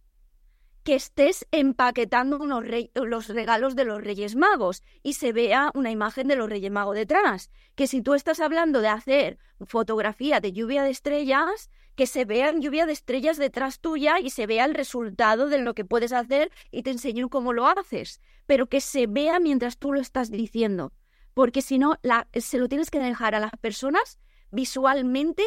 que 0.87 0.95
estés 0.95 1.45
empaquetando 1.51 2.37
unos 2.37 2.63
los 2.93 3.27
regalos 3.27 3.75
de 3.75 3.83
los 3.83 4.01
Reyes 4.01 4.37
Magos 4.37 4.83
y 5.03 5.15
se 5.15 5.33
vea 5.33 5.69
una 5.73 5.91
imagen 5.91 6.29
de 6.29 6.37
los 6.37 6.49
Reyes 6.49 6.71
Magos 6.71 6.95
detrás. 6.95 7.51
Que 7.75 7.87
si 7.87 8.01
tú 8.01 8.13
estás 8.13 8.39
hablando 8.39 8.79
de 8.79 8.87
hacer 8.87 9.37
fotografía 9.65 10.39
de 10.39 10.53
lluvia 10.53 10.83
de 10.83 10.91
estrellas, 10.91 11.69
que 11.95 12.07
se 12.07 12.23
vean 12.23 12.61
lluvia 12.61 12.85
de 12.85 12.93
estrellas 12.93 13.35
detrás 13.35 13.81
tuya 13.81 14.21
y 14.21 14.29
se 14.29 14.47
vea 14.47 14.63
el 14.63 14.73
resultado 14.73 15.49
de 15.49 15.57
lo 15.57 15.73
que 15.73 15.83
puedes 15.83 16.13
hacer 16.13 16.53
y 16.71 16.83
te 16.83 16.91
enseño 16.91 17.27
cómo 17.27 17.51
lo 17.51 17.67
haces, 17.67 18.21
pero 18.45 18.67
que 18.67 18.79
se 18.79 19.07
vea 19.07 19.41
mientras 19.41 19.79
tú 19.79 19.91
lo 19.91 19.99
estás 19.99 20.31
diciendo, 20.31 20.93
porque 21.33 21.61
si 21.61 21.79
no, 21.79 21.95
se 22.33 22.59
lo 22.59 22.69
tienes 22.69 22.91
que 22.91 22.99
dejar 22.99 23.35
a 23.35 23.41
las 23.41 23.51
personas 23.59 24.19
visualmente 24.51 25.43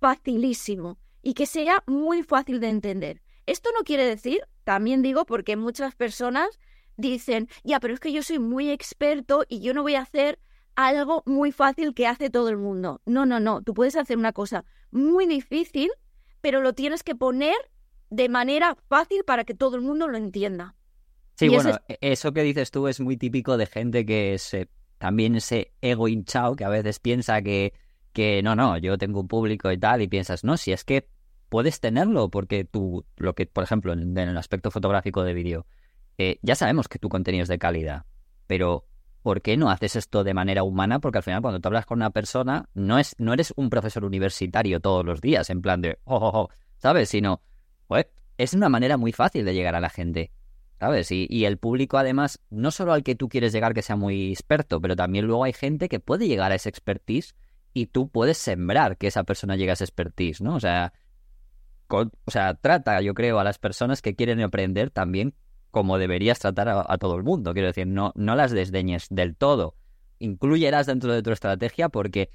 facilísimo 0.00 0.98
y 1.20 1.34
que 1.34 1.44
sea 1.44 1.84
muy 1.86 2.22
fácil 2.22 2.60
de 2.60 2.70
entender. 2.70 3.20
Esto 3.44 3.70
no 3.76 3.84
quiere 3.84 4.04
decir, 4.04 4.46
también 4.64 5.02
digo, 5.02 5.24
porque 5.24 5.56
muchas 5.56 5.94
personas 5.94 6.58
dicen, 6.96 7.48
ya, 7.64 7.80
pero 7.80 7.94
es 7.94 8.00
que 8.00 8.12
yo 8.12 8.22
soy 8.22 8.38
muy 8.38 8.70
experto 8.70 9.44
y 9.48 9.60
yo 9.60 9.74
no 9.74 9.82
voy 9.82 9.94
a 9.94 10.02
hacer 10.02 10.38
algo 10.76 11.22
muy 11.26 11.52
fácil 11.52 11.94
que 11.94 12.06
hace 12.06 12.30
todo 12.30 12.48
el 12.48 12.56
mundo. 12.56 13.00
No, 13.06 13.26
no, 13.26 13.40
no, 13.40 13.62
tú 13.62 13.74
puedes 13.74 13.96
hacer 13.96 14.16
una 14.16 14.32
cosa 14.32 14.64
muy 14.90 15.26
difícil, 15.26 15.90
pero 16.40 16.60
lo 16.60 16.74
tienes 16.74 17.02
que 17.02 17.14
poner 17.14 17.56
de 18.10 18.28
manera 18.28 18.76
fácil 18.88 19.24
para 19.24 19.44
que 19.44 19.54
todo 19.54 19.76
el 19.76 19.82
mundo 19.82 20.08
lo 20.08 20.16
entienda. 20.16 20.74
Sí, 21.36 21.48
bueno, 21.48 21.70
es... 21.88 21.98
eso 22.00 22.32
que 22.32 22.42
dices 22.42 22.70
tú 22.70 22.88
es 22.88 23.00
muy 23.00 23.16
típico 23.16 23.56
de 23.56 23.66
gente 23.66 24.04
que 24.04 24.36
se, 24.38 24.68
también 24.98 25.36
ese 25.36 25.72
ego 25.80 26.08
hinchado 26.08 26.56
que 26.56 26.64
a 26.64 26.68
veces 26.68 26.98
piensa 26.98 27.40
que, 27.40 27.72
que 28.12 28.42
no, 28.42 28.54
no, 28.54 28.76
yo 28.78 28.98
tengo 28.98 29.20
un 29.20 29.28
público 29.28 29.70
y 29.72 29.78
tal, 29.78 30.02
y 30.02 30.08
piensas, 30.08 30.44
no, 30.44 30.56
si 30.56 30.72
es 30.72 30.84
que 30.84 31.08
puedes 31.50 31.80
tenerlo, 31.80 32.30
porque 32.30 32.64
tú, 32.64 33.04
lo 33.16 33.34
que, 33.34 33.44
por 33.44 33.64
ejemplo, 33.64 33.92
en, 33.92 34.16
el 34.16 34.36
aspecto 34.38 34.70
fotográfico 34.70 35.22
de 35.24 35.34
vídeo, 35.34 35.66
eh, 36.16 36.38
ya 36.40 36.54
sabemos 36.54 36.88
que 36.88 36.98
tu 36.98 37.10
contenido 37.10 37.42
es 37.42 37.48
de 37.48 37.58
calidad, 37.58 38.06
pero 38.46 38.86
¿por 39.22 39.42
qué 39.42 39.58
no 39.58 39.68
haces 39.68 39.96
esto 39.96 40.24
de 40.24 40.32
manera 40.32 40.62
humana? 40.62 41.00
Porque 41.00 41.18
al 41.18 41.24
final 41.24 41.42
cuando 41.42 41.60
tú 41.60 41.68
hablas 41.68 41.84
con 41.84 41.98
una 41.98 42.10
persona, 42.10 42.68
no, 42.72 42.98
es, 42.98 43.14
no 43.18 43.34
eres 43.34 43.52
un 43.56 43.68
profesor 43.68 44.04
universitario 44.04 44.80
todos 44.80 45.04
los 45.04 45.20
días, 45.20 45.50
en 45.50 45.60
plan 45.60 45.82
de, 45.82 45.98
oh, 46.04 46.16
oh, 46.16 46.30
oh 46.34 46.48
¿sabes? 46.78 47.10
Sino, 47.10 47.42
es 48.38 48.54
una 48.54 48.70
manera 48.70 48.96
muy 48.96 49.12
fácil 49.12 49.44
de 49.44 49.52
llegar 49.52 49.74
a 49.74 49.80
la 49.80 49.90
gente, 49.90 50.30
¿sabes? 50.78 51.10
Y, 51.10 51.26
y, 51.28 51.44
el 51.44 51.58
público 51.58 51.98
además, 51.98 52.40
no 52.48 52.70
solo 52.70 52.94
al 52.94 53.02
que 53.02 53.14
tú 53.14 53.28
quieres 53.28 53.52
llegar 53.52 53.74
que 53.74 53.82
sea 53.82 53.96
muy 53.96 54.30
experto, 54.30 54.80
pero 54.80 54.96
también 54.96 55.26
luego 55.26 55.44
hay 55.44 55.52
gente 55.52 55.88
que 55.88 56.00
puede 56.00 56.26
llegar 56.26 56.52
a 56.52 56.54
ese 56.54 56.70
expertise 56.70 57.34
y 57.74 57.86
tú 57.86 58.08
puedes 58.08 58.38
sembrar 58.38 58.96
que 58.96 59.08
esa 59.08 59.24
persona 59.24 59.56
llegue 59.56 59.70
a 59.70 59.74
ese 59.74 59.84
expertise, 59.84 60.40
¿no? 60.40 60.54
O 60.54 60.60
sea, 60.60 60.94
o 61.90 62.30
sea, 62.30 62.54
trata, 62.54 63.00
yo 63.00 63.14
creo, 63.14 63.38
a 63.38 63.44
las 63.44 63.58
personas 63.58 64.02
que 64.02 64.14
quieren 64.14 64.40
aprender 64.40 64.90
también 64.90 65.34
como 65.70 65.98
deberías 65.98 66.38
tratar 66.38 66.68
a, 66.68 66.98
todo 66.98 67.16
el 67.16 67.22
mundo. 67.22 67.52
Quiero 67.52 67.68
decir, 67.68 67.86
no, 67.86 68.12
no 68.16 68.34
las 68.34 68.50
desdeñes 68.50 69.06
del 69.10 69.36
todo. 69.36 69.76
Incluyeras 70.18 70.86
dentro 70.86 71.12
de 71.12 71.22
tu 71.22 71.30
estrategia 71.30 71.88
porque 71.88 72.30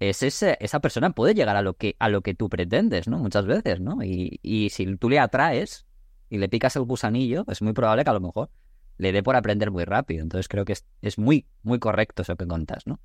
es 0.00 0.22
esa 0.22 0.80
persona 0.80 1.10
puede 1.10 1.34
llegar 1.34 1.56
a 1.56 1.62
lo 1.62 1.74
que 1.74 1.94
a 2.00 2.08
lo 2.08 2.22
que 2.22 2.34
tú 2.34 2.48
pretendes, 2.48 3.06
¿no? 3.06 3.18
Muchas 3.18 3.46
veces, 3.46 3.80
¿no? 3.80 4.02
Y, 4.02 4.40
y 4.42 4.70
si 4.70 4.96
tú 4.96 5.08
le 5.08 5.20
atraes 5.20 5.86
y 6.28 6.38
le 6.38 6.48
picas 6.48 6.74
el 6.74 6.82
gusanillo, 6.82 7.44
es 7.48 7.62
muy 7.62 7.72
probable 7.72 8.02
que 8.02 8.10
a 8.10 8.14
lo 8.14 8.20
mejor 8.20 8.50
le 8.98 9.12
dé 9.12 9.22
por 9.22 9.36
aprender 9.36 9.70
muy 9.70 9.84
rápido. 9.84 10.22
Entonces 10.22 10.48
creo 10.48 10.64
que 10.64 10.72
es, 10.72 10.84
es 11.02 11.18
muy, 11.18 11.46
muy 11.62 11.78
correcto 11.78 12.22
eso 12.22 12.36
que 12.36 12.46
contas, 12.46 12.86
¿no? 12.86 13.00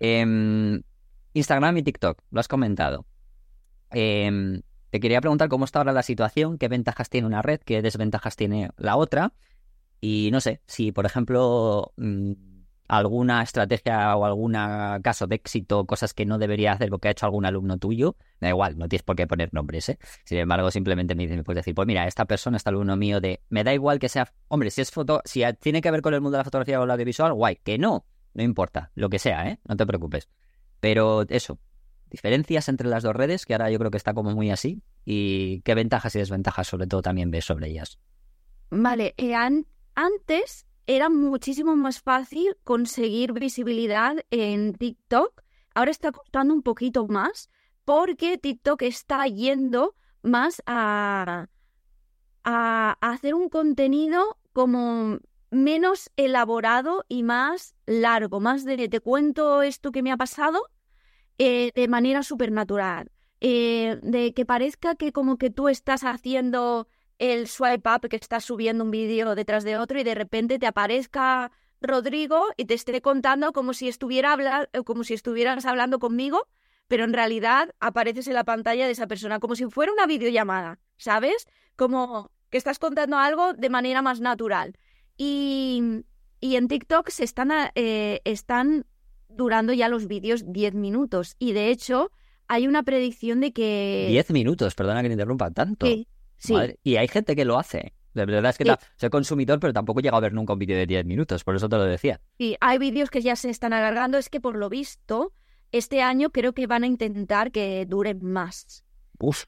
Eh, 0.00 0.80
Instagram 1.32 1.76
y 1.78 1.82
TikTok, 1.82 2.20
lo 2.30 2.40
has 2.40 2.48
comentado. 2.48 3.06
Eh, 3.92 4.60
te 4.90 5.00
quería 5.00 5.20
preguntar 5.20 5.48
cómo 5.48 5.64
está 5.64 5.80
ahora 5.80 5.92
la 5.92 6.02
situación, 6.02 6.58
qué 6.58 6.68
ventajas 6.68 7.10
tiene 7.10 7.26
una 7.26 7.42
red, 7.42 7.60
qué 7.60 7.82
desventajas 7.82 8.36
tiene 8.36 8.70
la 8.76 8.96
otra. 8.96 9.32
Y 10.00 10.30
no 10.32 10.40
sé, 10.40 10.60
si 10.66 10.92
por 10.92 11.06
ejemplo 11.06 11.92
mmm, 11.96 12.32
alguna 12.88 13.42
estrategia 13.42 14.16
o 14.16 14.24
algún 14.24 14.52
caso 15.02 15.26
de 15.26 15.36
éxito, 15.36 15.84
cosas 15.86 16.14
que 16.14 16.24
no 16.24 16.38
debería 16.38 16.72
hacer 16.72 16.88
porque 16.88 17.08
ha 17.08 17.10
hecho 17.10 17.26
algún 17.26 17.44
alumno 17.44 17.76
tuyo, 17.76 18.16
da 18.40 18.48
igual, 18.48 18.78
no 18.78 18.88
tienes 18.88 19.02
por 19.02 19.14
qué 19.14 19.26
poner 19.26 19.52
nombres, 19.52 19.90
¿eh? 19.90 19.98
Sin 20.24 20.38
embargo, 20.38 20.70
simplemente 20.70 21.14
me, 21.14 21.26
me 21.26 21.44
puedes 21.44 21.58
decir, 21.58 21.74
pues 21.74 21.86
mira, 21.86 22.06
esta 22.06 22.24
persona, 22.24 22.56
este 22.56 22.70
alumno 22.70 22.96
mío 22.96 23.20
de, 23.20 23.42
me 23.50 23.62
da 23.62 23.74
igual 23.74 23.98
que 23.98 24.08
sea, 24.08 24.32
hombre, 24.48 24.70
si 24.70 24.80
es 24.80 24.90
foto, 24.90 25.20
si 25.24 25.42
tiene 25.60 25.82
que 25.82 25.90
ver 25.90 26.00
con 26.00 26.14
el 26.14 26.22
mundo 26.22 26.36
de 26.36 26.40
la 26.40 26.44
fotografía 26.44 26.80
o 26.80 26.84
el 26.84 26.90
audiovisual, 26.90 27.34
guay, 27.34 27.56
que 27.62 27.76
no, 27.76 28.06
no 28.32 28.42
importa, 28.42 28.90
lo 28.94 29.10
que 29.10 29.18
sea, 29.18 29.48
¿eh? 29.48 29.58
No 29.68 29.76
te 29.76 29.86
preocupes. 29.86 30.28
Pero 30.80 31.26
eso, 31.28 31.58
diferencias 32.10 32.68
entre 32.68 32.88
las 32.88 33.02
dos 33.02 33.14
redes, 33.14 33.46
que 33.46 33.54
ahora 33.54 33.70
yo 33.70 33.78
creo 33.78 33.90
que 33.90 33.96
está 33.96 34.14
como 34.14 34.34
muy 34.34 34.50
así, 34.50 34.82
y 35.04 35.60
qué 35.62 35.74
ventajas 35.74 36.14
y 36.14 36.18
desventajas 36.18 36.66
sobre 36.68 36.86
todo 36.86 37.02
también 37.02 37.30
ves 37.30 37.44
sobre 37.44 37.68
ellas. 37.68 37.98
Vale, 38.70 39.14
eh, 39.16 39.34
an 39.34 39.66
antes 39.94 40.66
era 40.86 41.10
muchísimo 41.10 41.76
más 41.76 42.00
fácil 42.00 42.56
conseguir 42.64 43.32
visibilidad 43.32 44.16
en 44.30 44.74
TikTok. 44.74 45.42
Ahora 45.74 45.90
está 45.90 46.12
costando 46.12 46.54
un 46.54 46.62
poquito 46.62 47.06
más 47.06 47.50
porque 47.84 48.38
TikTok 48.38 48.82
está 48.82 49.26
yendo 49.26 49.94
más 50.22 50.62
a, 50.66 51.48
a, 52.44 52.96
a 53.00 53.10
hacer 53.10 53.34
un 53.34 53.48
contenido 53.48 54.38
como 54.52 55.18
menos 55.50 56.10
elaborado 56.16 57.04
y 57.08 57.22
más 57.22 57.74
largo, 57.86 58.40
más 58.40 58.64
de 58.64 58.88
te 58.88 59.00
cuento 59.00 59.62
esto 59.62 59.92
que 59.92 60.02
me 60.02 60.12
ha 60.12 60.16
pasado 60.16 60.60
eh, 61.38 61.72
de 61.74 61.88
manera 61.88 62.22
supernatural. 62.22 63.10
Eh, 63.40 64.00
de 64.02 64.34
que 64.34 64.44
parezca 64.44 64.96
que 64.96 65.12
como 65.12 65.38
que 65.38 65.50
tú 65.50 65.68
estás 65.68 66.02
haciendo 66.02 66.88
el 67.18 67.46
swipe 67.46 67.88
up, 67.88 68.08
que 68.08 68.16
estás 68.16 68.44
subiendo 68.44 68.82
un 68.84 68.90
vídeo 68.90 69.34
detrás 69.36 69.62
de 69.62 69.76
otro 69.76 70.00
y 70.00 70.04
de 70.04 70.16
repente 70.16 70.58
te 70.58 70.66
aparezca 70.66 71.52
Rodrigo 71.80 72.46
y 72.56 72.64
te 72.64 72.74
esté 72.74 73.00
contando 73.00 73.52
como 73.52 73.74
si 73.74 73.88
estuviera 73.88 74.32
hablar, 74.32 74.70
como 74.84 75.04
si 75.04 75.14
estuvieras 75.14 75.66
hablando 75.66 76.00
conmigo, 76.00 76.48
pero 76.88 77.04
en 77.04 77.12
realidad 77.12 77.74
apareces 77.78 78.26
en 78.26 78.34
la 78.34 78.44
pantalla 78.44 78.86
de 78.86 78.92
esa 78.92 79.06
persona 79.06 79.38
como 79.38 79.54
si 79.54 79.66
fuera 79.66 79.92
una 79.92 80.06
videollamada, 80.06 80.80
¿sabes? 80.96 81.46
Como 81.76 82.32
que 82.50 82.58
estás 82.58 82.78
contando 82.78 83.18
algo 83.18 83.52
de 83.52 83.70
manera 83.70 84.02
más 84.02 84.20
natural. 84.20 84.76
Y, 85.16 86.04
y 86.40 86.56
en 86.56 86.68
TikTok 86.68 87.10
se 87.10 87.24
están, 87.24 87.50
eh, 87.74 88.20
están 88.24 88.86
durando 89.28 89.72
ya 89.72 89.88
los 89.88 90.06
vídeos 90.08 90.44
10 90.52 90.74
minutos. 90.74 91.36
Y 91.38 91.52
de 91.52 91.70
hecho, 91.70 92.10
hay 92.46 92.66
una 92.66 92.82
predicción 92.82 93.40
de 93.40 93.52
que. 93.52 94.06
10 94.10 94.30
minutos, 94.30 94.74
perdona 94.74 95.02
que 95.02 95.08
te 95.08 95.14
interrumpa 95.14 95.50
tanto. 95.50 95.86
Sí, 95.86 96.08
sí. 96.36 96.52
Madre, 96.54 96.78
y 96.82 96.96
hay 96.96 97.08
gente 97.08 97.36
que 97.36 97.44
lo 97.44 97.58
hace. 97.58 97.94
De 98.14 98.24
verdad 98.26 98.50
es 98.50 98.58
que 98.58 98.64
Sí. 98.64 98.70
soy 98.96 99.10
consumidor, 99.10 99.60
pero 99.60 99.72
tampoco 99.72 100.00
he 100.00 100.02
llegado 100.02 100.16
a 100.18 100.20
ver 100.20 100.32
nunca 100.32 100.52
un 100.54 100.58
vídeo 100.58 100.76
de 100.76 100.86
10 100.86 101.04
minutos, 101.04 101.44
por 101.44 101.54
eso 101.54 101.68
te 101.68 101.76
lo 101.76 101.84
decía. 101.84 102.20
Sí, 102.38 102.56
hay 102.60 102.78
vídeos 102.78 103.10
que 103.10 103.20
ya 103.20 103.36
se 103.36 103.50
están 103.50 103.72
alargando. 103.72 104.18
Es 104.18 104.28
que 104.28 104.40
por 104.40 104.56
lo 104.56 104.68
visto, 104.68 105.32
este 105.70 106.02
año 106.02 106.30
creo 106.30 106.52
que 106.52 106.66
van 106.66 106.82
a 106.82 106.86
intentar 106.86 107.52
que 107.52 107.86
duren 107.86 108.18
más. 108.22 108.84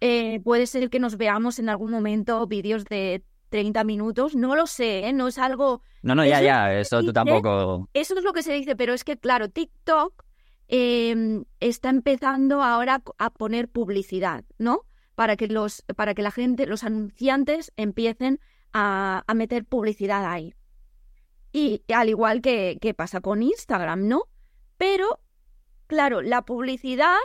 Eh, 0.00 0.40
puede 0.44 0.66
ser 0.66 0.90
que 0.90 0.98
nos 0.98 1.16
veamos 1.16 1.58
en 1.58 1.68
algún 1.68 1.90
momento 1.90 2.46
vídeos 2.46 2.84
de 2.84 3.22
30 3.50 3.84
minutos, 3.84 4.34
no 4.34 4.56
lo 4.56 4.66
sé, 4.66 5.06
¿eh? 5.06 5.12
no 5.12 5.28
es 5.28 5.38
algo... 5.38 5.82
No, 6.02 6.14
no, 6.14 6.24
ya, 6.24 6.40
ya, 6.40 6.72
eso 6.78 7.02
tú 7.02 7.12
tampoco... 7.12 7.88
Eso 7.92 8.16
es 8.16 8.24
lo 8.24 8.32
que 8.32 8.42
se 8.42 8.54
dice, 8.54 8.76
pero 8.76 8.94
es 8.94 9.04
que, 9.04 9.18
claro, 9.18 9.50
TikTok 9.50 10.24
em, 10.68 11.44
está 11.58 11.90
empezando 11.90 12.62
ahora 12.62 13.02
a 13.18 13.30
poner 13.30 13.68
publicidad, 13.68 14.44
¿no? 14.56 14.86
Para 15.14 15.36
que, 15.36 15.48
los, 15.48 15.82
para 15.96 16.14
que 16.14 16.22
la 16.22 16.30
gente, 16.30 16.66
los 16.66 16.84
anunciantes 16.84 17.72
empiecen 17.76 18.40
a, 18.72 19.24
a 19.26 19.34
meter 19.34 19.64
publicidad 19.64 20.24
ahí. 20.24 20.54
Y 21.52 21.82
al 21.92 22.08
igual 22.08 22.40
que, 22.40 22.78
que 22.80 22.94
pasa 22.94 23.20
con 23.20 23.42
Instagram, 23.42 24.06
¿no? 24.06 24.22
Pero, 24.78 25.20
claro, 25.88 26.22
la 26.22 26.42
publicidad 26.42 27.18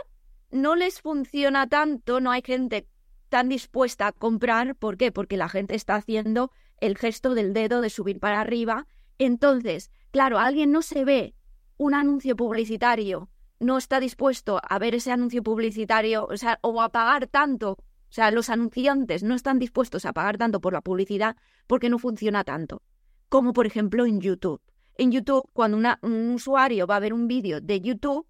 no 0.50 0.74
les 0.74 1.00
funciona 1.00 1.68
tanto, 1.68 2.20
no 2.20 2.32
hay 2.32 2.42
gente 2.44 2.88
tan 3.28 3.48
dispuesta 3.48 4.08
a 4.08 4.12
comprar. 4.12 4.76
¿Por 4.76 4.96
qué? 4.96 5.12
Porque 5.12 5.36
la 5.36 5.48
gente 5.48 5.74
está 5.74 5.96
haciendo 5.96 6.50
el 6.80 6.96
gesto 6.96 7.34
del 7.34 7.52
dedo 7.52 7.80
de 7.80 7.90
subir 7.90 8.20
para 8.20 8.40
arriba. 8.40 8.86
Entonces, 9.18 9.90
claro, 10.10 10.38
alguien 10.38 10.72
no 10.72 10.82
se 10.82 11.04
ve 11.04 11.34
un 11.78 11.94
anuncio 11.94 12.36
publicitario, 12.36 13.28
no 13.58 13.78
está 13.78 14.00
dispuesto 14.00 14.60
a 14.62 14.78
ver 14.78 14.94
ese 14.94 15.12
anuncio 15.12 15.42
publicitario, 15.42 16.26
o 16.26 16.36
sea, 16.36 16.58
o 16.62 16.80
a 16.80 16.90
pagar 16.90 17.26
tanto. 17.26 17.72
O 17.72 18.12
sea, 18.16 18.30
los 18.30 18.50
anunciantes 18.50 19.22
no 19.22 19.34
están 19.34 19.58
dispuestos 19.58 20.04
a 20.04 20.12
pagar 20.12 20.38
tanto 20.38 20.60
por 20.60 20.72
la 20.72 20.80
publicidad 20.80 21.36
porque 21.66 21.88
no 21.88 21.98
funciona 21.98 22.44
tanto. 22.44 22.82
Como 23.28 23.52
por 23.52 23.66
ejemplo 23.66 24.06
en 24.06 24.20
YouTube. 24.20 24.60
En 24.94 25.12
YouTube, 25.12 25.48
cuando 25.52 25.76
un 26.02 26.30
usuario 26.30 26.86
va 26.86 26.96
a 26.96 27.00
ver 27.00 27.12
un 27.12 27.28
vídeo 27.28 27.60
de 27.60 27.80
YouTube, 27.80 28.26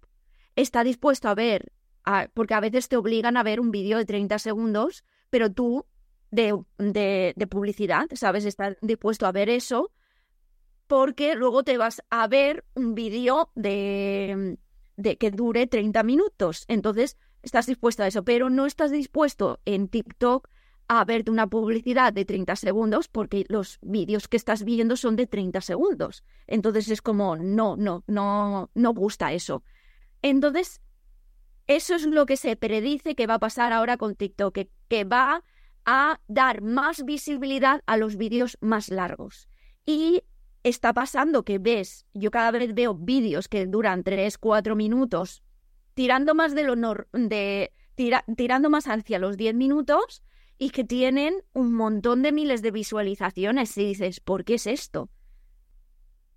está 0.55 0.83
dispuesto 0.83 1.29
a 1.29 1.35
ver 1.35 1.71
porque 2.33 2.53
a 2.53 2.59
veces 2.59 2.87
te 2.87 2.97
obligan 2.97 3.37
a 3.37 3.43
ver 3.43 3.59
un 3.59 3.71
vídeo 3.71 3.97
de 3.97 4.05
30 4.05 4.39
segundos, 4.39 5.03
pero 5.29 5.51
tú 5.51 5.85
de, 6.31 6.57
de, 6.77 7.47
publicidad, 7.47 8.07
¿sabes? 8.13 8.45
Estás 8.45 8.77
dispuesto 8.81 9.25
a 9.25 9.31
ver 9.31 9.49
eso 9.49 9.91
porque 10.87 11.35
luego 11.35 11.63
te 11.63 11.77
vas 11.77 12.01
a 12.09 12.27
ver 12.27 12.65
un 12.75 12.95
vídeo 12.95 13.51
de, 13.55 14.57
de 14.95 15.17
que 15.17 15.31
dure 15.31 15.67
30 15.67 16.03
minutos. 16.03 16.63
Entonces, 16.67 17.17
estás 17.43 17.65
dispuesto 17.65 18.03
a 18.03 18.07
eso, 18.07 18.23
pero 18.23 18.49
no 18.49 18.65
estás 18.65 18.91
dispuesto 18.91 19.59
en 19.65 19.89
TikTok 19.89 20.49
a 20.87 21.03
verte 21.03 21.31
una 21.31 21.47
publicidad 21.47 22.13
de 22.13 22.23
30 22.23 22.55
segundos 22.55 23.09
porque 23.09 23.45
los 23.49 23.79
vídeos 23.81 24.27
que 24.27 24.37
estás 24.37 24.63
viendo 24.63 24.95
son 24.95 25.17
de 25.17 25.27
30 25.27 25.59
segundos. 25.61 26.23
Entonces 26.47 26.89
es 26.89 27.01
como, 27.01 27.35
no, 27.35 27.75
no, 27.75 28.03
no, 28.07 28.71
no 28.73 28.93
gusta 28.93 29.33
eso. 29.33 29.63
Entonces, 30.21 30.81
eso 31.67 31.95
es 31.95 32.05
lo 32.05 32.25
que 32.25 32.37
se 32.37 32.55
predice 32.55 33.15
que 33.15 33.27
va 33.27 33.35
a 33.35 33.39
pasar 33.39 33.73
ahora 33.73 33.97
con 33.97 34.15
TikTok, 34.15 34.57
que, 34.87 35.03
va 35.03 35.43
a 35.85 36.19
dar 36.27 36.61
más 36.61 37.03
visibilidad 37.03 37.81
a 37.85 37.97
los 37.97 38.15
vídeos 38.15 38.57
más 38.61 38.89
largos. 38.89 39.49
Y 39.85 40.23
está 40.63 40.93
pasando 40.93 41.43
que 41.43 41.59
ves, 41.59 42.05
yo 42.13 42.31
cada 42.31 42.51
vez 42.51 42.73
veo 42.73 42.93
vídeos 42.93 43.47
que 43.47 43.65
duran 43.65 44.03
3, 44.03 44.37
4 44.37 44.75
minutos, 44.75 45.43
tirando 45.93 46.35
más 46.35 46.55
de 46.55 46.63
lo 46.63 46.75
de 47.11 47.71
tirando 48.35 48.69
más 48.69 48.87
hacia 48.87 49.17
los 49.19 49.37
10 49.37 49.55
minutos 49.55 50.23
y 50.57 50.69
que 50.69 50.83
tienen 50.83 51.43
un 51.53 51.73
montón 51.73 52.21
de 52.21 52.31
miles 52.31 52.61
de 52.61 52.71
visualizaciones 52.71 53.77
y 53.77 53.85
dices, 53.85 54.19
¿por 54.19 54.43
qué 54.43 54.55
es 54.55 54.67
esto? 54.67 55.09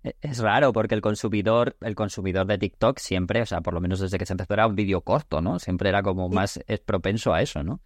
E-, 0.03 0.15
es 0.21 0.39
raro 0.39 0.73
porque 0.73 0.95
el 0.95 1.01
consumidor, 1.01 1.77
el 1.81 1.95
consumidor 1.95 2.45
de 2.47 2.57
TikTok 2.57 2.99
siempre, 2.99 3.41
o 3.41 3.45
sea, 3.45 3.61
por 3.61 3.73
lo 3.73 3.81
menos 3.81 3.99
desde 3.99 4.17
que 4.17 4.25
se 4.25 4.33
empezó 4.33 4.53
era 4.53 4.67
un 4.67 4.75
vídeo 4.75 5.01
corto, 5.01 5.41
¿no? 5.41 5.59
Siempre 5.59 5.89
era 5.89 6.03
como 6.03 6.29
más 6.29 6.59
es 6.67 6.79
propenso 6.79 7.33
a 7.33 7.41
eso, 7.41 7.63
¿no? 7.63 7.81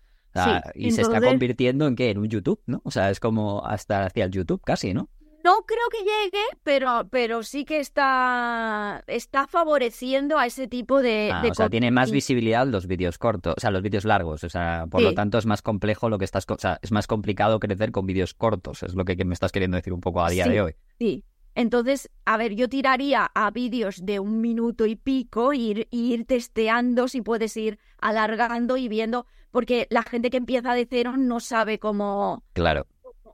y 0.73 0.91
se 0.91 1.01
está 1.01 1.21
convirtiendo 1.21 1.87
en 1.87 1.95
qué? 1.95 2.09
En 2.09 2.17
un 2.17 2.27
YouTube, 2.27 2.61
¿no? 2.65 2.81
O 2.83 2.91
sea, 2.91 3.09
es 3.09 3.21
como 3.21 3.65
hasta 3.65 4.05
hacia 4.05 4.25
el 4.25 4.31
YouTube 4.31 4.61
casi, 4.63 4.93
¿no? 4.93 5.09
No 5.45 5.63
creo 5.67 5.87
que 5.91 5.99
llegue, 5.99 6.43
pero, 6.63 7.07
pero 7.11 7.43
sí 7.43 7.65
que 7.65 7.79
está, 7.79 9.03
está 9.05 9.45
favoreciendo 9.45 10.39
a 10.39 10.47
ese 10.47 10.67
tipo 10.67 11.03
de... 11.03 11.29
Ah, 11.31 11.43
o 11.47 11.53
sea, 11.53 11.69
tiene 11.69 11.91
más 11.91 12.09
visibilidad 12.09 12.65
los 12.65 12.87
vídeos 12.87 13.19
cortos, 13.19 13.53
o 13.55 13.59
sea, 13.59 13.69
los 13.69 13.83
vídeos 13.83 14.05
largos. 14.05 14.43
O 14.43 14.49
sea, 14.49 14.87
por 14.89 15.03
lo 15.03 15.13
tanto 15.13 15.37
es 15.37 15.45
más 15.45 15.61
complejo 15.61 16.09
lo 16.09 16.17
que 16.17 16.25
estás... 16.25 16.45
O 16.49 16.57
sea, 16.57 16.79
es 16.81 16.91
más 16.91 17.05
complicado 17.05 17.59
crecer 17.59 17.91
con 17.91 18.07
vídeos 18.07 18.33
cortos, 18.33 18.81
es 18.81 18.95
lo 18.95 19.05
que, 19.05 19.23
me 19.23 19.35
estás 19.35 19.51
queriendo 19.51 19.77
decir 19.77 19.93
un 19.93 20.01
poco 20.01 20.23
a 20.23 20.31
día 20.31 20.47
de 20.47 20.61
hoy. 20.61 20.75
Sí, 20.97 21.23
entonces, 21.55 22.11
a 22.25 22.35
ver, 22.35 22.53
yo 22.53 22.67
tiraría 22.67 23.31
a 23.33 23.49
vídeos 23.49 24.05
de 24.05 24.19
un 24.19 24.41
minuto 24.41 24.85
y 24.85 24.97
pico 24.97 25.53
e 25.53 25.57
ir, 25.57 25.87
ir 25.89 26.25
testeando 26.25 27.07
si 27.07 27.21
puedes 27.21 27.55
ir 27.55 27.79
alargando 27.97 28.75
y 28.75 28.89
viendo, 28.89 29.25
porque 29.51 29.87
la 29.89 30.03
gente 30.03 30.29
que 30.29 30.37
empieza 30.37 30.73
de 30.73 30.85
cero 30.85 31.15
no 31.17 31.39
sabe 31.39 31.79
cómo, 31.79 32.43
claro. 32.51 32.87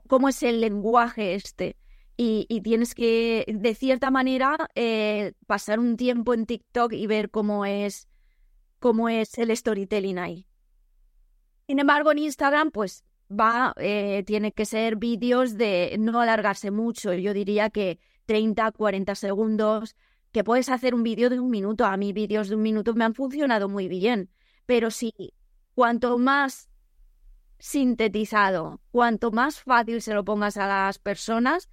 cómo 0.06 0.28
es 0.28 0.40
el 0.44 0.60
lenguaje 0.60 1.34
este. 1.34 1.76
Y, 2.16 2.46
y 2.48 2.60
tienes 2.60 2.94
que, 2.94 3.44
de 3.48 3.74
cierta 3.74 4.12
manera, 4.12 4.68
eh, 4.76 5.32
pasar 5.48 5.80
un 5.80 5.96
tiempo 5.96 6.32
en 6.32 6.46
TikTok 6.46 6.92
y 6.92 7.08
ver 7.08 7.30
cómo 7.30 7.66
es, 7.66 8.06
cómo 8.78 9.08
es 9.08 9.36
el 9.38 9.56
storytelling 9.56 10.18
ahí. 10.18 10.46
Sin 11.66 11.80
embargo, 11.80 12.12
en 12.12 12.18
Instagram, 12.18 12.70
pues 12.70 13.02
va, 13.28 13.74
eh, 13.78 14.22
tiene 14.26 14.52
que 14.52 14.66
ser 14.66 14.96
vídeos 14.96 15.56
de 15.56 15.96
no 15.98 16.20
alargarse 16.20 16.70
mucho. 16.70 17.12
Yo 17.14 17.32
diría 17.32 17.70
que 17.70 17.98
30, 18.32 18.72
40 18.72 19.14
segundos, 19.14 19.94
que 20.32 20.42
puedes 20.42 20.70
hacer 20.70 20.94
un 20.94 21.02
vídeo 21.02 21.28
de 21.28 21.38
un 21.38 21.50
minuto. 21.50 21.84
A 21.84 21.98
mí 21.98 22.14
vídeos 22.14 22.48
de 22.48 22.54
un 22.54 22.62
minuto 22.62 22.94
me 22.94 23.04
han 23.04 23.12
funcionado 23.12 23.68
muy 23.68 23.88
bien, 23.88 24.30
pero 24.64 24.90
sí, 24.90 25.12
cuanto 25.74 26.16
más 26.16 26.70
sintetizado, 27.58 28.80
cuanto 28.90 29.32
más 29.32 29.60
fácil 29.60 30.00
se 30.00 30.14
lo 30.14 30.24
pongas 30.24 30.56
a 30.56 30.66
las 30.66 30.98
personas, 30.98 31.68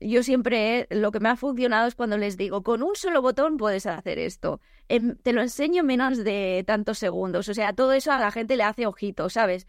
yo 0.00 0.22
siempre 0.22 0.86
lo 0.88 1.12
que 1.12 1.20
me 1.20 1.28
ha 1.28 1.36
funcionado 1.36 1.86
es 1.86 1.94
cuando 1.94 2.16
les 2.16 2.38
digo, 2.38 2.62
con 2.62 2.82
un 2.82 2.96
solo 2.96 3.20
botón 3.20 3.58
puedes 3.58 3.84
hacer 3.84 4.18
esto. 4.18 4.62
Em, 4.88 5.14
te 5.16 5.34
lo 5.34 5.42
enseño 5.42 5.84
menos 5.84 6.24
de 6.24 6.64
tantos 6.66 6.98
segundos. 6.98 7.50
O 7.50 7.52
sea, 7.54 7.74
todo 7.74 7.92
eso 7.92 8.12
a 8.12 8.18
la 8.18 8.30
gente 8.30 8.56
le 8.56 8.62
hace 8.62 8.86
ojito, 8.86 9.28
¿sabes? 9.28 9.66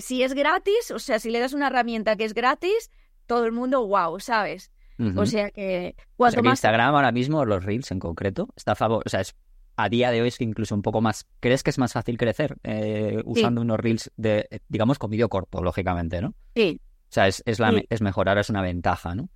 Si 0.00 0.22
es 0.22 0.34
gratis, 0.34 0.92
o 0.92 1.00
sea, 1.00 1.18
si 1.18 1.30
le 1.30 1.40
das 1.40 1.54
una 1.54 1.66
herramienta 1.66 2.14
que 2.14 2.24
es 2.24 2.34
gratis, 2.34 2.92
todo 3.26 3.46
el 3.46 3.50
mundo, 3.50 3.84
wow, 3.84 4.20
¿sabes? 4.20 4.71
O 5.16 5.26
sea 5.26 5.50
que 5.50 5.96
cuanto 6.16 6.42
más... 6.42 6.52
Instagram 6.52 6.94
ahora 6.94 7.12
mismo, 7.12 7.44
los 7.44 7.64
Reels 7.64 7.90
en 7.90 7.98
concreto, 7.98 8.48
está 8.56 8.72
a 8.72 8.76
favor, 8.76 9.02
o 9.04 9.08
sea, 9.08 9.20
es 9.20 9.34
a 9.76 9.88
día 9.88 10.10
de 10.10 10.22
hoy 10.22 10.28
es 10.28 10.40
incluso 10.40 10.74
un 10.74 10.82
poco 10.82 11.00
más. 11.00 11.26
¿Crees 11.40 11.62
que 11.62 11.70
es 11.70 11.78
más 11.78 11.92
fácil 11.92 12.18
crecer 12.18 12.56
eh, 12.62 13.22
usando 13.24 13.60
unos 13.60 13.80
reels 13.80 14.12
de, 14.16 14.62
digamos, 14.68 14.98
con 14.98 15.10
vídeo 15.10 15.28
corto, 15.28 15.62
lógicamente, 15.62 16.20
¿no? 16.20 16.34
Sí. 16.54 16.80
O 16.84 17.12
sea, 17.12 17.26
es, 17.26 17.42
es, 17.46 17.58
la, 17.58 17.82
es 17.88 18.00
mejor, 18.00 18.28
ahora 18.28 18.42
es 18.42 18.50
una 18.50 18.62
ventaja, 18.62 19.14
¿no? 19.14 19.28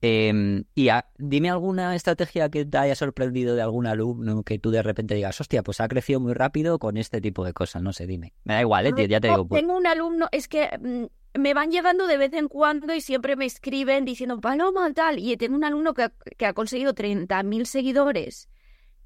Em, 0.00 0.64
y 0.76 0.90
dime 1.18 1.50
alguna 1.50 1.96
estrategia 1.96 2.48
que 2.50 2.64
te 2.64 2.78
haya 2.78 2.94
sorprendido 2.94 3.56
de 3.56 3.62
algún 3.62 3.86
alumno 3.86 4.44
que 4.44 4.58
tú 4.60 4.70
de 4.70 4.82
repente 4.82 5.14
digas, 5.14 5.40
hostia, 5.40 5.62
pues 5.64 5.80
ha 5.80 5.88
crecido 5.88 6.20
muy 6.20 6.34
rápido 6.34 6.78
con 6.78 6.96
este 6.96 7.20
tipo 7.20 7.44
de 7.44 7.52
cosas, 7.52 7.82
no 7.82 7.92
sé, 7.92 8.06
dime. 8.06 8.32
Me 8.44 8.54
da 8.54 8.60
igual, 8.60 8.86
¿eh? 8.86 9.08
ya 9.08 9.20
te 9.20 9.28
digo. 9.28 9.46
Pues. 9.46 9.60
Tengo 9.60 9.76
un 9.76 9.86
alumno, 9.86 10.28
es 10.30 10.46
que 10.46 10.70
mm, 10.80 11.06
me 11.38 11.54
van 11.54 11.70
llegando 11.70 12.06
de 12.06 12.16
vez 12.16 12.32
en 12.32 12.48
cuando 12.48 12.94
y 12.94 13.00
siempre 13.00 13.36
me 13.36 13.46
escriben 13.46 14.04
diciendo, 14.04 14.40
Paloma, 14.40 14.92
tal. 14.92 15.18
Y 15.18 15.36
tengo 15.36 15.56
un 15.56 15.64
alumno 15.64 15.94
que, 15.94 16.10
que 16.36 16.46
ha 16.46 16.52
conseguido 16.52 16.94
30.000 16.94 17.64
seguidores 17.64 18.48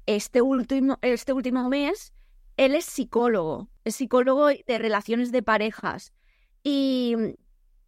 este 0.05 0.41
último, 0.41 0.97
este 1.01 1.33
último 1.33 1.69
mes. 1.69 2.13
Él 2.57 2.75
es 2.75 2.85
psicólogo, 2.85 3.69
es 3.83 3.95
psicólogo 3.95 4.47
de 4.47 4.77
relaciones 4.77 5.31
de 5.31 5.43
parejas. 5.43 6.13
Y, 6.63 7.15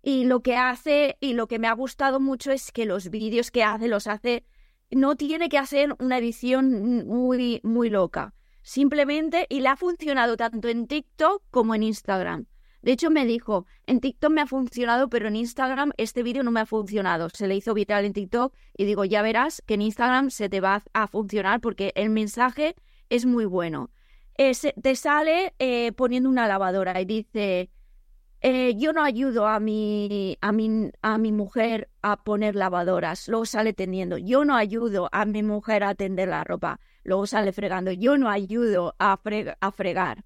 y 0.01 0.25
lo 0.25 0.41
que 0.41 0.55
hace 0.55 1.17
y 1.19 1.33
lo 1.33 1.47
que 1.47 1.59
me 1.59 1.67
ha 1.67 1.73
gustado 1.73 2.19
mucho 2.19 2.51
es 2.51 2.71
que 2.71 2.85
los 2.85 3.09
vídeos 3.09 3.51
que 3.51 3.63
hace 3.63 3.87
los 3.87 4.07
hace, 4.07 4.45
no 4.91 5.15
tiene 5.15 5.49
que 5.49 5.57
hacer 5.57 5.95
una 5.99 6.17
edición 6.17 7.05
muy, 7.07 7.59
muy 7.63 7.89
loca. 7.89 8.33
Simplemente, 8.61 9.45
y 9.49 9.59
le 9.59 9.69
ha 9.69 9.75
funcionado 9.75 10.37
tanto 10.37 10.67
en 10.67 10.87
TikTok 10.87 11.43
como 11.51 11.75
en 11.75 11.83
Instagram. 11.83 12.47
De 12.86 12.91
hecho, 12.91 13.09
me 13.09 13.25
dijo, 13.25 13.65
en 13.88 13.99
TikTok 13.99 14.31
me 14.31 14.41
ha 14.41 14.45
funcionado, 14.45 15.09
pero 15.09 15.27
en 15.27 15.36
Instagram 15.36 15.91
este 15.97 16.21
vídeo 16.21 16.43
no 16.43 16.51
me 16.51 16.59
ha 16.59 16.67
funcionado. 16.67 17.29
Se 17.33 17.47
le 17.47 17.55
hizo 17.55 17.73
viral 17.73 18.05
en 18.05 18.13
TikTok 18.13 18.53
y 18.77 18.86
digo, 18.86 19.05
ya 19.05 19.23
verás 19.23 19.63
que 19.65 19.73
en 19.73 19.81
Instagram 19.81 20.29
se 20.29 20.49
te 20.49 20.61
va 20.61 20.83
a 20.93 21.07
funcionar 21.07 21.61
porque 21.61 21.93
el 21.95 22.11
mensaje 22.11 22.75
es 23.09 23.25
muy 23.25 23.45
bueno. 23.45 23.89
te 24.38 24.95
sale 24.95 25.55
eh, 25.57 25.93
poniendo 25.93 26.29
una 26.29 26.47
lavadora 26.47 27.01
y 27.01 27.05
dice, 27.05 27.71
eh, 28.41 28.75
yo 28.75 28.93
no 28.93 29.03
ayudo 29.03 29.47
a 29.47 29.59
mi, 29.59 30.38
a, 30.39 30.51
mi, 30.51 30.91
a 31.01 31.17
mi 31.17 31.31
mujer 31.31 31.89
a 32.03 32.23
poner 32.23 32.55
lavadoras, 32.55 33.27
luego 33.27 33.47
sale 33.47 33.73
teniendo. 33.73 34.19
Yo 34.19 34.45
no 34.45 34.55
ayudo 34.55 35.09
a 35.11 35.25
mi 35.25 35.41
mujer 35.41 35.83
a 35.83 35.95
tender 35.95 36.27
la 36.27 36.43
ropa, 36.43 36.79
luego 37.03 37.25
sale 37.25 37.51
fregando. 37.51 37.91
Yo 37.91 38.15
no 38.19 38.29
ayudo 38.29 38.95
a 38.99 39.17
fregar 39.71 40.23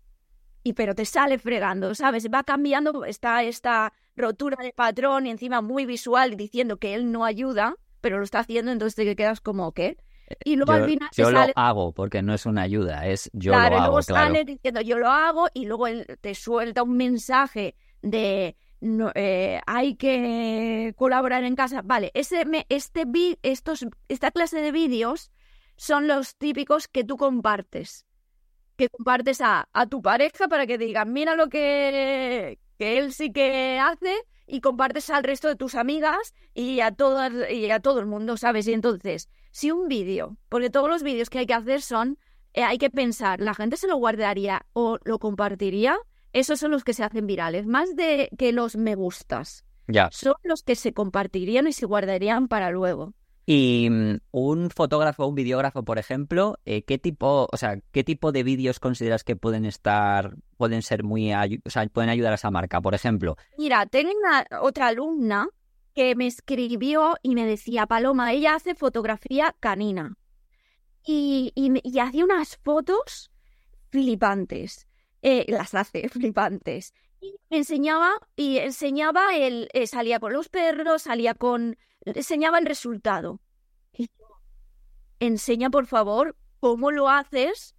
y 0.63 0.73
pero 0.73 0.95
te 0.95 1.05
sale 1.05 1.39
fregando, 1.39 1.95
¿sabes? 1.95 2.27
Va 2.33 2.43
cambiando, 2.43 3.05
está 3.05 3.43
esta 3.43 3.93
rotura 4.15 4.57
de 4.63 4.73
patrón 4.73 5.27
y 5.27 5.29
encima 5.31 5.61
muy 5.61 5.85
visual 5.85 6.35
diciendo 6.35 6.77
que 6.77 6.93
él 6.93 7.11
no 7.11 7.25
ayuda, 7.25 7.75
pero 8.01 8.17
lo 8.17 8.23
está 8.23 8.39
haciendo, 8.39 8.71
entonces 8.71 8.95
te 8.95 9.15
quedas 9.15 9.41
como, 9.41 9.71
¿qué? 9.73 9.97
Y 10.43 10.55
luego 10.57 10.71
yo 10.71 10.83
al 10.83 10.85
final 10.89 11.09
yo 11.15 11.31
lo 11.31 11.39
sale 11.39 11.53
hago 11.55 11.91
porque 11.93 12.21
no 12.21 12.33
es 12.33 12.45
una 12.45 12.61
ayuda, 12.63 13.07
es 13.07 13.29
yo 13.33 13.51
Claro, 13.53 13.69
lo 13.71 13.77
hago, 13.81 13.87
luego 13.87 14.01
claro. 14.03 14.27
sale 14.27 14.45
diciendo 14.45 14.81
yo 14.81 14.97
lo 14.99 15.09
hago 15.09 15.47
y 15.53 15.65
luego 15.65 15.87
él 15.87 16.05
te 16.21 16.35
suelta 16.35 16.83
un 16.83 16.97
mensaje 16.97 17.75
de 18.01 18.55
no, 18.81 19.11
eh, 19.15 19.59
hay 19.65 19.95
que 19.95 20.93
colaborar 20.95 21.43
en 21.43 21.55
casa. 21.55 21.81
Vale, 21.83 22.11
ese 22.13 22.45
me- 22.45 22.65
este 22.69 23.03
vi- 23.05 23.37
estos, 23.41 23.85
esta 24.07 24.31
clase 24.31 24.61
de 24.61 24.71
vídeos 24.71 25.31
son 25.77 26.07
los 26.07 26.35
típicos 26.37 26.87
que 26.87 27.03
tú 27.03 27.17
compartes. 27.17 28.05
Que 28.79 28.89
compartes 28.89 29.41
a, 29.41 29.67
a 29.73 29.85
tu 29.87 30.01
pareja 30.01 30.47
para 30.47 30.65
que 30.65 30.77
digan, 30.77 31.11
mira 31.11 31.35
lo 31.35 31.49
que, 31.49 32.59
que 32.77 32.97
él 32.97 33.11
sí 33.11 33.31
que 33.31 33.77
hace 33.77 34.15
y 34.47 34.61
compartes 34.61 35.09
al 35.09 35.23
resto 35.23 35.49
de 35.49 35.55
tus 35.55 35.75
amigas 35.75 36.33
y 36.53 36.79
a 36.79 36.91
todas 36.91 37.33
y 37.51 37.69
a 37.69 37.81
todo 37.81 37.99
el 37.99 38.05
mundo, 38.05 38.37
¿sabes? 38.37 38.67
Y 38.67 38.73
entonces, 38.73 39.29
si 39.51 39.69
un 39.71 39.89
vídeo, 39.89 40.37
porque 40.47 40.69
todos 40.69 40.87
los 40.87 41.03
vídeos 41.03 41.29
que 41.29 41.39
hay 41.39 41.45
que 41.45 41.53
hacer 41.53 41.81
son 41.81 42.17
eh, 42.53 42.63
hay 42.63 42.77
que 42.77 42.89
pensar, 42.89 43.41
¿la 43.41 43.53
gente 43.53 43.77
se 43.77 43.87
lo 43.87 43.97
guardaría 43.97 44.65
o 44.73 44.97
lo 45.03 45.19
compartiría? 45.19 45.97
Esos 46.33 46.59
son 46.59 46.71
los 46.71 46.83
que 46.83 46.93
se 46.93 47.03
hacen 47.03 47.27
virales, 47.27 47.65
más 47.65 47.95
de 47.95 48.29
que 48.37 48.51
los 48.51 48.75
me 48.75 48.95
gustas. 48.95 49.65
Ya. 49.87 50.09
Son 50.11 50.35
los 50.43 50.63
que 50.63 50.75
se 50.75 50.93
compartirían 50.93 51.67
y 51.67 51.73
se 51.73 51.85
guardarían 51.85 52.47
para 52.47 52.71
luego. 52.71 53.13
Y 53.51 53.89
mm, 53.89 54.19
un 54.29 54.69
fotógrafo 54.69 55.25
un 55.25 55.33
videógrafo, 55.33 55.81
por 55.81 55.97
ejemplo, 55.97 56.59
eh, 56.65 56.83
¿qué 56.83 56.99
tipo, 56.99 57.47
o 57.51 57.57
sea, 57.57 57.79
qué 57.91 58.03
tipo 58.03 58.31
de 58.31 58.43
vídeos 58.43 58.79
consideras 58.79 59.23
que 59.23 59.35
pueden 59.35 59.65
estar, 59.65 60.35
pueden 60.55 60.83
ser 60.83 61.03
muy, 61.03 61.33
o 61.33 61.69
sea, 61.71 61.87
pueden 61.87 62.11
ayudar 62.11 62.33
a 62.33 62.35
esa 62.35 62.51
marca? 62.51 62.79
Por 62.79 62.93
ejemplo, 62.93 63.37
Mira, 63.57 63.87
tengo 63.87 64.11
una 64.15 64.45
otra 64.61 64.89
alumna 64.89 65.49
que 65.95 66.13
me 66.13 66.27
escribió 66.27 67.15
y 67.23 67.33
me 67.33 67.47
decía, 67.47 67.87
Paloma, 67.87 68.33
ella 68.33 68.53
hace 68.53 68.75
fotografía 68.75 69.55
canina. 69.59 70.13
Y, 71.03 71.51
y, 71.55 71.97
hacía 71.97 72.25
unas 72.25 72.57
fotos 72.57 73.31
flipantes. 73.89 74.87
Eh, 75.23 75.45
las 75.47 75.73
hace 75.73 76.07
flipantes. 76.09 76.93
Y 77.19 77.33
enseñaba, 77.49 78.11
y 78.35 78.59
enseñaba 78.59 79.35
el, 79.35 79.69
eh, 79.73 79.87
salía 79.87 80.19
con 80.19 80.33
los 80.33 80.49
perros, 80.49 81.01
salía 81.01 81.33
con, 81.33 81.77
enseñaba 82.05 82.59
el 82.59 82.65
resultado. 82.65 83.41
Enseña 85.19 85.69
por 85.69 85.85
favor 85.85 86.37
cómo 86.59 86.91
lo 86.91 87.09
haces 87.09 87.75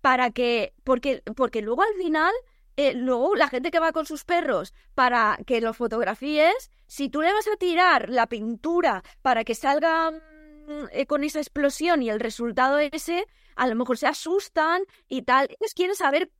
para 0.00 0.30
que, 0.30 0.74
porque, 0.84 1.22
porque 1.36 1.62
luego 1.62 1.82
al 1.82 1.94
final 1.94 2.32
eh, 2.76 2.92
luego 2.92 3.34
la 3.36 3.48
gente 3.48 3.70
que 3.70 3.78
va 3.78 3.92
con 3.92 4.04
sus 4.04 4.24
perros 4.24 4.74
para 4.94 5.38
que 5.46 5.62
los 5.62 5.76
fotografíes, 5.76 6.70
si 6.86 7.08
tú 7.08 7.22
le 7.22 7.32
vas 7.32 7.48
a 7.48 7.56
tirar 7.56 8.10
la 8.10 8.26
pintura 8.26 9.02
para 9.22 9.44
que 9.44 9.54
salga 9.54 10.10
mm, 10.10 10.88
eh, 10.92 11.06
con 11.06 11.24
esa 11.24 11.40
explosión 11.40 12.02
y 12.02 12.10
el 12.10 12.20
resultado 12.20 12.78
ese, 12.78 13.26
a 13.54 13.66
lo 13.66 13.76
mejor 13.76 13.96
se 13.96 14.06
asustan 14.06 14.82
y 15.08 15.22
tal. 15.22 15.48
Ellos 15.58 15.72
quieren 15.74 15.96
saber 15.96 16.30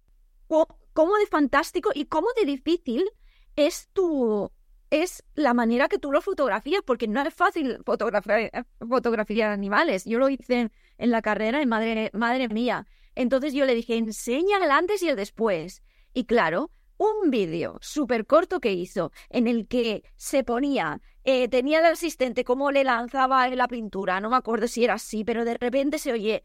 cómo 0.46 1.16
de 1.16 1.26
fantástico 1.26 1.90
y 1.94 2.04
cómo 2.04 2.28
de 2.36 2.44
difícil 2.44 3.11
es 3.57 3.88
tu 3.94 4.52
es 4.91 5.24
la 5.34 5.55
manera 5.55 5.89
que 5.89 5.99
tú 5.99 6.12
lo 6.12 6.20
fotografías, 6.20 6.82
porque 6.84 7.09
no 7.09 7.22
es 7.22 7.34
fácil 7.34 7.78
fotografiar, 7.84 9.51
animales. 9.51 10.05
Yo 10.05 10.18
lo 10.18 10.28
hice 10.28 10.70
en, 10.99 11.11
la 11.11 11.22
carrera 11.22 11.62
y 11.62 11.66
madre, 11.66 12.11
madre 12.12 12.49
mía. 12.49 12.87
Entonces 13.14 13.55
yo 13.55 13.64
le 13.64 13.74
dije, 13.74 13.97
enseña 13.97 14.59
el 14.62 14.70
antes 14.70 15.03
y 15.03 15.09
el 15.09 15.16
después. 15.16 15.82
Y 16.12 16.24
claro, 16.24 16.70
un 16.99 17.30
vídeo 17.30 17.78
súper 17.80 18.26
corto 18.26 18.61
que 18.61 18.72
hizo 18.72 19.12
en 19.28 19.47
el 19.47 19.66
que 19.68 20.03
se 20.16 20.45
ponía, 20.45 21.01
eh, 21.24 21.49
tenía 21.49 21.80
el 21.80 21.87
asistente 21.87 22.45
cómo 22.45 22.70
le 22.70 22.84
lanzaba 22.84 23.49
la 23.49 23.68
pintura, 23.68 24.20
no 24.20 24.30
me 24.30 24.37
acuerdo 24.37 24.68
si 24.68 24.84
era 24.84 24.95
así, 24.95 25.24
pero 25.24 25.45
de 25.45 25.59
repente 25.59 25.99
se 25.99 26.12
oye, 26.12 26.45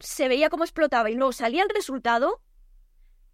se 0.00 0.28
veía 0.28 0.48
cómo 0.48 0.64
explotaba 0.64 1.10
y 1.10 1.14
luego 1.14 1.32
salía 1.32 1.62
el 1.62 1.68
resultado, 1.68 2.40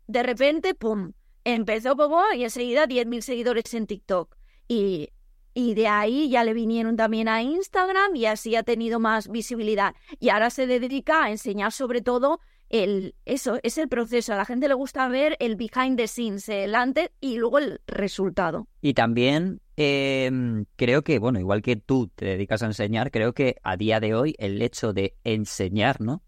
de 0.06 0.22
repente, 0.22 0.74
¡pum! 0.74 1.12
Empezó 1.44 1.96
Bobo 1.96 2.22
y 2.36 2.44
enseguida 2.44 2.86
10.000 2.86 3.20
seguidores 3.22 3.72
en 3.74 3.86
TikTok. 3.86 4.36
Y, 4.68 5.10
y 5.54 5.74
de 5.74 5.88
ahí 5.88 6.28
ya 6.28 6.44
le 6.44 6.54
vinieron 6.54 6.96
también 6.96 7.28
a 7.28 7.42
Instagram 7.42 8.14
y 8.14 8.26
así 8.26 8.56
ha 8.56 8.62
tenido 8.62 9.00
más 9.00 9.28
visibilidad. 9.28 9.94
Y 10.18 10.28
ahora 10.28 10.50
se 10.50 10.66
dedica 10.66 11.24
a 11.24 11.30
enseñar 11.30 11.72
sobre 11.72 12.02
todo 12.02 12.40
el, 12.68 13.16
eso, 13.24 13.58
es 13.62 13.78
el 13.78 13.88
proceso. 13.88 14.32
A 14.32 14.36
la 14.36 14.44
gente 14.44 14.68
le 14.68 14.74
gusta 14.74 15.08
ver 15.08 15.36
el 15.40 15.56
behind 15.56 15.96
the 15.96 16.06
scenes, 16.06 16.48
el 16.48 16.74
antes 16.74 17.10
y 17.20 17.36
luego 17.36 17.58
el 17.58 17.80
resultado. 17.86 18.68
Y 18.80 18.94
también 18.94 19.60
eh, 19.76 20.30
creo 20.76 21.02
que, 21.02 21.18
bueno, 21.18 21.40
igual 21.40 21.62
que 21.62 21.76
tú 21.76 22.08
te 22.14 22.26
dedicas 22.26 22.62
a 22.62 22.66
enseñar, 22.66 23.10
creo 23.10 23.32
que 23.32 23.56
a 23.62 23.76
día 23.76 23.98
de 23.98 24.14
hoy 24.14 24.36
el 24.38 24.62
hecho 24.62 24.92
de 24.92 25.16
enseñar, 25.24 26.00
¿no? 26.00 26.22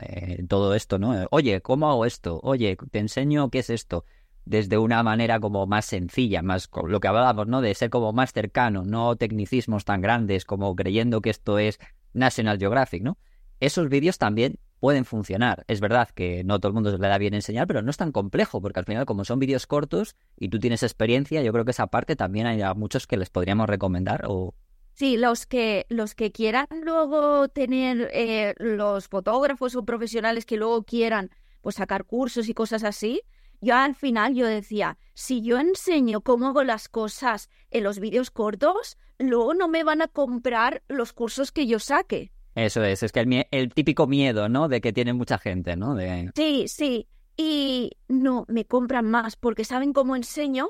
Eh, 0.00 0.44
todo 0.48 0.74
esto, 0.74 0.98
¿no? 0.98 1.26
Oye, 1.30 1.60
¿cómo 1.60 1.90
hago 1.90 2.04
esto? 2.04 2.40
Oye, 2.42 2.76
te 2.90 2.98
enseño 2.98 3.50
qué 3.50 3.60
es 3.60 3.70
esto. 3.70 4.04
Desde 4.44 4.78
una 4.78 5.02
manera 5.02 5.38
como 5.38 5.66
más 5.66 5.84
sencilla, 5.84 6.42
más 6.42 6.68
lo 6.86 7.00
que 7.00 7.08
hablábamos, 7.08 7.46
¿no? 7.46 7.60
De 7.60 7.74
ser 7.74 7.90
como 7.90 8.12
más 8.12 8.32
cercano, 8.32 8.84
no 8.84 9.16
tecnicismos 9.16 9.84
tan 9.84 10.00
grandes 10.00 10.44
como 10.44 10.74
creyendo 10.74 11.20
que 11.20 11.30
esto 11.30 11.58
es 11.58 11.78
National 12.14 12.58
Geographic, 12.58 13.02
¿no? 13.02 13.18
Esos 13.60 13.88
vídeos 13.88 14.18
también 14.18 14.58
pueden 14.80 15.04
funcionar. 15.04 15.64
Es 15.68 15.80
verdad 15.80 16.08
que 16.08 16.42
no 16.42 16.58
todo 16.58 16.68
el 16.68 16.74
mundo 16.74 16.90
se 16.90 16.98
le 16.98 17.06
da 17.06 17.18
bien 17.18 17.34
enseñar, 17.34 17.66
pero 17.66 17.82
no 17.82 17.90
es 17.90 17.98
tan 17.98 18.12
complejo, 18.12 18.60
porque 18.60 18.80
al 18.80 18.86
final, 18.86 19.04
como 19.04 19.24
son 19.24 19.38
vídeos 19.38 19.66
cortos 19.66 20.16
y 20.36 20.48
tú 20.48 20.58
tienes 20.58 20.82
experiencia, 20.82 21.42
yo 21.42 21.52
creo 21.52 21.64
que 21.66 21.72
esa 21.72 21.88
parte 21.88 22.16
también 22.16 22.46
hay 22.46 22.62
a 22.62 22.72
muchos 22.74 23.06
que 23.06 23.18
les 23.18 23.28
podríamos 23.28 23.68
recomendar. 23.68 24.24
O 24.26 24.54
Sí, 25.00 25.16
los 25.16 25.46
que, 25.46 25.86
los 25.88 26.14
que 26.14 26.30
quieran 26.30 26.66
luego 26.84 27.48
tener 27.48 28.10
eh, 28.12 28.52
los 28.58 29.08
fotógrafos 29.08 29.74
o 29.74 29.82
profesionales 29.86 30.44
que 30.44 30.58
luego 30.58 30.82
quieran 30.82 31.30
pues 31.62 31.76
sacar 31.76 32.04
cursos 32.04 32.50
y 32.50 32.52
cosas 32.52 32.84
así, 32.84 33.22
yo 33.62 33.74
al 33.76 33.94
final 33.94 34.34
yo 34.34 34.46
decía, 34.46 34.98
si 35.14 35.40
yo 35.40 35.58
enseño 35.58 36.20
cómo 36.20 36.48
hago 36.48 36.64
las 36.64 36.90
cosas 36.90 37.48
en 37.70 37.84
los 37.84 37.98
vídeos 37.98 38.30
cortos, 38.30 38.98
luego 39.18 39.54
no 39.54 39.68
me 39.68 39.84
van 39.84 40.02
a 40.02 40.08
comprar 40.08 40.82
los 40.86 41.14
cursos 41.14 41.50
que 41.50 41.66
yo 41.66 41.78
saque. 41.78 42.30
eso 42.54 42.84
es, 42.84 43.02
es 43.02 43.10
que 43.10 43.20
el, 43.20 43.46
el 43.52 43.72
típico 43.72 44.06
miedo, 44.06 44.50
¿no? 44.50 44.68
De 44.68 44.82
que 44.82 44.92
tiene 44.92 45.14
mucha 45.14 45.38
gente, 45.38 45.76
¿no? 45.76 45.94
De, 45.94 46.30
Sí, 46.36 46.68
sí. 46.68 47.08
Y 47.38 47.92
no, 48.08 48.44
me 48.48 48.66
compran 48.66 49.06
más 49.06 49.36
porque 49.36 49.64
saben 49.64 49.94
cómo 49.94 50.14
enseño, 50.14 50.68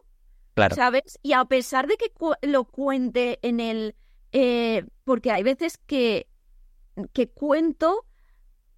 claro, 0.55 0.77
¿sabes? 0.77 1.19
Y 1.21 1.33
a 1.33 1.45
pesar 1.47 1.89
de 1.89 1.97
que 1.97 2.11
cu- 2.11 2.35
lo 2.43 2.63
cuente 2.65 3.41
en 3.43 3.59
el... 3.59 3.97
eh, 4.33 4.85
porque 5.05 5.31
hay 5.33 5.43
veces 5.43 5.79
que, 5.87 6.29
que 7.13 7.29
cuento... 7.31 8.07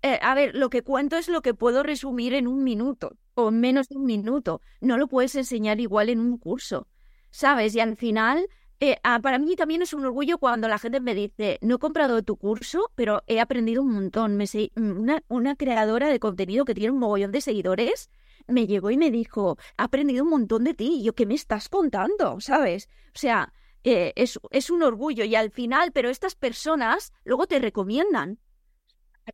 eh, 0.03 0.19
a 0.23 0.35
ver, 0.35 0.55
lo 0.57 0.71
que 0.71 0.83
cuento 0.83 1.17
es 1.17 1.29
lo 1.29 1.43
que 1.43 1.55
puedo 1.55 1.83
resumir 1.83 2.35
en 2.35 2.47
un 2.49 2.65
minuto 2.65 3.17
o 3.35 3.49
en 3.51 3.61
menos 3.61 3.89
de 3.89 3.97
un 3.97 4.05
minuto. 4.05 4.61
No 4.81 4.99
lo 4.99 5.09
puedes 5.09 5.35
enseñar 5.37 5.81
igual 5.81 6.09
en 6.11 6.21
un 6.21 6.39
curso, 6.39 6.89
¿sabes? 7.31 7.75
Y 7.75 7.81
al 7.81 7.97
final, 7.97 8.47
eh, 8.81 8.97
ah, 9.05 9.21
para 9.23 9.39
mí 9.39 9.57
también 9.57 9.83
es 9.83 9.93
un 9.95 10.05
orgullo 10.05 10.39
cuando 10.39 10.69
la 10.69 10.79
gente 10.79 11.01
me 11.01 11.15
dice, 11.15 11.59
no 11.63 11.77
he 11.77 11.79
comprado 11.79 12.23
tu 12.23 12.37
curso, 12.37 12.91
pero 12.95 13.23
he 13.27 13.41
aprendido 13.41 13.83
un 13.83 13.93
montón. 13.93 14.37
Me 14.37 14.47
se- 14.47 14.73
una, 14.77 15.23
una 15.29 15.57
creadora 15.57 16.09
de 16.09 16.19
contenido 16.21 16.65
que 16.65 16.75
tiene 16.75 16.91
un 16.93 16.99
mogollón 16.99 17.33
de 17.33 17.41
seguidores 17.41 18.11
me 18.49 18.67
llegó 18.67 18.91
y 18.91 18.97
me 18.97 19.11
dijo, 19.11 19.57
he 19.79 19.83
aprendido 19.85 20.25
un 20.25 20.31
montón 20.31 20.65
de 20.65 20.75
ti. 20.75 20.99
Y 21.01 21.05
yo, 21.05 21.15
¿qué 21.15 21.27
me 21.27 21.35
estás 21.35 21.69
contando? 21.69 22.41
¿Sabes? 22.41 22.89
O 23.15 23.19
sea, 23.19 23.53
eh, 23.85 24.13
es, 24.17 24.39
es 24.51 24.71
un 24.71 24.83
orgullo 24.83 25.25
y 25.25 25.35
al 25.35 25.51
final, 25.51 25.93
pero 25.93 26.11
estas 26.11 26.35
personas 26.35 27.13
luego 27.25 27.47
te 27.47 27.59
recomiendan 27.59 28.39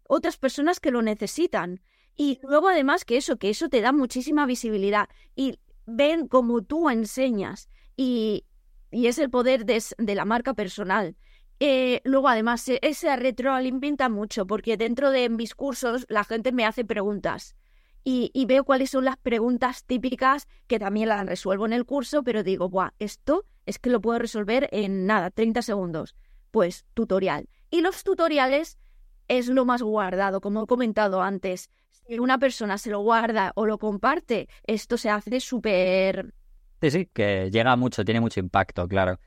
otras 0.07 0.37
personas 0.37 0.81
que 0.81 0.91
lo 0.91 1.03
necesitan. 1.03 1.81
Y 2.17 2.41
luego 2.43 2.69
además 2.69 3.05
que 3.05 3.17
eso, 3.17 3.37
que 3.39 3.51
eso 3.51 3.69
te 3.69 3.81
da 3.81 3.93
muchísima 3.93 4.47
visibilidad 4.47 5.09
y 5.37 5.59
ven 5.87 6.27
como 6.27 6.63
tú 6.63 6.91
enseñas 6.91 7.69
y, 7.97 8.45
y 8.91 9.07
es 9.07 9.19
el 9.19 9.31
poder 9.31 9.65
de, 9.65 9.83
de 9.99 10.15
la 10.15 10.25
marca 10.25 10.55
personal. 10.55 11.17
Eh, 11.61 12.01
luego 12.05 12.29
además 12.29 12.61
se- 12.63 12.79
ese 12.83 13.15
retroalimenta 13.17 14.09
mucho 14.09 14.47
porque 14.47 14.77
dentro 14.77 15.11
de 15.11 15.29
mis 15.29 15.55
cursos 15.55 16.07
la 16.09 16.25
gente 16.25 16.53
me 16.53 16.65
hace 16.65 16.85
preguntas 16.85 17.57
y, 18.05 18.31
y 18.33 18.47
veo 18.47 18.65
cuáles 18.65 18.91
son 18.91 19.05
las 19.05 19.17
preguntas 19.17 19.85
típicas 19.85 20.47
que 20.67 20.79
también 20.79 21.09
las 21.09 21.27
resuelvo 21.27 21.67
en 21.67 21.73
el 21.73 21.85
curso, 21.85 22.23
pero 22.23 22.43
digo, 22.43 22.69
Buah, 22.69 22.91
esto 22.99 23.45
es 23.69 23.79
que 23.79 23.91
lo 23.91 24.01
puedo 24.01 24.19
resolver 24.19 24.69
en 24.73 25.07
nada, 25.07 25.31
30 25.31 25.61
segundos. 25.63 26.17
Pues 26.51 26.87
tutorial. 26.95 27.49
Y 27.71 27.83
los 27.83 28.03
tutoriales 28.03 28.79
es 29.29 29.49
lo 29.49 29.67
más 29.67 29.83
guardado, 29.83 30.41
como 30.41 30.65
he 30.65 30.67
comentado 30.67 31.21
antes. 31.21 31.71
Si 31.91 32.19
una 32.19 32.39
persona 32.39 32.79
se 32.79 32.91
lo 32.91 33.01
guarda 33.01 33.53
o 33.55 33.67
lo 33.67 33.79
comparte, 33.79 34.49
esto 34.65 34.97
se 34.97 35.11
hace 35.11 35.41
súper... 35.41 36.33
sí, 36.81 36.91
sí, 36.91 37.11
que 37.13 37.51
llega 37.51 37.77
mucho, 37.77 38.07
tiene 38.07 38.21
mucho 38.21 38.41
impacto, 38.41 38.89
claro. 38.89 39.21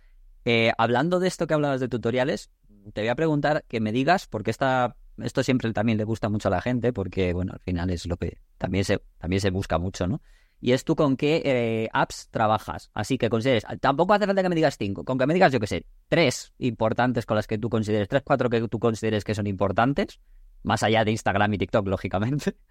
Eh, 0.44 0.72
hablando 0.80 1.20
de 1.20 1.28
esto 1.28 1.46
que 1.46 1.54
hablabas 1.54 1.80
de 1.80 1.88
tutoriales, 1.88 2.50
te 2.94 3.02
voy 3.02 3.10
a 3.10 3.16
preguntar 3.16 3.64
que 3.68 3.80
me 3.80 3.92
digas, 3.92 4.26
porque 4.26 4.50
esta, 4.50 4.96
esto 5.20 5.44
siempre 5.44 5.72
también 5.72 6.00
le 6.00 6.04
gusta 6.04 6.30
mucho 6.30 6.48
a 6.48 6.52
la 6.52 6.62
gente, 6.62 6.94
porque, 6.94 7.34
bueno, 7.34 7.54
al 7.54 7.60
final 7.60 7.92
es 7.92 8.08
lo 8.08 8.18
que 8.18 8.40
también 8.58 8.86
se, 8.86 9.04
también 9.20 9.40
se 9.40 9.52
busca 9.52 9.78
mucho, 9.78 10.08
¿no? 10.08 10.20
Y 10.62 10.74
es 10.74 10.86
tú 10.86 10.96
con 10.96 11.18
qué 11.18 11.42
eh, 11.44 11.90
apps 11.92 12.30
trabajas. 12.30 12.92
Así 12.94 13.18
que 13.18 13.30
consideres, 13.30 13.66
tampoco 13.82 14.14
hace 14.14 14.28
falta 14.28 14.44
que 14.44 14.50
me 14.50 14.56
digas 14.56 14.78
cinco, 14.78 15.04
con 15.04 15.18
que 15.18 15.26
me 15.26 15.34
digas, 15.34 15.52
yo 15.52 15.60
qué 15.60 15.68
sé, 15.68 15.86
tres 16.08 16.54
importantes 16.60 17.26
con 17.26 17.36
las 17.36 17.48
que 17.48 17.58
tú 17.58 17.70
consideres, 17.70 18.08
tres, 18.08 18.22
cuatro 18.24 18.50
que 18.50 18.68
tú 18.68 18.80
consideres 18.80 19.24
que 19.24 19.34
son 19.34 19.48
importantes, 19.48 20.20
más 20.64 20.84
allá 20.84 21.04
de 21.04 21.12
Instagram 21.12 21.54
y 21.56 21.58
TikTok, 21.58 21.88
lógicamente. 21.88 22.56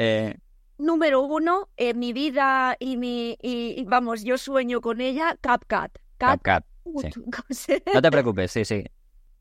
Eh, 0.00 0.36
Número 0.76 1.22
uno, 1.22 1.70
en 1.76 1.98
mi 1.98 2.12
vida 2.12 2.76
y 2.78 2.96
mi, 2.96 3.36
y, 3.42 3.82
vamos, 3.84 4.22
yo 4.22 4.38
sueño 4.38 4.80
con 4.80 5.00
ella, 5.00 5.36
CapCut. 5.40 5.98
CapCut. 6.18 6.64
No 7.94 8.00
te 8.00 8.10
preocupes, 8.12 8.52
sí, 8.52 8.64
sí. 8.64 8.84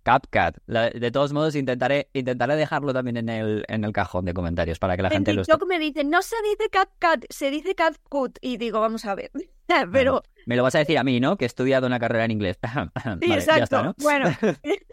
CapCut. 0.07 0.63
De 0.65 1.11
todos 1.11 1.33
modos, 1.33 1.55
intentaré, 1.55 2.09
intentaré 2.13 2.55
dejarlo 2.55 2.93
también 2.93 3.17
en 3.17 3.27
el, 3.27 3.65
en 3.67 3.83
el 3.83 3.91
cajón 3.91 4.23
de 4.23 4.33
comentarios 4.33 4.79
para 4.79 4.95
que 4.95 5.03
la 5.03 5.09
gente 5.09 5.33
lo 5.33 5.41
esté. 5.41 5.53
me 5.67 5.79
dice, 5.79 6.05
no 6.05 6.21
se 6.21 6.37
dice 6.43 6.69
CapCut, 6.69 7.25
se 7.29 7.51
dice 7.51 7.75
CapCut. 7.75 8.37
Y 8.39 8.55
digo, 8.55 8.79
vamos 8.79 9.03
a 9.03 9.15
ver. 9.15 9.31
Pero... 9.91 10.23
me 10.45 10.55
lo 10.55 10.63
vas 10.63 10.75
a 10.75 10.79
decir 10.79 10.97
a 10.97 11.03
mí, 11.03 11.19
¿no? 11.19 11.35
Que 11.37 11.43
he 11.43 11.47
estudiado 11.47 11.87
una 11.87 11.99
carrera 11.99 12.23
en 12.23 12.31
inglés. 12.31 12.57
exacto. 13.21 13.95
Bueno, 14.01 14.29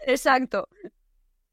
exacto. 0.05 0.67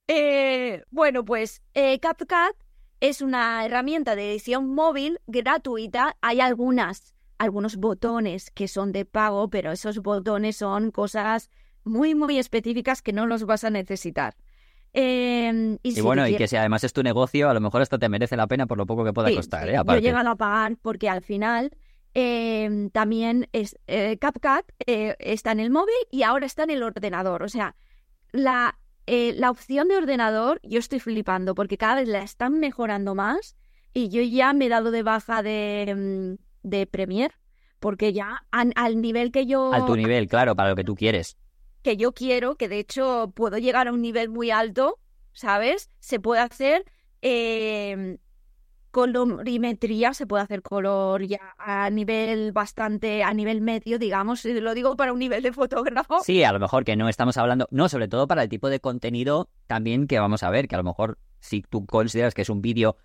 Eh, 0.09 0.83
bueno, 0.91 1.25
pues 1.25 1.63
eh, 1.75 2.01
CapCut 2.01 2.57
es 2.99 3.23
una 3.23 3.65
herramienta 3.65 4.17
de 4.17 4.33
edición 4.33 4.75
móvil 4.75 5.21
gratuita. 5.29 6.17
Hay 6.21 6.41
algunas, 6.41 7.15
algunos 7.39 7.77
botones 7.77 8.51
que 8.51 8.67
son 8.67 8.91
de 8.91 9.05
pago, 9.05 9.51
pero 9.51 9.71
esos 9.71 10.01
botones 10.01 10.57
son 10.57 10.91
cosas 10.91 11.49
muy, 11.85 12.14
muy 12.14 12.39
específicas 12.39 13.03
que 13.03 13.12
no 13.12 13.26
los 13.26 13.45
vas 13.45 13.64
a 13.64 13.70
necesitar. 13.70 14.35
Em, 14.95 15.78
y, 15.83 16.01
bueno, 16.03 16.28
y 16.28 16.37
que 16.37 16.47
si 16.49 16.57
además 16.57 16.85
es 16.85 16.93
tu 16.93 17.03
negocio, 17.03 17.49
a 17.49 17.55
lo 17.55 17.61
mejor 17.61 17.80
esto 17.80 17.99
te 17.99 18.09
merece 18.09 18.37
la 18.37 18.47
pena 18.47 18.66
por 18.66 18.76
lo 18.76 18.85
poco 18.85 19.05
que 19.05 19.12
pueda 19.12 19.35
costar. 19.35 19.68
¿eh? 19.68 19.80
Yo 19.87 19.95
he 19.95 20.03
llegado 20.03 20.30
a 20.30 20.37
pagar 20.37 20.76
porque 20.83 21.09
al 21.09 21.22
final 21.22 21.70
em, 22.12 22.91
también 22.91 23.49
es 23.53 23.78
eh, 23.87 24.18
CapCut 24.18 24.70
eh, 24.87 25.16
está 25.18 25.53
en 25.53 25.61
el 25.61 25.70
móvil 25.70 25.95
y 26.11 26.24
ahora 26.24 26.45
está 26.45 26.64
en 26.64 26.70
el 26.70 26.83
ordenador. 26.83 27.43
O 27.43 27.49
sea, 27.49 27.74
la 28.33 28.76
eh, 29.07 29.35
la 29.37 29.51
opción 29.51 29.89
de 29.89 29.97
ordenador, 29.97 30.61
yo 30.62 30.78
estoy 30.78 31.01
flipando 31.01 31.55
porque 31.55 31.76
cada 31.76 31.97
vez 31.97 32.09
la 32.09 32.22
están 32.22 32.61
mejorando 32.61 33.14
más 33.14 33.57
y 33.93 34.09
yo 34.11 34.22
ya 34.22 34.53
me 34.53 34.66
he 34.66 34.68
dado 34.68 34.91
de 34.91 35.03
baja 35.03 35.43
de, 35.43 36.37
mm, 36.37 36.68
de 36.68 36.87
Premiere 36.87 37.35
porque 37.80 38.12
ya 38.12 38.47
al 38.53 39.01
nivel 39.01 39.33
que 39.33 39.45
yo... 39.45 39.72
Al 39.72 39.87
tu 39.87 39.97
nivel, 39.97 40.28
claro, 40.28 40.55
para 40.55 40.70
lo 40.70 40.76
que 40.76 40.85
tú 40.85 40.95
quieres. 40.95 41.37
Que 41.83 41.97
yo 41.97 42.12
quiero, 42.12 42.57
que 42.57 42.68
de 42.68 42.78
hecho 42.78 43.33
puedo 43.35 43.59
llegar 43.59 43.89
a 43.89 43.93
un 43.93 44.03
nivel 44.03 44.28
muy 44.28 44.51
alto, 44.51 44.99
¿sabes? 45.33 45.91
Se 45.99 46.20
puede 46.20 46.41
hacer 46.41 46.85
eh, 47.22 48.18
colorimetría, 48.93 50.12
se 50.12 50.26
puede 50.26 50.45
hacer 50.45 50.62
color 50.62 51.22
ya 51.24 51.55
a 51.59 51.89
nivel 51.91 52.53
bastante, 52.53 53.24
a 53.24 53.33
nivel 53.33 53.62
medio, 53.62 53.99
digamos, 53.99 54.45
lo 54.45 54.74
digo 54.74 54.97
para 54.97 55.12
un 55.12 55.18
nivel 55.18 55.43
de 55.43 55.53
fotógrafo. 55.53 56.20
Sí, 56.22 56.45
a 56.45 56.53
lo 56.53 56.61
mejor 56.61 56.85
que 56.85 56.95
no 56.95 57.09
estamos 57.09 57.39
hablando, 57.39 57.66
no, 57.70 57.89
sobre 57.89 58.07
todo 58.07 58.28
para 58.28 58.43
el 58.43 58.49
tipo 58.51 58.68
de 58.68 58.80
contenido 58.80 59.49
también 59.66 60.07
que 60.07 60.20
vamos 60.20 60.43
a 60.43 60.51
ver, 60.51 60.68
que 60.68 60.74
a 60.74 60.78
lo 60.78 60.85
mejor 60.85 61.18
si 61.41 61.62
tú 61.62 61.87
consideras 61.87 62.35
que 62.35 62.43
es 62.43 62.51
un 62.51 62.61
vídeo 62.61 62.97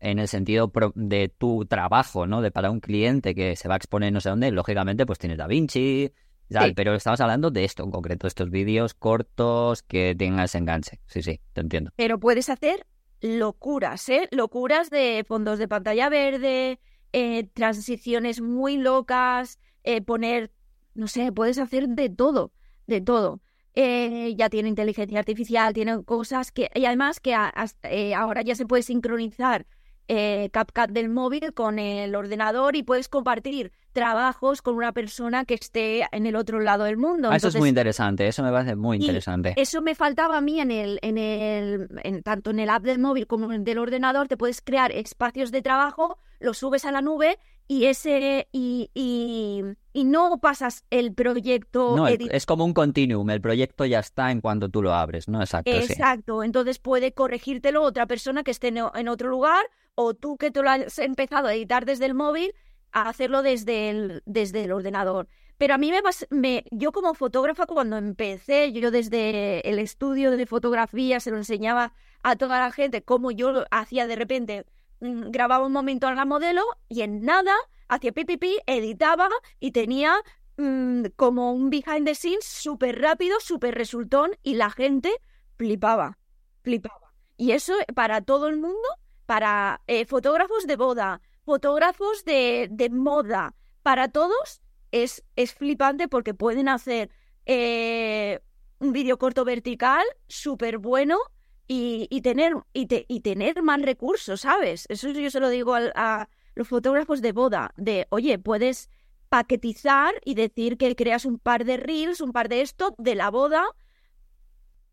en 0.00 0.18
el 0.18 0.28
sentido 0.28 0.72
de 0.94 1.28
tu 1.28 1.66
trabajo, 1.66 2.26
¿no? 2.26 2.40
De 2.40 2.50
para 2.50 2.70
un 2.70 2.80
cliente 2.80 3.34
que 3.34 3.54
se 3.54 3.68
va 3.68 3.74
a 3.74 3.76
exponer 3.76 4.12
no 4.12 4.20
sé 4.20 4.30
dónde, 4.30 4.50
lógicamente 4.50 5.04
pues 5.04 5.18
tienes 5.18 5.38
DaVinci, 5.38 6.10
tal, 6.52 6.74
pero 6.74 6.94
estamos 6.94 7.20
hablando 7.20 7.50
de 7.50 7.64
esto 7.64 7.84
en 7.84 7.90
concreto, 7.90 8.26
estos 8.26 8.50
vídeos 8.50 8.94
cortos 8.94 9.82
que 9.82 10.14
tengan 10.16 10.44
ese 10.44 10.58
enganche. 10.58 11.00
Sí, 11.06 11.22
sí, 11.22 11.40
te 11.52 11.60
entiendo. 11.60 11.90
Pero 11.96 12.18
puedes 12.18 12.48
hacer 12.48 12.86
locuras, 13.20 14.08
¿eh? 14.08 14.28
Locuras 14.30 14.90
de 14.90 15.24
fondos 15.26 15.58
de 15.58 15.68
pantalla 15.68 16.08
verde, 16.08 16.80
eh, 17.12 17.48
transiciones 17.54 18.40
muy 18.40 18.76
locas, 18.76 19.58
eh, 19.82 20.00
poner, 20.02 20.50
no 20.94 21.06
sé, 21.06 21.32
puedes 21.32 21.58
hacer 21.58 21.88
de 21.88 22.08
todo, 22.08 22.52
de 22.86 23.00
todo. 23.00 23.40
Eh, 23.74 24.34
ya 24.36 24.48
tiene 24.50 24.68
inteligencia 24.68 25.18
artificial, 25.18 25.72
tiene 25.74 26.04
cosas 26.04 26.52
que, 26.52 26.70
y 26.74 26.84
además 26.84 27.20
que 27.20 27.34
ahora 27.34 28.42
ya 28.42 28.54
se 28.54 28.66
puede 28.66 28.82
sincronizar 28.82 29.66
eh, 30.06 30.50
CapCut 30.52 30.90
del 30.90 31.08
móvil 31.08 31.54
con 31.54 31.78
el 31.78 32.14
ordenador 32.14 32.76
y 32.76 32.82
puedes 32.82 33.08
compartir 33.08 33.72
trabajos 33.94 34.60
con 34.60 34.74
una 34.74 34.92
persona 34.92 35.46
que 35.46 35.54
esté 35.54 36.06
en 36.12 36.26
el 36.26 36.36
otro 36.36 36.60
lado 36.60 36.84
del 36.84 36.98
mundo. 36.98 37.30
Ah, 37.30 37.36
eso 37.36 37.48
es 37.48 37.56
muy 37.56 37.70
interesante, 37.70 38.26
eso 38.26 38.42
me 38.42 38.50
parece 38.50 38.76
muy 38.76 38.98
interesante. 38.98 39.54
Eso 39.56 39.80
me 39.80 39.94
faltaba 39.94 40.36
a 40.36 40.40
mí 40.42 40.60
en 40.60 40.70
el, 40.70 40.98
en 41.00 41.16
el, 41.16 41.88
en, 42.02 42.22
tanto 42.22 42.50
en 42.50 42.58
el 42.58 42.68
app 42.68 42.82
del 42.82 42.98
móvil 42.98 43.26
como 43.26 43.46
en 43.46 43.52
el 43.52 43.64
del 43.64 43.78
ordenador, 43.78 44.28
te 44.28 44.36
puedes 44.36 44.60
crear 44.60 44.92
espacios 44.92 45.50
de 45.52 45.62
trabajo, 45.62 46.18
los 46.40 46.58
subes 46.58 46.84
a 46.84 46.92
la 46.92 47.00
nube 47.00 47.38
y 47.66 47.84
ese 47.86 48.48
y, 48.52 48.90
y, 48.92 49.62
y 49.92 50.04
no 50.04 50.38
pasas 50.38 50.84
el 50.90 51.14
proyecto. 51.14 51.96
No, 51.96 52.08
es 52.08 52.46
como 52.46 52.64
un 52.64 52.74
continuum, 52.74 53.30
el 53.30 53.40
proyecto 53.40 53.84
ya 53.86 54.00
está 54.00 54.30
en 54.32 54.40
cuando 54.40 54.68
tú 54.68 54.82
lo 54.82 54.92
abres, 54.92 55.28
¿no? 55.28 55.40
Exacto. 55.40 55.70
Exacto, 55.70 56.42
entonces 56.42 56.78
puede 56.80 57.12
corregírtelo 57.12 57.82
otra 57.82 58.06
persona 58.06 58.42
que 58.42 58.50
esté 58.50 58.68
en 58.68 59.08
otro 59.08 59.30
lugar 59.30 59.64
o 59.94 60.14
tú 60.14 60.36
que 60.36 60.50
tú 60.50 60.64
lo 60.64 60.70
has 60.70 60.98
empezado 60.98 61.46
a 61.46 61.54
editar 61.54 61.86
desde 61.86 62.06
el 62.06 62.14
móvil 62.14 62.52
a 62.94 63.08
hacerlo 63.08 63.42
desde 63.42 63.90
el, 63.90 64.22
desde 64.24 64.64
el 64.64 64.72
ordenador. 64.72 65.28
Pero 65.58 65.74
a 65.74 65.78
mí 65.78 65.92
me, 65.92 66.00
me, 66.30 66.64
yo 66.70 66.92
como 66.92 67.14
fotógrafa 67.14 67.66
cuando 67.66 67.96
empecé, 67.96 68.72
yo 68.72 68.90
desde 68.90 69.68
el 69.68 69.78
estudio 69.78 70.30
de 70.30 70.46
fotografía 70.46 71.20
se 71.20 71.30
lo 71.30 71.36
enseñaba 71.36 71.92
a 72.22 72.36
toda 72.36 72.58
la 72.58 72.72
gente 72.72 73.02
cómo 73.02 73.30
yo 73.30 73.64
hacía 73.70 74.06
de 74.06 74.16
repente, 74.16 74.64
mm, 75.00 75.30
grababa 75.30 75.66
un 75.66 75.72
momento 75.72 76.06
a 76.06 76.14
la 76.14 76.24
modelo 76.24 76.62
y 76.88 77.02
en 77.02 77.22
nada 77.22 77.52
hacía 77.88 78.12
pipipi, 78.12 78.58
editaba 78.66 79.28
y 79.60 79.72
tenía 79.72 80.14
mm, 80.56 81.06
como 81.16 81.52
un 81.52 81.70
behind 81.70 82.06
the 82.06 82.14
scenes 82.14 82.44
súper 82.44 83.00
rápido, 83.00 83.38
súper 83.40 83.74
resultón 83.74 84.30
y 84.42 84.54
la 84.54 84.70
gente 84.70 85.10
flipaba, 85.56 86.18
flipaba. 86.62 87.12
Y 87.36 87.52
eso 87.52 87.74
para 87.94 88.20
todo 88.22 88.48
el 88.48 88.56
mundo 88.56 88.88
para 89.26 89.80
eh, 89.86 90.04
fotógrafos 90.04 90.66
de 90.66 90.76
boda, 90.76 91.20
fotógrafos 91.44 92.24
de, 92.24 92.68
de 92.70 92.90
moda, 92.90 93.54
para 93.82 94.08
todos 94.08 94.60
es, 94.90 95.24
es, 95.36 95.54
flipante 95.54 96.08
porque 96.08 96.34
pueden 96.34 96.68
hacer 96.68 97.10
eh, 97.46 98.40
un 98.78 98.92
vídeo 98.92 99.18
corto 99.18 99.44
vertical 99.44 100.04
súper 100.28 100.78
bueno 100.78 101.18
y, 101.66 102.06
y, 102.10 102.20
tener, 102.22 102.54
y, 102.72 102.86
y, 103.08 103.20
tener 103.20 103.62
más 103.62 103.82
recursos, 103.82 104.42
¿sabes? 104.42 104.86
Eso 104.88 105.08
yo 105.10 105.30
se 105.30 105.40
lo 105.40 105.48
digo 105.48 105.74
a, 105.74 106.28
los 106.54 106.68
fotógrafos 106.68 107.20
de 107.20 107.32
boda, 107.32 107.72
de, 107.76 108.06
oye, 108.10 108.38
puedes 108.38 108.88
paquetizar 109.28 110.14
y 110.24 110.34
decir 110.34 110.76
que 110.76 110.94
creas 110.94 111.24
un 111.24 111.38
par 111.38 111.64
de 111.64 111.76
reels, 111.76 112.20
un 112.20 112.32
par 112.32 112.48
de 112.48 112.60
esto 112.60 112.94
de 112.96 113.16
la 113.16 113.30
boda 113.30 113.64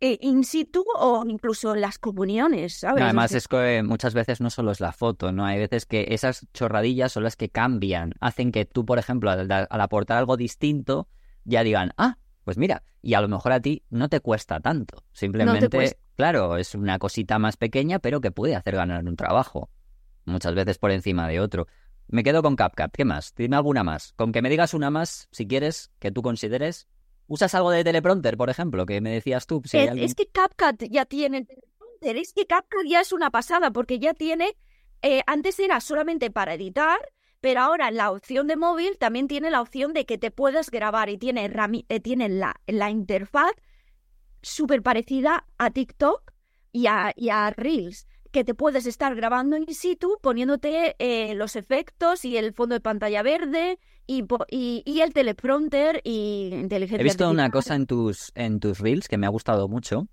in 0.02 0.44
situ 0.44 0.84
o 0.96 1.24
incluso 1.28 1.76
en 1.76 1.82
las 1.82 2.00
comuniones, 2.00 2.80
¿sabes? 2.80 3.04
además 3.04 3.32
es 3.34 3.48
que 3.48 3.84
muchas 3.84 4.14
veces 4.14 4.42
no 4.42 4.50
solo 4.50 4.72
es 4.72 4.80
la 4.80 4.92
foto, 4.92 5.32
¿no? 5.32 5.46
Hay 5.46 5.60
veces 5.60 5.86
que 5.86 6.08
esas 6.10 6.48
chorradillas 6.54 7.12
son 7.12 7.24
las 7.24 7.36
que 7.36 7.50
cambian, 7.50 8.14
hacen 8.20 8.52
que 8.52 8.66
tú, 8.66 8.86
por 8.86 8.98
ejemplo, 8.98 9.30
al, 9.30 9.68
aportar 9.70 10.18
algo 10.18 10.38
distinto, 10.38 11.08
ya 11.44 11.64
digan, 11.64 11.94
ah, 11.98 12.18
pues 12.44 12.58
mira, 12.58 12.84
y 13.02 13.14
a 13.14 13.22
lo 13.22 13.28
mejor 13.28 13.52
a 13.52 13.60
ti 13.60 13.84
no 13.90 14.10
te 14.10 14.20
cuesta 14.20 14.60
tanto. 14.60 15.04
Simplemente, 15.12 15.96
claro, 16.16 16.58
es 16.58 16.74
una 16.74 16.98
cosita 16.98 17.38
más 17.38 17.58
pequeña, 17.58 18.00
pero 18.00 18.22
que 18.22 18.32
puede 18.32 18.56
hacer 18.56 18.76
ganar 18.76 19.06
un 19.06 19.16
trabajo. 19.16 19.70
Muchas 20.26 20.56
veces 20.56 20.80
por 20.80 20.92
encima 20.92 21.28
de 21.28 21.40
otro. 21.40 21.68
Me 22.08 22.24
quedo 22.24 22.42
con 22.42 22.56
CapCut. 22.56 22.92
¿Qué 22.92 23.06
más? 23.06 23.34
Dime 23.36 23.56
alguna 23.56 23.84
más. 23.84 24.14
Con 24.18 24.32
que 24.32 24.42
me 24.42 24.50
digas 24.50 24.74
una 24.74 24.90
más, 24.90 25.30
si 25.32 25.48
quieres, 25.48 25.92
que 26.00 26.12
tú 26.12 26.22
consideres 26.22 26.88
¿Usas 27.28 27.56
algo 27.56 27.72
de 27.72 27.84
teleprompter, 27.84 28.38
por 28.38 28.50
ejemplo, 28.50 28.86
que 28.86 29.02
me 29.02 29.12
decías 29.12 29.48
tú? 29.48 29.62
es, 29.72 30.16
que 30.16 30.28
CapCut 30.28 30.90
ya 30.90 31.06
tiene 31.06 31.46
teleprompter, 31.46 32.18
es 32.18 32.34
que 32.34 32.46
CapCut 32.46 32.86
ya 32.88 33.02
es 33.02 33.14
una 33.14 33.32
pasada, 33.32 33.72
porque 33.72 34.00
ya 34.00 34.14
tiene, 34.14 34.58
eh, 35.02 35.22
antes 35.28 35.60
era 35.60 35.80
solamente 35.80 36.30
para 36.30 36.56
editar, 36.56 37.00
pero 37.40 37.62
ahora 37.62 37.90
la 37.92 38.12
opción 38.12 38.48
de 38.48 38.58
móvil 38.58 38.98
también 38.98 39.28
tiene 39.28 39.50
la 39.50 39.62
opción 39.62 39.94
de 39.94 40.06
que 40.06 40.18
te 40.18 40.30
puedas 40.30 40.70
grabar 40.70 41.10
y 41.10 41.18
tiene, 41.18 41.52
eh, 41.90 42.00
tiene 42.00 42.30
la, 42.30 42.60
la 42.68 42.90
interfaz 42.90 43.52
súper 44.42 44.82
parecida 44.82 45.46
a 45.58 45.72
TikTok 45.72 46.34
y 46.72 46.88
a, 46.88 47.14
y 47.16 47.30
a 47.30 47.50
Reels 47.52 48.08
que 48.32 48.44
te 48.44 48.54
puedes 48.54 48.86
estar 48.86 49.16
grabando 49.16 49.58
in 49.58 49.66
situ 49.74 50.18
poniéndote 50.22 50.96
eh, 51.00 51.36
los 51.36 51.56
efectos 51.56 52.26
y 52.26 52.38
el 52.38 52.54
fondo 52.54 52.74
de 52.74 52.82
pantalla 52.82 53.22
verde 53.24 53.78
y, 54.08 54.26
y, 54.50 55.02
el 55.02 55.14
teleprompter 55.14 56.02
y 56.04 56.50
inteligencia 56.54 57.02
He 57.02 57.04
visto 57.04 57.30
una 57.30 57.50
cosa 57.50 57.76
en 57.76 57.86
tus, 57.86 58.32
en 58.36 58.60
tus 58.60 58.80
reels 58.80 59.08
que 59.08 59.18
me 59.18 59.26
ha 59.26 59.30
gustado 59.30 59.68
mucho, 59.68 60.08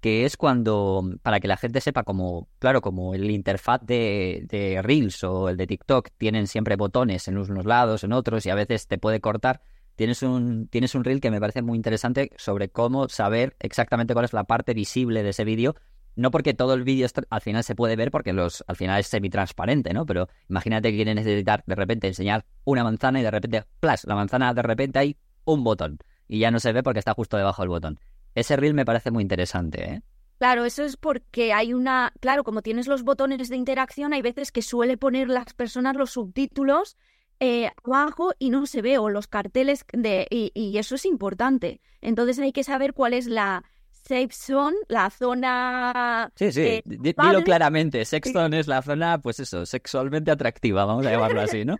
que 0.00 0.24
es 0.24 0.36
cuando, 0.36 1.02
para 1.22 1.40
que 1.40 1.48
la 1.48 1.56
gente 1.56 1.80
sepa 1.80 2.02
como, 2.02 2.48
claro, 2.58 2.80
como 2.80 3.14
el 3.14 3.30
interfaz 3.30 3.80
de, 3.82 4.44
de 4.48 4.82
Reels 4.82 5.22
o 5.24 5.48
el 5.48 5.56
de 5.56 5.66
TikTok 5.66 6.10
tienen 6.18 6.46
siempre 6.46 6.76
botones 6.76 7.28
en 7.28 7.38
unos 7.38 7.64
lados, 7.64 8.04
en 8.04 8.12
otros, 8.12 8.44
y 8.46 8.50
a 8.50 8.54
veces 8.54 8.86
te 8.86 8.98
puede 8.98 9.20
cortar. 9.20 9.60
Tienes 9.94 10.22
un, 10.22 10.66
tienes 10.68 10.94
un 10.96 11.04
reel 11.04 11.20
que 11.20 11.30
me 11.30 11.40
parece 11.40 11.62
muy 11.62 11.76
interesante 11.76 12.30
sobre 12.36 12.68
cómo 12.68 13.08
saber 13.08 13.56
exactamente 13.60 14.12
cuál 14.14 14.24
es 14.24 14.32
la 14.32 14.44
parte 14.44 14.74
visible 14.74 15.22
de 15.22 15.30
ese 15.30 15.44
vídeo 15.44 15.76
no 16.16 16.30
porque 16.30 16.54
todo 16.54 16.74
el 16.74 16.84
vídeo 16.84 17.08
al 17.30 17.40
final 17.40 17.64
se 17.64 17.74
puede 17.74 17.96
ver, 17.96 18.10
porque 18.10 18.32
los 18.32 18.64
al 18.66 18.76
final 18.76 19.00
es 19.00 19.06
semi-transparente, 19.08 19.92
¿no? 19.92 20.06
Pero 20.06 20.28
imagínate 20.48 20.90
que 20.90 20.96
quieres 20.96 21.14
necesitar 21.14 21.64
de 21.66 21.74
repente 21.74 22.06
enseñar 22.06 22.44
una 22.64 22.84
manzana 22.84 23.20
y 23.20 23.22
de 23.22 23.30
repente, 23.30 23.64
¡plas! 23.80 24.04
La 24.04 24.14
manzana 24.14 24.54
de 24.54 24.62
repente 24.62 24.98
hay 24.98 25.16
un 25.44 25.64
botón 25.64 25.98
y 26.28 26.38
ya 26.38 26.50
no 26.50 26.60
se 26.60 26.72
ve 26.72 26.82
porque 26.82 26.98
está 26.98 27.14
justo 27.14 27.36
debajo 27.36 27.62
del 27.62 27.68
botón. 27.68 27.98
Ese 28.34 28.56
reel 28.56 28.74
me 28.74 28.84
parece 28.84 29.10
muy 29.10 29.22
interesante, 29.22 29.84
¿eh? 29.84 30.02
Claro, 30.38 30.64
eso 30.64 30.82
es 30.82 30.96
porque 30.96 31.52
hay 31.52 31.72
una, 31.72 32.12
claro, 32.20 32.42
como 32.42 32.60
tienes 32.60 32.88
los 32.88 33.04
botones 33.04 33.48
de 33.48 33.56
interacción, 33.56 34.12
hay 34.12 34.20
veces 34.20 34.50
que 34.50 34.62
suele 34.62 34.96
poner 34.96 35.28
las 35.28 35.54
personas 35.54 35.96
los 35.96 36.10
subtítulos 36.10 36.96
eh, 37.40 37.70
abajo 37.84 38.32
y 38.38 38.50
no 38.50 38.66
se 38.66 38.82
ve, 38.82 38.98
o 38.98 39.10
los 39.10 39.26
carteles 39.26 39.84
de, 39.92 40.26
y, 40.30 40.50
y, 40.54 40.76
eso 40.78 40.96
es 40.96 41.04
importante. 41.04 41.80
Entonces 42.00 42.38
hay 42.40 42.52
que 42.52 42.64
saber 42.64 42.94
cuál 42.94 43.14
es 43.14 43.26
la 43.26 43.64
safe 44.06 44.32
zone, 44.32 44.76
la 44.88 45.10
zona... 45.10 46.30
Sí, 46.36 46.52
sí, 46.52 46.60
eh, 46.60 46.82
dilo 46.84 47.42
claramente, 47.42 48.04
sex 48.04 48.32
zone 48.32 48.60
es 48.60 48.66
la 48.66 48.82
zona, 48.82 49.18
pues 49.20 49.40
eso, 49.40 49.64
sexualmente 49.64 50.30
atractiva, 50.30 50.84
vamos 50.84 51.06
a 51.06 51.10
llamarlo 51.10 51.40
así, 51.40 51.64
¿no? 51.64 51.76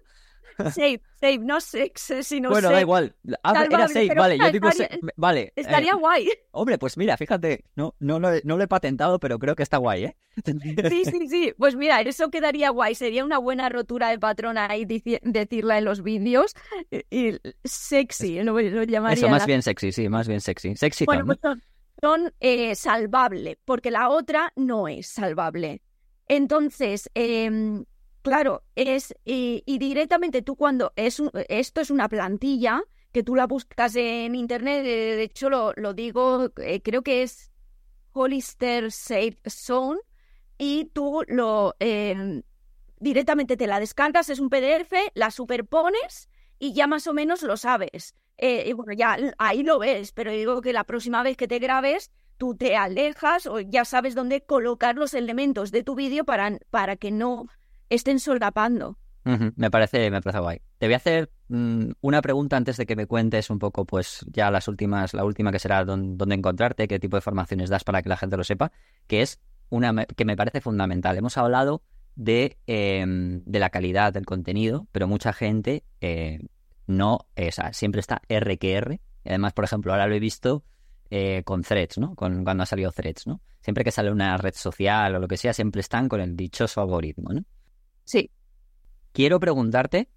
Safe, 0.56 1.02
safe, 1.20 1.38
no 1.38 1.60
sex, 1.60 2.10
eh, 2.10 2.22
sino 2.22 2.48
Bueno, 2.48 2.70
da 2.70 2.80
igual. 2.80 3.16
Ah, 3.42 3.64
era 3.64 3.88
safe, 3.88 4.14
vale, 4.14 4.38
yo 4.38 4.52
digo 4.52 4.68
estaría, 4.68 5.00
vale. 5.16 5.52
Estaría 5.56 5.90
eh, 5.90 5.98
guay. 5.98 6.28
Hombre, 6.52 6.78
pues 6.78 6.96
mira, 6.96 7.16
fíjate, 7.16 7.64
no, 7.74 7.96
no, 7.98 8.20
lo 8.20 8.32
he, 8.32 8.40
no 8.44 8.56
lo 8.56 8.62
he 8.62 8.68
patentado, 8.68 9.18
pero 9.18 9.40
creo 9.40 9.56
que 9.56 9.64
está 9.64 9.78
guay, 9.78 10.04
¿eh? 10.04 10.16
Sí, 10.88 11.04
sí, 11.06 11.28
sí. 11.28 11.54
Pues 11.58 11.74
mira, 11.74 12.00
eso 12.02 12.30
quedaría 12.30 12.70
guay. 12.70 12.94
Sería 12.94 13.24
una 13.24 13.38
buena 13.38 13.68
rotura 13.68 14.10
de 14.10 14.18
patrón 14.20 14.56
ahí 14.56 14.84
decirla 14.84 15.78
en 15.78 15.84
los 15.84 16.04
vídeos. 16.04 16.54
Y, 17.10 17.36
sexy, 17.64 18.40
lo, 18.44 18.60
lo 18.60 18.84
llamaría. 18.84 19.24
Eso, 19.24 19.28
más 19.28 19.46
bien 19.46 19.60
sexy, 19.60 19.90
sí, 19.90 20.08
más 20.08 20.28
bien 20.28 20.40
sexy. 20.40 20.76
Sexy 20.76 21.04
bueno, 21.04 21.26
pues 21.26 21.38
eh, 22.40 22.74
salvable, 22.74 23.58
porque 23.64 23.90
la 23.90 24.10
otra 24.10 24.52
no 24.56 24.88
es 24.88 25.06
salvable. 25.06 25.82
Entonces, 26.28 27.10
eh, 27.14 27.84
Claro, 28.24 28.64
es 28.74 29.14
y, 29.26 29.62
directamente 29.66 30.40
tú 30.40 30.56
cuando 30.56 30.94
es 30.96 31.20
esto 31.50 31.82
es 31.82 31.90
una 31.90 32.08
plantilla 32.08 32.82
que 33.12 33.22
tú 33.22 33.34
la 33.36 33.46
buscas 33.46 33.94
en 33.96 34.34
internet, 34.34 34.82
de, 34.82 35.22
hecho 35.22 35.50
lo, 35.50 35.74
lo 35.76 35.92
digo, 35.92 36.48
eh, 36.56 36.80
creo 36.80 37.02
que 37.02 37.22
es 37.22 37.52
Hollister 38.12 38.90
Safe 38.90 39.38
Zone 39.46 40.00
y 40.56 40.86
tú 40.86 41.22
lo 41.28 41.74
eh, 41.80 42.42
directamente 42.98 43.58
te 43.58 43.66
la 43.66 43.78
descargas, 43.78 44.30
es 44.30 44.40
un 44.40 44.48
PDF, 44.48 44.94
la 45.12 45.30
superpones 45.30 46.30
y 46.58 46.72
ya 46.72 46.86
más 46.86 47.06
o 47.06 47.12
menos 47.12 47.42
lo 47.42 47.58
sabes. 47.58 48.14
Eh, 48.36 48.64
y 48.66 48.72
bueno, 48.72 48.92
ya 48.92 49.16
ahí 49.38 49.62
lo 49.62 49.78
ves, 49.78 50.12
pero 50.12 50.32
digo 50.32 50.60
que 50.60 50.72
la 50.72 50.84
próxima 50.84 51.22
vez 51.22 51.36
que 51.36 51.48
te 51.48 51.58
grabes 51.58 52.10
tú 52.36 52.56
te 52.56 52.76
alejas 52.76 53.46
o 53.46 53.60
ya 53.60 53.84
sabes 53.84 54.14
dónde 54.14 54.42
colocar 54.42 54.96
los 54.96 55.14
elementos 55.14 55.70
de 55.70 55.82
tu 55.82 55.94
vídeo 55.94 56.24
para, 56.24 56.58
para 56.70 56.96
que 56.96 57.10
no 57.10 57.46
estén 57.90 58.18
solapando. 58.18 58.98
Me 59.56 59.70
parece, 59.70 60.10
me 60.10 60.20
parece 60.20 60.40
guay. 60.40 60.60
Te 60.76 60.86
voy 60.86 60.94
a 60.94 60.98
hacer 60.98 61.30
mm, 61.48 61.92
una 62.02 62.20
pregunta 62.20 62.58
antes 62.58 62.76
de 62.76 62.84
que 62.84 62.94
me 62.94 63.06
cuentes 63.06 63.48
un 63.48 63.58
poco, 63.58 63.86
pues 63.86 64.24
ya 64.30 64.50
las 64.50 64.68
últimas, 64.68 65.14
la 65.14 65.24
última 65.24 65.50
que 65.50 65.58
será 65.58 65.84
dónde 65.86 66.34
encontrarte, 66.34 66.86
qué 66.86 66.98
tipo 66.98 67.16
de 67.16 67.22
formaciones 67.22 67.70
das 67.70 67.84
para 67.84 68.02
que 68.02 68.10
la 68.10 68.18
gente 68.18 68.36
lo 68.36 68.44
sepa, 68.44 68.70
que 69.06 69.22
es 69.22 69.40
una 69.70 70.04
que 70.04 70.24
me 70.26 70.36
parece 70.36 70.60
fundamental. 70.60 71.16
Hemos 71.16 71.38
hablado 71.38 71.82
de, 72.16 72.58
em, 72.66 73.42
de 73.46 73.58
la 73.58 73.70
calidad 73.70 74.12
del 74.12 74.26
contenido, 74.26 74.86
pero 74.92 75.08
mucha 75.08 75.32
gente 75.32 75.84
eh, 76.02 76.40
no, 76.86 77.14
o 77.14 77.50
sea, 77.50 77.72
siempre 77.72 78.00
está 78.00 78.22
R 78.28 78.58
que 78.58 78.74
R. 78.74 79.00
Y 79.24 79.28
además, 79.28 79.52
por 79.52 79.64
ejemplo, 79.64 79.92
ahora 79.92 80.06
lo 80.06 80.14
he 80.14 80.20
visto 80.20 80.64
eh, 81.10 81.42
con 81.44 81.62
threads, 81.62 81.98
¿no? 81.98 82.14
Con, 82.14 82.44
cuando 82.44 82.62
ha 82.62 82.66
salido 82.66 82.92
threads, 82.92 83.26
¿no? 83.26 83.40
Siempre 83.60 83.84
que 83.84 83.90
sale 83.90 84.10
una 84.10 84.36
red 84.36 84.54
social 84.54 85.14
o 85.14 85.18
lo 85.18 85.28
que 85.28 85.36
sea, 85.36 85.52
siempre 85.52 85.80
están 85.80 86.08
con 86.08 86.20
el 86.20 86.36
dichoso 86.36 86.80
algoritmo, 86.80 87.32
¿no? 87.32 87.44
Sí. 88.04 88.30
Quiero 89.12 89.40
preguntarte 89.40 90.08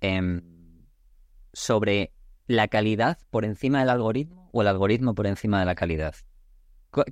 eh, 0.00 0.40
sobre 1.52 2.12
la 2.46 2.68
calidad 2.68 3.18
por 3.30 3.44
encima 3.44 3.80
del 3.80 3.90
algoritmo 3.90 4.48
o 4.52 4.62
el 4.62 4.68
algoritmo 4.68 5.14
por 5.14 5.26
encima 5.26 5.60
de 5.60 5.66
la 5.66 5.74
calidad. 5.74 6.14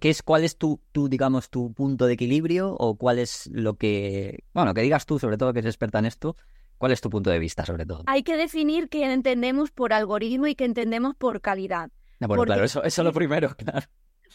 ¿Qué 0.01 0.11
es, 0.11 0.23
¿Cuál 0.23 0.45
es 0.45 0.57
tu, 0.57 0.81
tu, 0.93 1.09
digamos, 1.09 1.51
tu 1.51 1.73
punto 1.73 2.07
de 2.07 2.13
equilibrio 2.13 2.75
o 2.79 2.97
cuál 2.97 3.19
es 3.19 3.51
lo 3.53 3.75
que, 3.75 4.45
bueno, 4.55 4.75
que 4.75 4.83
digas 4.83 5.07
tú, 5.07 5.19
sobre 5.19 5.37
todo 5.37 5.53
que 5.53 5.59
eres 5.59 5.71
experta 5.71 5.99
en 5.99 6.07
esto, 6.07 6.37
cuál 6.83 6.91
es 6.91 7.01
tu 7.01 7.11
punto 7.11 7.31
de 7.31 7.39
vista 7.39 7.65
sobre 7.65 7.87
todo? 7.87 8.03
Hay 8.09 8.25
que 8.25 8.37
definir 8.37 8.89
qué 8.89 9.05
entendemos 9.05 9.71
por 9.71 9.93
algoritmo 9.93 10.49
y 10.49 10.57
qué 10.57 10.65
entendemos 10.65 11.15
por 11.15 11.41
calidad. 11.41 11.93
Ah, 12.21 12.27
bueno, 12.27 12.41
porque, 12.41 12.49
claro, 12.49 12.65
eso, 12.65 12.83
eso 12.83 13.03
es 13.03 13.07
lo 13.07 13.13
primero, 13.13 13.55
claro. 13.57 13.87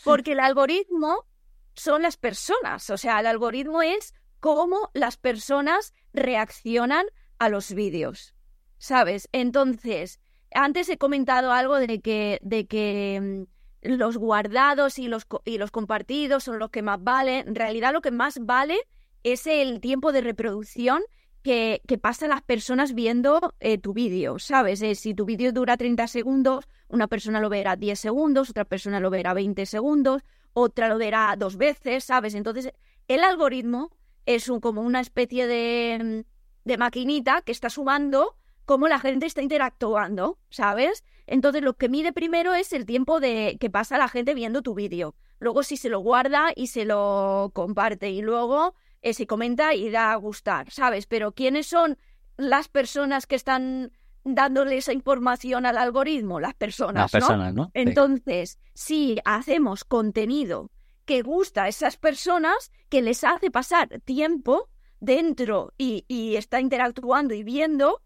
Porque 0.06 0.32
el 0.32 0.39
algoritmo 0.39 1.26
son 1.74 2.04
las 2.04 2.16
personas, 2.16 2.89
o 2.89 2.95
sea, 2.95 3.20
el 3.20 3.26
algoritmo 3.26 3.82
es 3.82 4.14
cómo 4.39 4.91
las 4.93 5.18
personas 5.18 5.93
reaccionan 6.14 7.06
a 7.38 7.50
los 7.50 7.74
vídeos, 7.74 8.34
¿sabes? 8.78 9.28
Entonces, 9.34 10.22
antes 10.54 10.88
he 10.88 10.98
comentado 10.98 11.52
algo 11.52 11.76
de 11.76 12.00
que, 12.00 12.39
de 12.43 12.66
que 12.66 13.45
mm, 13.82 13.89
los 13.98 14.16
guardados 14.16 15.00
y 15.00 15.10
los, 15.10 15.28
y 15.43 15.58
los 15.58 15.72
compartidos 15.72 16.45
son 16.45 16.60
los 16.60 16.70
que 16.70 16.82
más 16.82 17.04
valen. 17.04 17.50
En 17.50 17.56
realidad 17.56 17.91
lo 17.91 18.00
que 18.00 18.12
más 18.12 18.39
vale 18.39 18.78
es 19.24 19.48
el 19.48 19.82
tiempo 19.82 20.14
de 20.14 20.22
reproducción 20.22 21.04
que, 21.48 21.82
que 21.88 21.98
pasan 21.98 22.32
las 22.32 22.41
personas 22.41 22.93
viendo 22.93 23.54
eh, 23.62 23.78
tu 23.78 23.93
vídeo, 23.93 24.38
¿sabes? 24.38 24.82
Eh, 24.82 24.95
si 24.95 25.14
tu 25.14 25.24
vídeo 25.24 25.54
dura 25.54 25.78
30 25.78 26.06
segundos, 26.08 26.68
una 26.89 27.08
persona 27.08 27.39
lo 27.39 27.48
verá 27.48 27.78
10 27.78 27.98
segundos, 27.98 28.50
otra 28.50 28.66
persona 28.66 29.00
lo 29.00 29.10
verá 29.10 29.34
20 29.34 29.66
segundos, 29.66 30.24
otra 30.52 30.89
lo 30.89 30.98
verá 30.98 31.34
dos 31.38 31.56
veces, 31.56 32.04
¿sabes? 32.04 32.36
Entonces, 32.36 32.74
el 33.08 33.24
algoritmo 33.24 33.91
es 34.26 34.50
un, 34.50 34.60
como 34.60 34.82
una 34.82 35.00
especie 35.00 35.48
de, 35.48 36.26
de 36.66 36.78
maquinita 36.78 37.41
que 37.43 37.54
está 37.54 37.70
sumando 37.70 38.36
cómo 38.66 38.89
la 38.89 39.00
gente 39.00 39.26
está 39.26 39.41
interactuando, 39.41 40.39
¿sabes? 40.50 41.06
Entonces 41.28 41.62
lo 41.62 41.78
que 41.78 41.88
mide 41.88 42.12
primero 42.12 42.56
es 42.56 42.74
el 42.74 42.86
tiempo 42.86 43.22
de 43.22 43.56
que 43.58 43.70
pasa 43.70 43.98
la 43.98 44.10
gente 44.10 44.34
viendo 44.34 44.62
tu 44.64 44.74
vídeo. 44.74 45.16
Luego 45.39 45.64
si 45.64 45.78
se 45.78 45.88
lo 45.88 46.00
guarda 46.00 46.52
y 46.54 46.68
se 46.68 46.84
lo 46.84 47.52
comparte 47.54 48.10
y 48.10 48.22
luego 48.22 48.76
eh, 49.08 49.14
se 49.14 49.26
comenta 49.26 49.74
y 49.74 49.89
da 49.89 50.12
a 50.12 50.16
gustar, 50.18 50.70
¿sabes? 50.70 51.05
Pero 51.05 51.32
¿quiénes 51.32 51.68
son 51.68 51.97
las 52.36 52.68
personas 52.68 53.26
que 53.26 53.36
están 53.36 53.93
dándole 54.26 54.76
esa 54.76 54.91
información 54.91 55.66
al 55.66 55.78
algoritmo? 55.78 56.41
Las 56.41 56.55
personas, 56.55 57.03
Las 57.03 57.12
personas, 57.12 57.53
¿no? 57.53 57.72
Entonces, 57.74 58.60
si 58.74 59.18
hacemos 59.24 59.86
contenido 59.86 60.72
que 61.05 61.22
gusta 61.22 61.64
a 61.64 61.68
esas 61.70 61.95
personas, 61.95 62.72
que 62.89 63.01
les 63.01 63.24
hace 63.24 63.49
pasar 63.49 63.88
tiempo 64.03 64.68
dentro 64.99 65.74
y, 65.78 66.03
y 66.10 66.36
está 66.36 66.60
interactuando 66.60 67.34
y 67.34 67.43
viendo, 67.43 68.01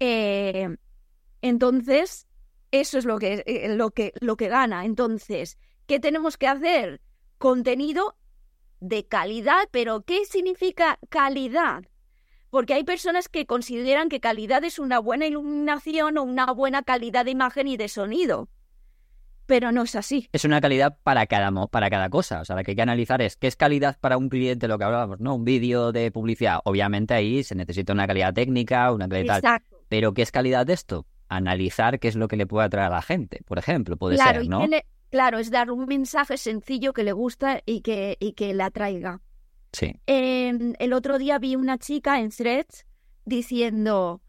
eh, 0.00 0.78
entonces 1.42 2.26
eso 2.70 2.96
es 2.96 3.04
lo 3.04 3.18
que, 3.18 3.44
eh, 3.46 3.74
lo, 3.76 3.90
que, 3.90 4.14
lo 4.20 4.38
que 4.38 4.48
gana. 4.48 4.86
Entonces, 4.86 5.58
¿qué 5.86 6.00
tenemos 6.00 6.38
que 6.38 6.46
hacer? 6.46 7.02
Contenido 7.36 8.16
de 8.80 9.06
calidad, 9.06 9.68
pero 9.70 10.02
¿qué 10.02 10.24
significa 10.24 10.98
calidad? 11.08 11.84
Porque 12.50 12.74
hay 12.74 12.84
personas 12.84 13.28
que 13.28 13.46
consideran 13.46 14.08
que 14.08 14.20
calidad 14.20 14.64
es 14.64 14.78
una 14.78 14.98
buena 14.98 15.26
iluminación 15.26 16.18
o 16.18 16.22
una 16.22 16.46
buena 16.52 16.82
calidad 16.82 17.24
de 17.24 17.32
imagen 17.32 17.68
y 17.68 17.76
de 17.76 17.88
sonido 17.88 18.48
pero 19.48 19.72
no 19.72 19.82
es 19.82 19.96
así. 19.96 20.28
Es 20.30 20.44
una 20.44 20.60
calidad 20.60 20.98
para 21.02 21.26
cada, 21.26 21.50
para 21.68 21.88
cada 21.88 22.10
cosa. 22.10 22.42
O 22.42 22.44
sea, 22.44 22.54
lo 22.54 22.62
que 22.62 22.72
hay 22.72 22.76
que 22.76 22.82
analizar 22.82 23.22
es 23.22 23.34
qué 23.36 23.46
es 23.46 23.56
calidad 23.56 23.98
para 23.98 24.18
un 24.18 24.28
cliente, 24.28 24.68
lo 24.68 24.76
que 24.76 24.84
hablábamos, 24.84 25.20
¿no? 25.20 25.34
Un 25.34 25.44
vídeo 25.46 25.90
de 25.90 26.12
publicidad. 26.12 26.60
Obviamente 26.64 27.14
ahí 27.14 27.42
se 27.42 27.54
necesita 27.54 27.94
una 27.94 28.06
calidad 28.06 28.34
técnica, 28.34 28.92
una 28.92 29.08
calidad. 29.08 29.38
Exacto. 29.38 29.78
Pero 29.88 30.12
¿qué 30.12 30.20
es 30.20 30.32
calidad 30.32 30.66
de 30.66 30.74
esto? 30.74 31.06
Analizar 31.30 31.98
qué 31.98 32.08
es 32.08 32.14
lo 32.14 32.28
que 32.28 32.36
le 32.36 32.46
puede 32.46 32.66
atraer 32.66 32.88
a 32.88 32.96
la 32.96 33.02
gente, 33.02 33.40
por 33.46 33.58
ejemplo, 33.58 33.96
puede 33.96 34.16
claro, 34.16 34.40
ser, 34.40 34.50
¿no? 34.50 34.66
Claro, 35.10 35.38
es 35.38 35.50
dar 35.50 35.70
un 35.70 35.86
mensaje 35.86 36.36
sencillo 36.36 36.92
que 36.92 37.04
le 37.04 37.12
gusta 37.12 37.62
y 37.64 37.80
que, 37.80 38.16
y 38.20 38.32
que 38.32 38.54
le 38.54 38.62
atraiga. 38.62 39.20
Sí. 39.72 40.00
Eh, 40.06 40.74
el 40.78 40.92
otro 40.92 41.18
día 41.18 41.38
vi 41.38 41.56
una 41.56 41.78
chica 41.78 42.20
en 42.20 42.30
Threads 42.30 42.86
diciendo: 43.24 44.22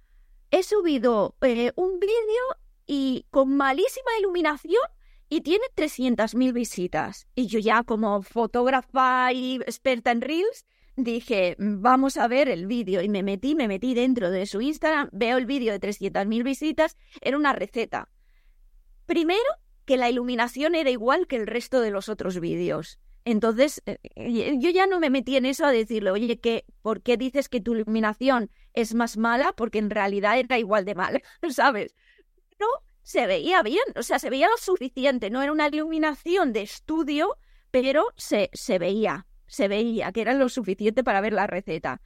He 0.51 0.63
subido 0.63 1.35
eh, 1.41 1.71
un 1.75 1.99
vídeo 1.99 2.43
y 2.85 3.25
con 3.29 3.55
malísima 3.55 4.11
iluminación 4.19 4.81
y 5.29 5.41
tiene 5.41 5.65
300.000 5.75 6.53
visitas. 6.53 7.27
Y 7.35 7.47
yo 7.47 7.59
ya 7.59 7.83
como 7.83 8.21
fotógrafa 8.23 9.31
y 9.31 9.57
experta 9.57 10.11
en 10.11 10.21
Reels, 10.21 10.65
dije, 10.95 11.55
vamos 11.59 12.17
a 12.17 12.27
ver 12.27 12.49
el 12.49 12.65
vídeo. 12.65 13.01
Y 13.01 13.09
me 13.09 13.23
metí, 13.23 13.55
me 13.55 13.67
metí 13.67 13.93
dentro 13.93 14.31
de 14.31 14.45
su 14.47 14.59
Instagram, 14.59 15.09
veo 15.11 15.37
el 15.37 15.45
vídeo 15.45 15.71
de 15.71 15.79
300.000 15.79 16.43
visitas, 16.43 16.97
era 17.21 17.37
una 17.37 17.53
receta. 17.53 18.09
Primero, 19.05 19.49
que 19.89 19.97
la 19.97 20.07
iluminación 20.07 20.75
era 20.75 20.91
igual 20.91 21.25
que 21.25 21.35
el 21.35 21.47
resto 21.47 21.81
de 21.81 21.89
los 21.89 22.09
otros 22.09 22.39
vídeos. 22.39 22.99
Entonces, 23.25 23.81
eh, 23.87 24.57
yo 24.59 24.69
ya 24.69 24.85
no 24.85 24.99
me 24.99 25.09
metí 25.09 25.35
en 25.35 25.47
eso 25.47 25.65
a 25.65 25.71
decirle, 25.71 26.11
oye, 26.11 26.39
que, 26.39 26.63
¿por 26.83 27.01
qué 27.01 27.17
dices 27.17 27.49
que 27.49 27.59
tu 27.59 27.73
iluminación 27.73 28.51
es 28.73 28.93
más 28.93 29.17
mala? 29.17 29.51
Porque 29.53 29.79
en 29.79 29.89
realidad 29.89 30.37
era 30.37 30.59
igual 30.59 30.85
de 30.85 30.93
mala, 30.93 31.21
¿sabes? 31.49 31.95
No, 32.59 32.67
se 33.01 33.25
veía 33.25 33.63
bien, 33.63 33.83
o 33.95 34.03
sea, 34.03 34.19
se 34.19 34.29
veía 34.29 34.47
lo 34.47 34.57
suficiente, 34.57 35.31
no 35.31 35.41
era 35.41 35.51
una 35.51 35.67
iluminación 35.67 36.53
de 36.53 36.61
estudio 36.61 37.35
pero 37.71 38.05
se, 38.15 38.49
se 38.53 38.79
veía, 38.79 39.25
se 39.47 39.67
veía 39.67 40.11
que 40.11 40.21
era 40.21 40.35
lo 40.35 40.49
suficiente 40.49 41.03
para 41.03 41.21
ver 41.21 41.33
la 41.33 41.47
receta. 41.47 42.01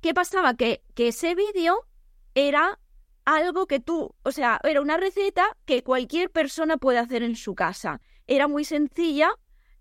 ¿Qué 0.00 0.14
pasaba? 0.14 0.54
Que, 0.54 0.82
que 0.94 1.08
ese 1.08 1.34
vídeo 1.34 1.86
era 2.34 2.80
algo 3.24 3.66
que 3.66 3.80
tú, 3.80 4.14
o 4.22 4.32
sea, 4.32 4.60
era 4.64 4.80
una 4.80 4.96
receta 4.96 5.56
que 5.64 5.82
cualquier 5.82 6.30
persona 6.30 6.76
puede 6.76 6.98
hacer 6.98 7.22
en 7.22 7.36
su 7.36 7.54
casa. 7.54 8.00
Era 8.26 8.48
muy 8.48 8.64
sencilla 8.64 9.30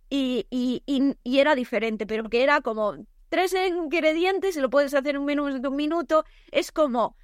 y, 0.09 0.47
y, 0.49 0.83
y, 0.85 1.39
era 1.39 1.55
diferente, 1.55 2.05
pero 2.05 2.29
que 2.29 2.43
era 2.43 2.61
como 2.61 2.95
tres 3.29 3.53
ingredientes 3.53 4.55
y 4.55 4.61
lo 4.61 4.69
puedes 4.69 4.93
hacer 4.93 5.15
en 5.15 5.25
menos 5.25 5.61
de 5.61 5.67
un 5.67 5.75
minuto. 5.75 6.25
Es 6.51 6.71
como 6.71 7.15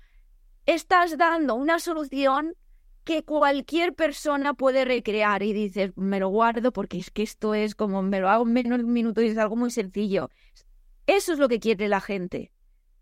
estás 0.65 1.17
dando 1.17 1.55
una 1.55 1.79
solución 1.79 2.55
que 3.03 3.23
cualquier 3.23 3.95
persona 3.95 4.53
puede 4.53 4.85
recrear 4.85 5.41
y 5.43 5.53
dices, 5.53 5.91
me 5.95 6.19
lo 6.19 6.29
guardo 6.29 6.71
porque 6.71 6.99
es 6.99 7.11
que 7.11 7.23
esto 7.23 7.53
es 7.55 7.75
como 7.75 8.03
me 8.03 8.19
lo 8.19 8.29
hago 8.29 8.45
en 8.45 8.53
menos 8.53 8.77
de 8.79 8.85
un 8.85 8.93
minuto 8.93 9.21
y 9.21 9.27
es 9.27 9.37
algo 9.37 9.55
muy 9.55 9.71
sencillo. 9.71 10.29
Eso 11.07 11.33
es 11.33 11.39
lo 11.39 11.47
que 11.49 11.59
quiere 11.59 11.87
la 11.87 12.01
gente. 12.01 12.51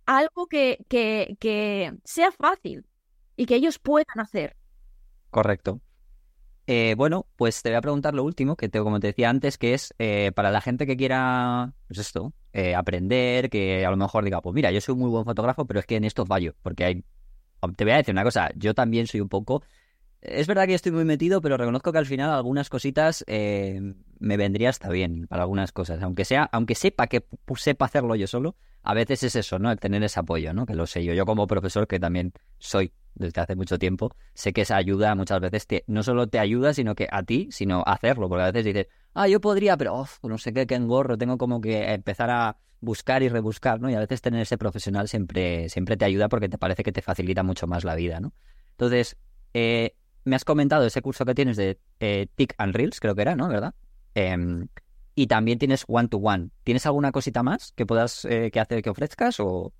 Algo 0.05 0.47
que, 0.47 0.85
que, 0.87 1.35
que 1.39 1.93
sea 2.05 2.31
fácil 2.31 2.85
y 3.37 3.45
que 3.45 3.55
ellos 3.55 3.79
puedan 3.79 4.19
hacer. 4.19 4.57
Correcto. 5.29 5.79
Eh, 6.69 6.95
bueno, 6.97 7.27
pues 7.37 7.61
te 7.61 7.69
voy 7.69 7.77
a 7.77 7.81
preguntar 7.81 8.13
lo 8.13 8.25
último, 8.25 8.57
que 8.57 8.67
te, 8.67 8.79
como 8.79 8.99
te 8.99 9.07
decía 9.07 9.29
antes, 9.29 9.57
que 9.57 9.73
es 9.73 9.93
eh, 9.99 10.33
para 10.35 10.51
la 10.51 10.59
gente 10.59 10.85
que 10.85 10.97
quiera, 10.97 11.73
pues 11.87 11.99
esto, 11.99 12.33
eh, 12.51 12.75
aprender, 12.75 13.49
que 13.49 13.85
a 13.85 13.89
lo 13.89 13.95
mejor 13.95 14.25
diga, 14.25 14.41
pues 14.41 14.53
mira, 14.53 14.69
yo 14.71 14.81
soy 14.81 14.93
un 14.93 14.99
muy 14.99 15.09
buen 15.09 15.23
fotógrafo, 15.23 15.65
pero 15.65 15.79
es 15.79 15.85
que 15.85 15.95
en 15.95 16.03
esto 16.03 16.25
fallo, 16.25 16.55
porque 16.61 16.83
hay... 16.83 17.05
Te 17.75 17.85
voy 17.85 17.93
a 17.93 17.97
decir 17.97 18.13
una 18.13 18.23
cosa, 18.23 18.51
yo 18.55 18.73
también 18.73 19.07
soy 19.07 19.21
un 19.21 19.29
poco... 19.29 19.63
Es 20.19 20.47
verdad 20.47 20.65
que 20.65 20.73
estoy 20.73 20.91
muy 20.91 21.05
metido, 21.05 21.41
pero 21.41 21.57
reconozco 21.57 21.91
que 21.91 21.99
al 21.99 22.05
final 22.05 22.31
algunas 22.31 22.69
cositas 22.69 23.23
me 23.27 24.37
vendría 24.37 24.69
hasta 24.69 24.89
bien 24.89 25.27
para 25.27 25.43
algunas 25.43 25.71
cosas. 25.71 26.01
Aunque 26.01 26.25
sea, 26.25 26.49
aunque 26.51 26.73
sepa 26.73 27.05
que 27.07 27.25
sepa 27.55 27.85
hacerlo 27.85 28.15
yo 28.15 28.25
solo, 28.25 28.55
a 28.81 28.93
veces 28.95 29.23
es 29.23 29.35
eso, 29.35 29.59
¿no? 29.59 29.71
El 29.71 29.79
tener 29.79 30.03
ese 30.03 30.19
apoyo, 30.19 30.53
¿no? 30.53 30.65
Que 30.65 30.73
lo 30.73 30.87
sé 30.87 31.03
yo. 31.03 31.13
Yo 31.13 31.25
como 31.25 31.45
profesor, 31.45 31.87
que 31.87 31.99
también 31.99 32.33
soy 32.57 32.91
desde 33.17 33.41
hace 33.41 33.55
mucho 33.55 33.77
tiempo, 33.77 34.15
sé 34.33 34.53
que 34.53 34.61
esa 34.61 34.77
ayuda 34.77 35.15
muchas 35.15 35.39
veces 35.39 35.67
no 35.87 36.03
solo 36.03 36.27
te 36.27 36.39
ayuda, 36.39 36.73
sino 36.73 36.95
que 36.95 37.07
a 37.11 37.23
ti, 37.23 37.49
sino 37.51 37.83
hacerlo, 37.85 38.29
porque 38.29 38.43
a 38.43 38.51
veces 38.51 38.65
dices, 38.65 38.87
ah, 39.13 39.27
yo 39.27 39.41
podría, 39.41 39.77
pero 39.77 40.05
no 40.23 40.37
sé 40.37 40.53
qué, 40.53 40.67
qué 40.67 40.75
engorro, 40.75 41.17
tengo 41.17 41.37
como 41.37 41.61
que 41.61 41.93
empezar 41.93 42.29
a 42.29 42.57
buscar 42.79 43.23
y 43.23 43.29
rebuscar, 43.29 43.81
¿no? 43.81 43.89
Y 43.89 43.95
a 43.95 43.99
veces 43.99 44.21
tener 44.21 44.41
ese 44.41 44.57
profesional 44.57 45.07
siempre, 45.07 45.69
siempre 45.69 45.97
te 45.97 46.05
ayuda 46.05 46.29
porque 46.29 46.49
te 46.49 46.57
parece 46.57 46.83
que 46.83 46.91
te 46.91 47.01
facilita 47.01 47.43
mucho 47.43 47.67
más 47.67 47.83
la 47.83 47.95
vida, 47.95 48.19
¿no? 48.19 48.33
Entonces, 48.71 49.17
eh, 49.53 49.95
me 50.23 50.35
has 50.35 50.45
comentado 50.45 50.85
ese 50.85 51.01
curso 51.01 51.25
que 51.25 51.33
tienes 51.33 51.57
de 51.57 51.79
eh, 51.99 52.27
Tick 52.35 52.53
and 52.57 52.75
Reels, 52.75 52.99
creo 52.99 53.15
que 53.15 53.21
era, 53.21 53.35
¿no? 53.35 53.47
¿Verdad? 53.47 53.73
Em, 54.13 54.67
y 55.15 55.27
también 55.27 55.57
tienes 55.57 55.83
one 55.87 56.07
to 56.09 56.17
one. 56.17 56.49
¿Tienes 56.63 56.85
alguna 56.85 57.11
cosita 57.11 57.41
más 57.41 57.71
que 57.71 57.85
puedas 57.85 58.25
eh, 58.25 58.51
que 58.51 58.59
hacer 58.59 58.83
que 58.83 58.89
ofrezcas 58.89 59.39
o 59.39 59.73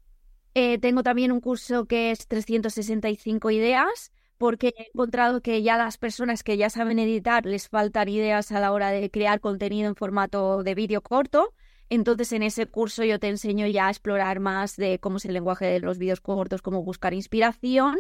eh, 0.54 0.78
tengo 0.80 1.04
también 1.04 1.32
un 1.32 1.42
curso 1.42 1.86
que 1.86 2.12
es 2.12 2.28
365 2.28 3.52
ideas, 3.52 4.12
porque 4.38 4.74
he 4.78 4.88
encontrado 4.94 5.42
que 5.42 5.62
ya 5.64 5.78
las 5.78 5.98
personas 5.98 6.44
que 6.44 6.58
ya 6.58 6.70
saben 6.70 7.00
editar 7.00 7.46
les 7.46 7.70
faltan 7.70 8.10
ideas 8.10 8.52
a 8.52 8.60
la 8.60 8.72
hora 8.72 8.92
de 8.92 9.10
crear 9.10 9.40
contenido 9.40 9.90
en 9.90 9.96
formato 9.96 10.64
de 10.64 10.76
vídeo 10.76 11.02
corto. 11.02 11.54
Entonces, 11.90 12.32
en 12.34 12.44
ese 12.44 12.66
curso 12.68 13.04
yo 13.04 13.20
te 13.20 13.30
enseño 13.30 13.66
ya 13.68 13.88
a 13.88 13.90
explorar 13.90 14.40
más 14.40 14.76
de 14.76 15.00
cómo 15.00 15.18
es 15.18 15.26
el 15.26 15.34
lenguaje 15.34 15.66
de 15.66 15.80
los 15.80 15.98
vídeos 15.98 16.22
cortos, 16.22 16.62
cómo 16.62 16.84
buscar 16.84 17.14
inspiración 17.14 17.98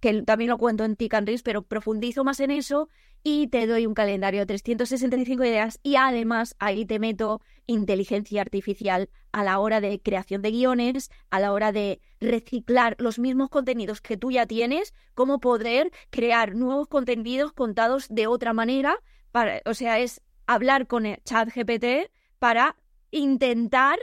que 0.00 0.22
también 0.22 0.50
lo 0.50 0.58
cuento 0.58 0.84
en 0.84 0.96
Tick 0.96 1.14
and 1.14 1.28
pero 1.42 1.62
profundizo 1.62 2.24
más 2.24 2.40
en 2.40 2.50
eso 2.50 2.88
y 3.22 3.48
te 3.48 3.66
doy 3.66 3.86
un 3.86 3.94
calendario 3.94 4.40
de 4.40 4.46
365 4.46 5.44
ideas 5.44 5.80
y 5.82 5.96
además 5.96 6.54
ahí 6.58 6.84
te 6.86 6.98
meto 6.98 7.40
inteligencia 7.66 8.42
artificial 8.42 9.08
a 9.36 9.44
la 9.44 9.58
hora 9.58 9.82
de 9.82 10.00
creación 10.00 10.40
de 10.40 10.50
guiones, 10.50 11.10
a 11.28 11.40
la 11.40 11.52
hora 11.52 11.70
de 11.70 12.00
reciclar 12.20 12.96
los 12.98 13.18
mismos 13.18 13.50
contenidos 13.50 14.00
que 14.00 14.16
tú 14.16 14.30
ya 14.30 14.46
tienes, 14.46 14.94
cómo 15.12 15.40
poder 15.40 15.92
crear 16.08 16.54
nuevos 16.54 16.88
contenidos 16.88 17.52
contados 17.52 18.06
de 18.08 18.28
otra 18.28 18.54
manera, 18.54 18.98
o 19.66 19.74
sea, 19.74 19.98
es 19.98 20.22
hablar 20.46 20.86
con 20.86 21.04
el 21.04 21.22
chat 21.22 21.50
GPT 21.54 22.10
para 22.38 22.76
intentar 23.10 23.98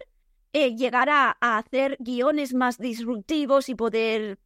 eh, 0.54 0.76
llegar 0.76 1.10
a, 1.10 1.36
a 1.42 1.58
hacer 1.58 1.98
guiones 2.00 2.54
más 2.54 2.78
disruptivos 2.78 3.70
y 3.70 3.74
poder 3.74 4.38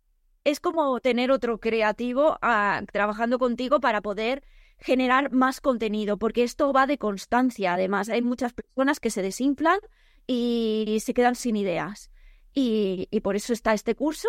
es 0.46 0.62
como 0.62 1.02
tener 1.02 1.32
otro 1.32 1.60
creativo 1.60 2.38
ah, 2.42 2.82
trabajando 2.94 3.40
contigo 3.40 3.82
para 3.82 4.00
poder 4.00 4.42
generar 4.80 5.34
más 5.34 5.60
contenido, 5.60 6.16
porque 6.16 6.44
esto 6.44 6.72
va 6.72 6.88
de 6.88 6.98
constancia. 6.98 7.74
Además, 7.74 8.08
hay 8.08 8.22
muchas 8.22 8.54
personas 8.54 9.02
que 9.02 9.10
se 9.10 9.22
desinflan 9.22 9.80
y 10.28 11.00
se 11.02 11.14
quedan 11.14 11.36
sin 11.36 11.56
ideas. 11.56 12.12
Y, 12.54 13.08
por 13.22 13.36
eso 13.36 13.54
está 13.54 13.74
este 13.74 13.96
curso. 13.96 14.28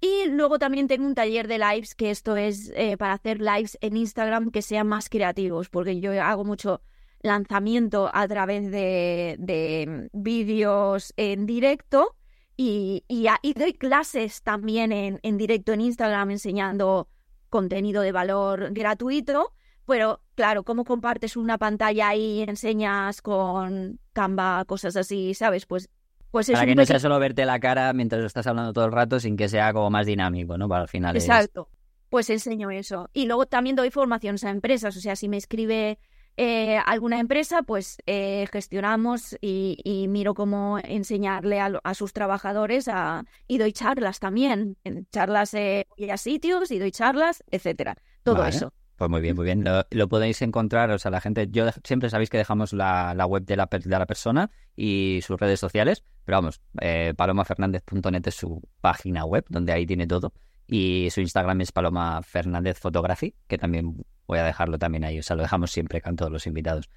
Y 0.00 0.28
luego 0.28 0.58
también 0.58 0.88
tengo 0.88 1.06
un 1.06 1.14
taller 1.14 1.46
de 1.46 1.58
lives, 1.58 1.94
que 1.94 2.10
esto 2.10 2.36
es 2.36 2.72
eh, 2.74 2.96
para 2.96 3.14
hacer 3.14 3.40
lives 3.40 3.78
en 3.80 3.96
Instagram 3.96 4.50
que 4.50 4.62
sean 4.62 4.86
más 4.86 5.08
creativos, 5.08 5.68
porque 5.68 6.00
yo 6.00 6.12
hago 6.22 6.44
mucho 6.44 6.82
lanzamiento 7.22 8.10
a 8.12 8.28
través 8.28 8.70
de, 8.70 9.36
de 9.38 10.08
vídeos 10.12 11.12
en 11.16 11.46
directo 11.46 12.16
y, 12.56 13.04
y, 13.08 13.52
doy 13.54 13.74
clases 13.74 14.42
también 14.42 14.92
en, 14.92 15.18
en 15.22 15.36
directo 15.36 15.72
en 15.72 15.82
Instagram 15.82 16.30
enseñando 16.30 17.08
contenido 17.50 18.02
de 18.02 18.12
valor 18.12 18.72
gratuito. 18.72 19.52
Pero 19.86 20.20
claro, 20.36 20.62
¿cómo 20.62 20.84
compartes 20.84 21.36
una 21.36 21.58
pantalla 21.58 22.14
y 22.14 22.42
enseñas 22.42 23.20
con 23.22 23.98
Canva, 24.12 24.64
cosas 24.66 24.94
así, 24.94 25.34
¿sabes? 25.34 25.66
Pues, 25.66 25.88
pues 26.30 26.50
Para 26.50 26.66
que 26.66 26.76
no 26.76 26.84
sea 26.84 27.00
solo 27.00 27.18
verte 27.18 27.44
la 27.44 27.58
cara 27.58 27.92
mientras 27.92 28.22
estás 28.22 28.46
hablando 28.46 28.72
todo 28.72 28.84
el 28.84 28.92
rato, 28.92 29.18
sin 29.18 29.36
que 29.36 29.48
sea 29.48 29.72
como 29.72 29.90
más 29.90 30.06
dinámico, 30.06 30.56
¿no? 30.56 30.68
Para 30.68 30.82
el 30.82 30.88
final. 30.88 31.16
Exacto. 31.16 31.68
Pues 32.10 32.30
enseño 32.30 32.70
eso. 32.70 33.10
Y 33.12 33.26
luego 33.26 33.46
también 33.46 33.74
doy 33.74 33.90
formaciones 33.90 34.44
a 34.44 34.50
empresas. 34.50 34.96
O 34.96 35.00
sea, 35.00 35.16
si 35.16 35.28
me 35.28 35.38
escribe 35.38 35.98
eh, 36.36 36.78
alguna 36.84 37.18
empresa, 37.18 37.62
pues 37.62 37.98
eh, 38.06 38.46
gestionamos 38.52 39.36
y, 39.40 40.06
miro 40.08 40.34
cómo 40.34 40.78
enseñarle 40.84 41.60
a, 41.60 41.94
sus 41.94 42.12
trabajadores 42.12 42.88
a, 42.88 43.24
y 43.48 43.58
doy 43.58 43.72
charlas 43.72 44.20
también, 44.20 44.76
en 44.84 45.06
charlas 45.10 45.54
eh, 45.54 45.86
a 46.10 46.16
sitios 46.18 46.70
y 46.70 46.78
doy 46.78 46.92
charlas, 46.92 47.42
etcétera. 47.50 47.96
Todo 48.22 48.44
eso. 48.44 48.72
Pues 48.96 49.10
muy 49.10 49.20
bien, 49.20 49.36
muy 49.36 49.44
bien. 49.44 49.64
Lo, 49.90 50.08
podéis 50.08 50.40
encontrar, 50.40 50.90
o 50.90 50.98
sea, 50.98 51.10
la 51.10 51.20
gente, 51.20 51.48
yo 51.50 51.66
siempre 51.84 52.08
sabéis 52.08 52.30
que 52.30 52.38
dejamos 52.38 52.72
la, 52.72 53.12
web 53.28 53.44
de 53.44 53.56
la, 53.56 53.68
de 53.70 53.98
la 53.98 54.06
persona 54.06 54.50
y 54.74 55.20
sus 55.22 55.38
redes 55.38 55.60
sociales, 55.60 56.02
pero 56.24 56.38
vamos, 56.38 56.62
eh, 56.80 57.12
palomafernandez.net 57.14 58.26
es 58.26 58.34
su 58.34 58.62
página 58.80 59.26
web, 59.26 59.44
donde 59.50 59.72
ahí 59.72 59.86
tiene 59.86 60.06
todo, 60.06 60.32
y 60.66 61.08
su 61.10 61.20
Instagram 61.20 61.60
es 61.60 61.72
Paloma 61.72 62.22
Fernández 62.22 62.78
Photography, 62.78 63.34
que 63.46 63.58
también 63.58 64.02
voy 64.26 64.38
a 64.38 64.44
dejarlo 64.44 64.78
también 64.78 65.04
ahí, 65.04 65.18
o 65.18 65.22
sea, 65.22 65.36
lo 65.36 65.42
dejamos 65.42 65.70
siempre 65.70 66.00
con 66.00 66.16
todos 66.16 66.32
los 66.32 66.46
invitados. 66.46 66.88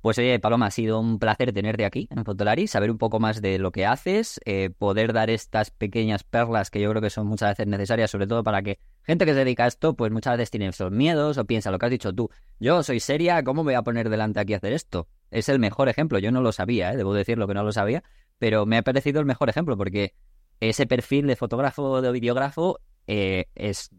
Pues 0.00 0.16
oye, 0.18 0.38
Paloma, 0.38 0.66
ha 0.66 0.70
sido 0.70 1.00
un 1.00 1.18
placer 1.18 1.52
tenerte 1.52 1.84
aquí 1.84 2.06
en 2.10 2.24
Fotolari, 2.24 2.68
saber 2.68 2.90
un 2.90 2.98
poco 2.98 3.18
más 3.18 3.42
de 3.42 3.58
lo 3.58 3.72
que 3.72 3.84
haces, 3.84 4.40
eh, 4.44 4.70
poder 4.70 5.12
dar 5.12 5.28
estas 5.28 5.72
pequeñas 5.72 6.22
perlas 6.22 6.70
que 6.70 6.80
yo 6.80 6.88
creo 6.90 7.02
que 7.02 7.10
son 7.10 7.26
muchas 7.26 7.50
veces 7.50 7.66
necesarias, 7.66 8.10
sobre 8.10 8.28
todo 8.28 8.44
para 8.44 8.62
que 8.62 8.78
gente 9.02 9.26
que 9.26 9.32
se 9.32 9.40
dedica 9.40 9.64
a 9.64 9.66
esto, 9.66 9.94
pues 9.94 10.12
muchas 10.12 10.36
veces 10.36 10.50
tiene 10.50 10.68
esos 10.68 10.92
miedos 10.92 11.36
o 11.36 11.44
piensa 11.46 11.72
lo 11.72 11.80
que 11.80 11.86
has 11.86 11.90
dicho 11.90 12.12
tú. 12.12 12.30
Yo 12.60 12.84
soy 12.84 13.00
seria, 13.00 13.42
¿cómo 13.42 13.64
voy 13.64 13.74
a 13.74 13.82
poner 13.82 14.08
delante 14.08 14.38
aquí 14.38 14.54
a 14.54 14.58
hacer 14.58 14.72
esto? 14.72 15.08
Es 15.32 15.48
el 15.48 15.58
mejor 15.58 15.88
ejemplo, 15.88 16.20
yo 16.20 16.30
no 16.30 16.42
lo 16.42 16.52
sabía, 16.52 16.92
¿eh? 16.92 16.96
debo 16.96 17.12
decirlo 17.12 17.48
que 17.48 17.54
no 17.54 17.64
lo 17.64 17.72
sabía, 17.72 18.04
pero 18.38 18.66
me 18.66 18.76
ha 18.76 18.82
parecido 18.82 19.18
el 19.18 19.26
mejor 19.26 19.48
ejemplo 19.48 19.76
porque 19.76 20.14
ese 20.60 20.86
perfil 20.86 21.26
de 21.26 21.34
fotógrafo 21.34 21.82
o 21.82 22.02
de 22.02 22.12
videógrafo 22.12 22.78
eh, 23.08 23.46
es 23.56 23.90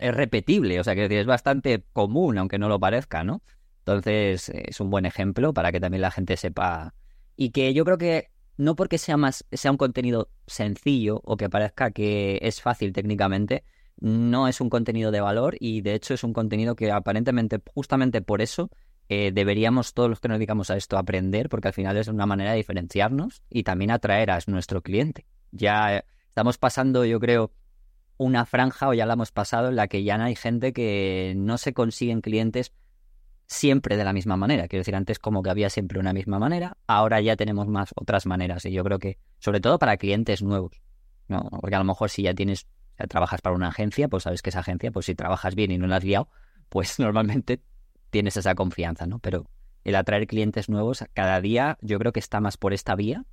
es 0.00 0.14
repetible, 0.14 0.80
o 0.80 0.84
sea, 0.84 0.94
que 0.94 1.20
es 1.20 1.26
bastante 1.26 1.84
común, 1.92 2.38
aunque 2.38 2.58
no 2.58 2.68
lo 2.68 2.80
parezca, 2.80 3.22
¿no? 3.22 3.42
Entonces, 3.86 4.48
es 4.48 4.80
un 4.80 4.88
buen 4.88 5.04
ejemplo 5.04 5.52
para 5.52 5.70
que 5.70 5.78
también 5.78 6.00
la 6.00 6.10
gente 6.10 6.38
sepa. 6.38 6.94
Y 7.36 7.50
que 7.50 7.74
yo 7.74 7.84
creo 7.84 7.98
que 7.98 8.30
no 8.56 8.76
porque 8.76 8.96
sea 8.96 9.18
más, 9.18 9.44
sea 9.52 9.70
un 9.70 9.76
contenido 9.76 10.30
sencillo 10.46 11.20
o 11.24 11.36
que 11.36 11.50
parezca 11.50 11.90
que 11.90 12.38
es 12.40 12.62
fácil 12.62 12.94
técnicamente, 12.94 13.62
no 14.00 14.48
es 14.48 14.60
un 14.62 14.70
contenido 14.70 15.10
de 15.10 15.20
valor 15.20 15.56
y 15.60 15.82
de 15.82 15.94
hecho 15.94 16.14
es 16.14 16.24
un 16.24 16.32
contenido 16.32 16.76
que 16.76 16.90
aparentemente, 16.90 17.60
justamente 17.74 18.22
por 18.22 18.40
eso, 18.40 18.70
eh, 19.10 19.32
deberíamos 19.34 19.92
todos 19.92 20.08
los 20.08 20.20
que 20.20 20.28
nos 20.28 20.38
dedicamos 20.38 20.70
a 20.70 20.76
esto 20.76 20.96
aprender, 20.96 21.50
porque 21.50 21.68
al 21.68 21.74
final 21.74 21.96
es 21.98 22.08
una 22.08 22.24
manera 22.24 22.52
de 22.52 22.56
diferenciarnos 22.56 23.42
y 23.50 23.64
también 23.64 23.90
atraer 23.90 24.30
a 24.30 24.38
nuestro 24.46 24.82
cliente. 24.82 25.26
Ya 25.50 26.04
estamos 26.26 26.56
pasando, 26.56 27.04
yo 27.04 27.20
creo, 27.20 27.52
una 28.16 28.46
franja, 28.46 28.88
o 28.88 28.94
ya 28.94 29.04
la 29.04 29.12
hemos 29.12 29.30
pasado, 29.30 29.68
en 29.68 29.76
la 29.76 29.88
que 29.88 30.04
ya 30.04 30.16
no 30.16 30.24
hay 30.24 30.36
gente 30.36 30.72
que 30.72 31.34
no 31.36 31.58
se 31.58 31.74
consiguen 31.74 32.22
clientes 32.22 32.72
siempre 33.46 33.96
de 33.96 34.04
la 34.04 34.12
misma 34.12 34.36
manera. 34.36 34.68
Quiero 34.68 34.80
decir, 34.80 34.96
antes 34.96 35.18
como 35.18 35.42
que 35.42 35.50
había 35.50 35.70
siempre 35.70 35.98
una 35.98 36.12
misma 36.12 36.38
manera, 36.38 36.76
ahora 36.86 37.20
ya 37.20 37.36
tenemos 37.36 37.68
más 37.68 37.90
otras 37.96 38.26
maneras. 38.26 38.64
Y 38.64 38.72
yo 38.72 38.84
creo 38.84 38.98
que, 38.98 39.18
sobre 39.38 39.60
todo 39.60 39.78
para 39.78 39.96
clientes 39.96 40.42
nuevos, 40.42 40.82
¿no? 41.28 41.48
Porque 41.60 41.74
a 41.76 41.78
lo 41.78 41.84
mejor 41.84 42.10
si 42.10 42.22
ya 42.22 42.34
tienes, 42.34 42.66
ya 42.98 43.06
trabajas 43.06 43.40
para 43.42 43.56
una 43.56 43.68
agencia, 43.68 44.08
pues 44.08 44.24
sabes 44.24 44.42
que 44.42 44.50
esa 44.50 44.60
agencia, 44.60 44.90
pues 44.92 45.06
si 45.06 45.14
trabajas 45.14 45.54
bien 45.54 45.70
y 45.70 45.78
no 45.78 45.86
la 45.86 45.96
has 45.96 46.04
liado, 46.04 46.28
pues 46.68 46.98
normalmente 47.00 47.60
tienes 48.10 48.36
esa 48.36 48.54
confianza, 48.54 49.06
¿no? 49.06 49.18
Pero 49.18 49.46
el 49.84 49.96
atraer 49.96 50.26
clientes 50.26 50.68
nuevos 50.68 51.04
cada 51.12 51.40
día, 51.40 51.78
yo 51.82 51.98
creo 51.98 52.12
que 52.12 52.20
está 52.20 52.40
más 52.40 52.56
por 52.56 52.72
esta 52.72 52.94
vía. 52.94 53.24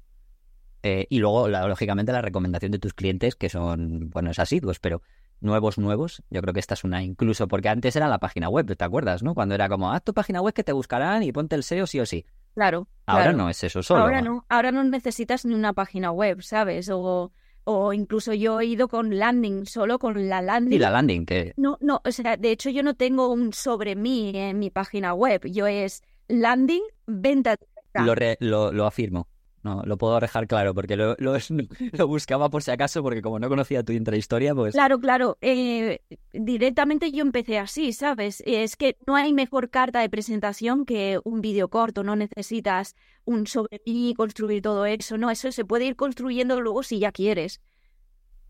Eh, 0.84 1.06
y 1.10 1.20
luego, 1.20 1.48
la- 1.48 1.68
lógicamente, 1.68 2.12
la 2.12 2.22
recomendación 2.22 2.72
de 2.72 2.80
tus 2.80 2.94
clientes, 2.94 3.36
que 3.36 3.50
son, 3.50 4.10
bueno, 4.10 4.32
es 4.32 4.40
asiduos, 4.40 4.80
pero 4.80 5.02
nuevos, 5.42 5.78
nuevos. 5.78 6.24
Yo 6.30 6.42
creo 6.42 6.54
que 6.54 6.60
esta 6.60 6.74
es 6.76 6.84
una 6.84 7.04
incluso, 7.04 7.48
porque 7.48 7.70
antes 7.70 7.96
era 7.96 8.08
la 8.08 8.20
página 8.20 8.48
web, 8.50 8.76
¿te 8.76 8.84
acuerdas? 8.84 9.24
¿no? 9.24 9.34
Cuando 9.34 9.56
era 9.56 9.68
como, 9.70 9.92
haz 9.92 10.04
tu 10.04 10.14
página 10.14 10.42
web 10.42 10.54
que 10.54 10.64
te 10.64 10.72
buscarán 10.74 11.24
y 11.24 11.32
ponte 11.32 11.56
el 11.56 11.64
SEO 11.64 11.86
sí 11.88 12.00
o 12.00 12.06
sí. 12.06 12.26
Claro. 12.54 12.88
Ahora 13.06 13.24
claro. 13.26 13.38
no 13.38 13.50
es 13.50 13.64
eso 13.64 13.82
solo. 13.84 14.02
Ahora 14.02 14.22
no, 14.22 14.46
ahora 14.50 14.72
no 14.72 14.84
necesitas 14.84 15.46
ni 15.46 15.54
una 15.54 15.74
página 15.74 16.12
web, 16.12 16.42
¿sabes? 16.42 16.90
O, 16.90 17.32
o 17.64 17.94
incluso 17.94 18.34
yo 18.34 18.60
he 18.60 18.66
ido 18.66 18.88
con 18.88 19.18
landing, 19.18 19.66
solo 19.66 20.00
con 20.00 20.28
la 20.30 20.42
landing. 20.42 20.74
Y 20.76 20.80
la 20.80 20.90
landing, 20.90 21.26
que 21.26 21.54
No, 21.58 21.78
no, 21.82 22.02
o 22.06 22.12
sea, 22.12 22.38
de 22.38 22.52
hecho 22.52 22.70
yo 22.70 22.84
no 22.84 22.94
tengo 22.96 23.30
un 23.32 23.54
sobre 23.54 23.96
mí 23.96 24.32
en 24.36 24.60
mi 24.60 24.70
página 24.70 25.14
web. 25.14 25.42
Yo 25.46 25.66
es 25.68 26.04
landing, 26.28 26.82
venta. 27.08 27.56
lo, 27.94 28.16
re- 28.16 28.38
lo, 28.40 28.72
lo 28.72 28.86
afirmo. 28.86 29.28
No, 29.64 29.84
lo 29.86 29.98
puedo 29.98 30.20
dejar 30.20 30.48
claro, 30.48 30.74
porque 30.74 30.96
lo, 30.96 31.16
lo, 31.20 31.38
lo 31.92 32.08
buscaba 32.08 32.50
por 32.50 32.64
si 32.64 32.72
acaso, 32.72 33.04
porque 33.04 33.22
como 33.22 33.38
no 33.38 33.48
conocía 33.48 33.84
tu 33.84 33.94
intrahistoria, 33.94 34.56
pues... 34.56 34.74
Claro, 34.74 35.00
claro. 35.00 35.38
eh, 35.42 36.00
directamente 36.34 37.12
yo 37.12 37.22
empecé 37.22 37.60
así, 37.60 37.94
¿sabes? 37.94 38.42
Es 38.46 38.76
que 38.76 38.98
no 39.06 39.16
hay 39.16 39.34
mejor 39.34 39.70
carta 39.70 40.00
de 40.00 40.10
presentación 40.10 40.86
que 40.86 41.20
un 41.24 41.42
vídeo 41.42 41.68
corto. 41.68 42.04
No 42.04 42.16
necesitas 42.16 42.96
un 43.24 43.46
sobre 43.46 43.82
mí, 43.86 44.14
construir 44.16 44.64
todo 44.64 44.86
eso. 44.86 45.18
No, 45.18 45.30
eso 45.30 45.52
se 45.52 45.66
puede 45.66 45.86
ir 45.86 45.96
construyendo 45.96 46.60
luego 46.60 46.82
si 46.82 47.00
ya 47.00 47.12
quieres. 47.12 47.62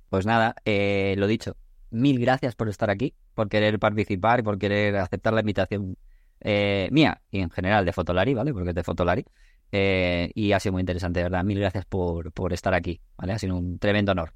Pues 0.10 0.26
nada, 0.26 0.56
eh, 0.66 1.16
lo 1.18 1.28
dicho, 1.28 1.56
mil 1.90 2.20
gracias 2.20 2.56
por 2.56 2.70
estar 2.70 2.90
aquí, 2.90 3.14
por 3.34 3.50
querer 3.50 3.80
participar 3.80 4.40
y 4.40 4.44
por 4.44 4.58
querer 4.58 4.96
aceptar 4.98 5.34
la 5.34 5.42
invitación 5.42 5.98
eh, 6.42 6.90
mía 6.92 7.22
y 7.30 7.40
en 7.40 7.50
general 7.50 7.86
de 7.86 7.94
Fotolari, 7.94 8.34
¿vale? 8.34 8.54
Porque 8.54 8.70
es 8.70 8.76
de 8.76 8.84
Fotolari. 8.84 9.26
Eh, 9.72 10.31
y 10.35 10.52
ha 10.52 10.60
sido 10.60 10.73
muy 10.73 10.81
interesante, 10.81 11.19
de 11.19 11.23
verdad. 11.23 11.43
Mil 11.43 11.60
gracias 11.60 11.85
por, 11.85 12.31
por 12.31 12.53
estar 12.53 12.73
aquí, 12.73 13.02
¿vale? 13.18 13.34
Ha 13.34 13.39
sido 13.39 13.56
un 13.56 13.80
tremendo 13.80 14.11
honor. 14.11 14.34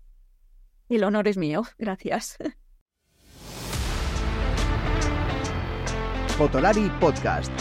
El 0.89 1.03
honor 1.03 1.27
es 1.27 1.37
mío. 1.37 1.63
Gracias. 1.77 2.37
Fotolari 6.37 6.91
Podcast. 6.99 7.51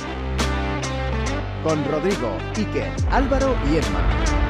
Con 1.63 1.85
Rodrigo, 1.85 2.37
Iker, 2.57 2.93
Álvaro 3.11 3.57
y 3.71 3.77
Emma. 3.79 4.44